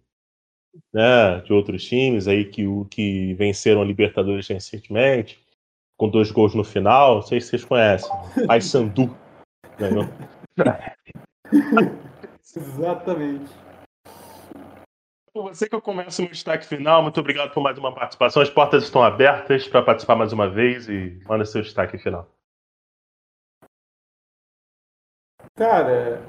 [0.92, 5.38] né, de outros times aí que, que venceram a Libertadores recentemente,
[5.96, 7.16] com dois gols no final.
[7.16, 8.10] Não sei se vocês conhecem.
[8.62, 9.16] Sandu
[9.78, 10.08] ganhou.
[12.56, 13.65] Exatamente
[15.36, 17.02] por você que eu começo no destaque final.
[17.02, 18.40] Muito obrigado por mais uma participação.
[18.40, 22.26] As portas estão abertas para participar mais uma vez e manda seu destaque final.
[25.54, 26.22] Cara,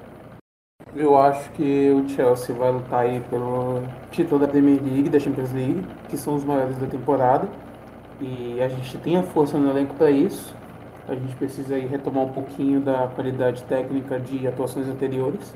[0.94, 3.82] eu acho que o Chelsea vai lutar aí pelo
[4.12, 7.48] título da Premier League, da Champions League, que são os maiores da temporada.
[8.20, 10.54] E a gente tem a força no elenco para isso.
[11.08, 15.56] A gente precisa aí retomar um pouquinho da qualidade técnica de atuações anteriores.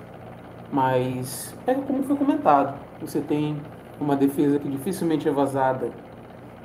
[0.71, 3.57] Mas é como foi comentado, você tem
[3.99, 5.91] uma defesa que dificilmente é vazada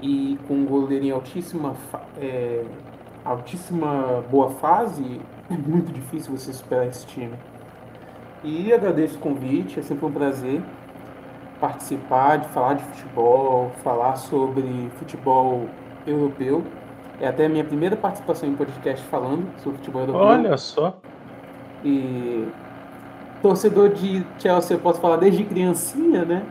[0.00, 1.74] e com um goleiro em altíssima,
[2.18, 2.64] é,
[3.24, 5.20] altíssima boa fase,
[5.50, 7.34] é muito difícil você superar esse time.
[8.44, 10.62] E agradeço o convite, é sempre um prazer
[11.60, 15.66] participar, de falar de futebol, falar sobre futebol
[16.06, 16.62] europeu.
[17.20, 20.20] É até a minha primeira participação em podcast falando sobre futebol europeu.
[20.20, 20.98] Olha só.
[21.82, 22.46] E
[23.42, 26.42] torcedor de Chelsea, eu posso falar desde criancinha, né?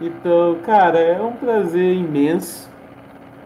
[0.00, 2.70] Então, cara, é um prazer imenso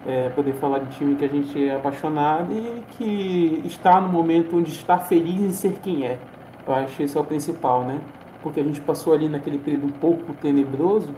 [0.07, 4.57] é, poder falar de time que a gente é apaixonado e que está no momento
[4.57, 6.19] onde está feliz em ser quem é.
[6.67, 8.01] Eu acho que esse é o principal, né?
[8.43, 11.15] Porque a gente passou ali naquele período um pouco tenebroso,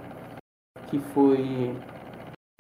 [0.89, 1.75] que foi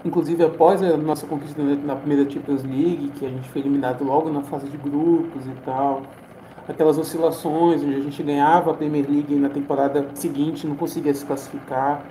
[0.04, 4.30] inclusive após a nossa conquista na primeira Champions League, que a gente foi eliminado logo
[4.30, 6.02] na fase de grupos e tal
[6.68, 11.24] aquelas oscilações onde a gente ganhava a Premier League na temporada seguinte não conseguia se
[11.24, 12.02] classificar.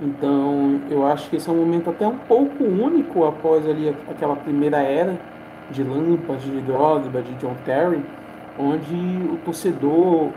[0.00, 4.36] Então, eu acho que esse é um momento até um pouco único após ali aquela
[4.36, 5.18] primeira era
[5.70, 8.04] de Lampas, de Drogba, de John Terry,
[8.58, 8.94] onde
[9.32, 10.30] o torcedor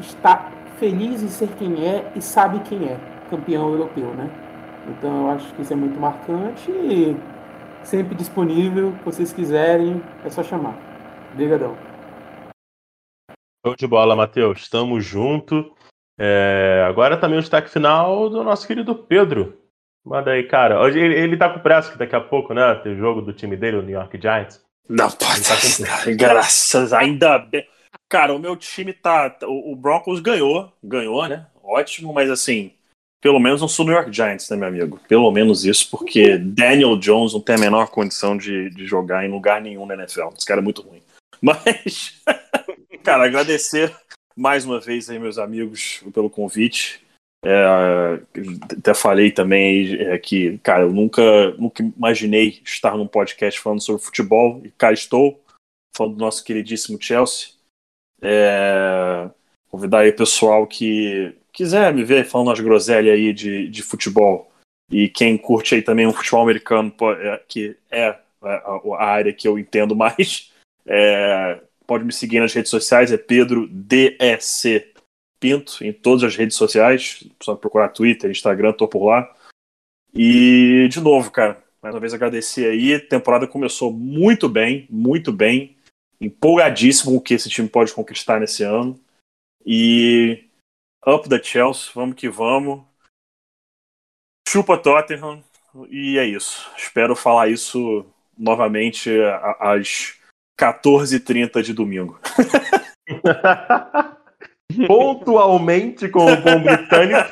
[0.00, 2.98] está feliz em ser quem é e sabe quem é,
[3.30, 4.28] campeão europeu, né?
[4.88, 7.16] Então, eu acho que isso é muito marcante e
[7.82, 10.74] sempre disponível, se vocês quiserem, é só chamar.
[11.32, 11.87] Obrigadão.
[13.68, 14.60] Show de bola, Matheus.
[14.60, 15.74] Estamos junto.
[16.18, 19.58] É, agora também o destaque final do nosso querido Pedro.
[20.04, 20.80] Manda aí, cara.
[20.80, 22.74] Hoje ele, ele tá com pressa que daqui a pouco, né?
[22.76, 24.64] Tem o jogo do time dele, o New York Giants.
[24.88, 25.42] Não, pode.
[25.42, 27.66] Tá graças, ainda bem.
[28.08, 29.36] Cara, o meu time tá.
[29.42, 31.46] O, o Broncos ganhou, ganhou, né?
[31.62, 32.72] Ótimo, mas assim,
[33.20, 35.00] pelo menos não sou New York Giants, né, meu amigo?
[35.06, 39.30] Pelo menos isso, porque Daniel Jones não tem a menor condição de, de jogar em
[39.30, 40.28] lugar nenhum na NFL.
[40.34, 41.02] Esse cara é muito ruim.
[41.42, 42.22] Mas.
[43.08, 43.96] Cara, agradecer
[44.36, 47.02] mais uma vez aí, meus amigos, pelo convite.
[47.42, 48.20] É,
[48.70, 54.02] até falei também é, que, cara, eu nunca, nunca imaginei estar num podcast falando sobre
[54.02, 55.42] futebol, e cá estou,
[55.96, 57.52] falando do nosso queridíssimo Chelsea.
[58.20, 59.30] É,
[59.70, 64.52] convidar aí o pessoal que quiser me ver falando umas groselhas aí de, de futebol,
[64.92, 69.58] e quem curte aí também um futebol americano, é, que é a área que eu
[69.58, 70.52] entendo mais,
[70.86, 74.94] é, pode me seguir nas redes sociais, é Pedro DEC
[75.40, 77.24] Pinto, em todas as redes sociais.
[77.42, 79.34] Só procurar Twitter, Instagram, tô por lá.
[80.14, 82.94] E, de novo, cara, Mais uma vez agradecer aí.
[82.94, 85.76] A temporada começou muito bem, muito bem.
[86.20, 89.00] Empolgadíssimo o que esse time pode conquistar nesse ano.
[89.64, 90.44] E
[91.06, 92.82] up da Chelsea, vamos que vamos.
[94.48, 95.42] Chupa Tottenham.
[95.88, 96.68] E é isso.
[96.76, 98.04] Espero falar isso
[98.36, 99.10] novamente
[99.60, 100.17] às
[100.58, 102.18] 14h30 de domingo.
[104.86, 107.30] Pontualmente com o bom britânico.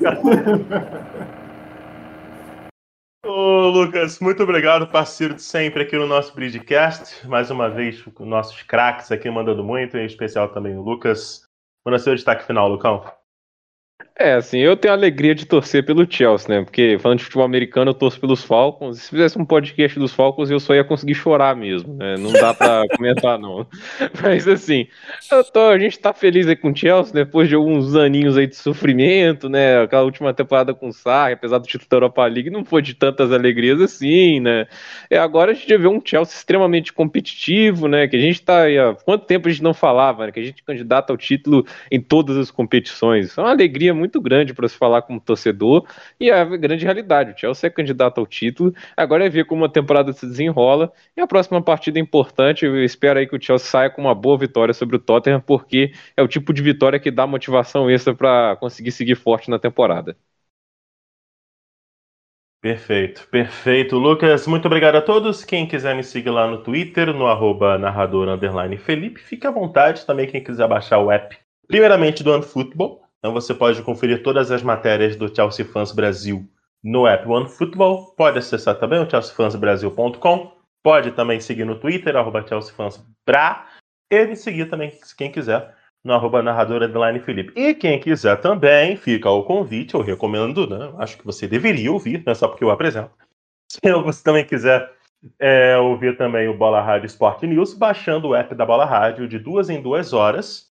[3.26, 7.28] Ô, Lucas, muito obrigado, parceiro de sempre aqui no nosso Bridgecast.
[7.28, 11.42] Mais uma vez, nossos craques aqui mandando muito, em especial também o Lucas.
[11.84, 13.04] Manda seu destaque final, Lucão.
[14.22, 16.62] É, assim, eu tenho a alegria de torcer pelo Chelsea, né?
[16.62, 19.00] Porque falando de futebol americano, eu torço pelos Falcons.
[19.00, 22.18] Se fizesse um podcast dos Falcons, eu só ia conseguir chorar mesmo, né?
[22.18, 23.66] Não dá pra comentar, não.
[24.22, 24.86] Mas assim,
[25.54, 28.56] tô, a gente tá feliz aí com o Chelsea, depois de alguns aninhos aí de
[28.56, 29.80] sofrimento, né?
[29.80, 32.92] Aquela última temporada com o Sarri, apesar do título da Europa League, não foi de
[32.92, 34.66] tantas alegrias assim, né?
[35.10, 38.06] E agora a gente vê um Chelsea extremamente competitivo, né?
[38.06, 40.32] Que a gente tá aí, há quanto tempo a gente não falava, né?
[40.32, 43.24] Que a gente candidata ao título em todas as competições.
[43.24, 45.86] Isso é uma alegria muito muito grande para se falar como torcedor,
[46.18, 47.32] e é a grande realidade.
[47.32, 51.20] O Chelsea é candidato ao título, agora é ver como a temporada se desenrola, e
[51.20, 54.36] a próxima partida é importante, eu espero aí que o Chelsea saia com uma boa
[54.36, 58.56] vitória sobre o Tottenham, porque é o tipo de vitória que dá motivação extra para
[58.56, 60.16] conseguir seguir forte na temporada.
[62.60, 63.96] Perfeito, perfeito.
[63.96, 65.44] Lucas, muito obrigado a todos.
[65.44, 68.28] Quem quiser me seguir lá no Twitter, no arroba narrador
[68.78, 73.54] Felipe, fique à vontade também quem quiser baixar o app, primeiramente do OneFootball, então você
[73.54, 76.48] pode conferir todas as matérias do Chelsea Fans Brasil
[76.82, 78.14] no app OneFootball.
[78.16, 80.52] Pode acessar também o chelseafansbrasil.com.
[80.82, 83.66] Pode também seguir no Twitter, arroba chelseafansbra.
[84.10, 86.80] E me seguir também, quem quiser, no arroba narrador
[87.22, 87.52] Felipe.
[87.54, 90.90] E quem quiser também, fica o convite, eu recomendo, né?
[90.98, 93.10] Acho que você deveria ouvir, não é só porque eu apresento.
[93.70, 94.90] Se você também quiser
[95.38, 99.38] é, ouvir também o Bola Rádio Sport News, baixando o app da Bola Rádio de
[99.38, 100.69] duas em duas horas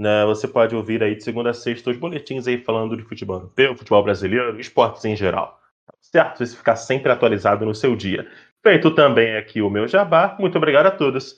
[0.00, 3.36] né, você pode ouvir aí de segunda a sexta os boletins aí falando de futebol
[3.36, 5.60] europeu, futebol brasileiro, esportes em geral.
[6.00, 6.38] Certo?
[6.38, 8.26] Você ficar sempre atualizado no seu dia.
[8.62, 10.36] Feito também aqui o meu jabá.
[10.40, 11.36] Muito obrigado a todos.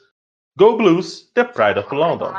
[0.56, 2.32] Go Blues, The Pride of London.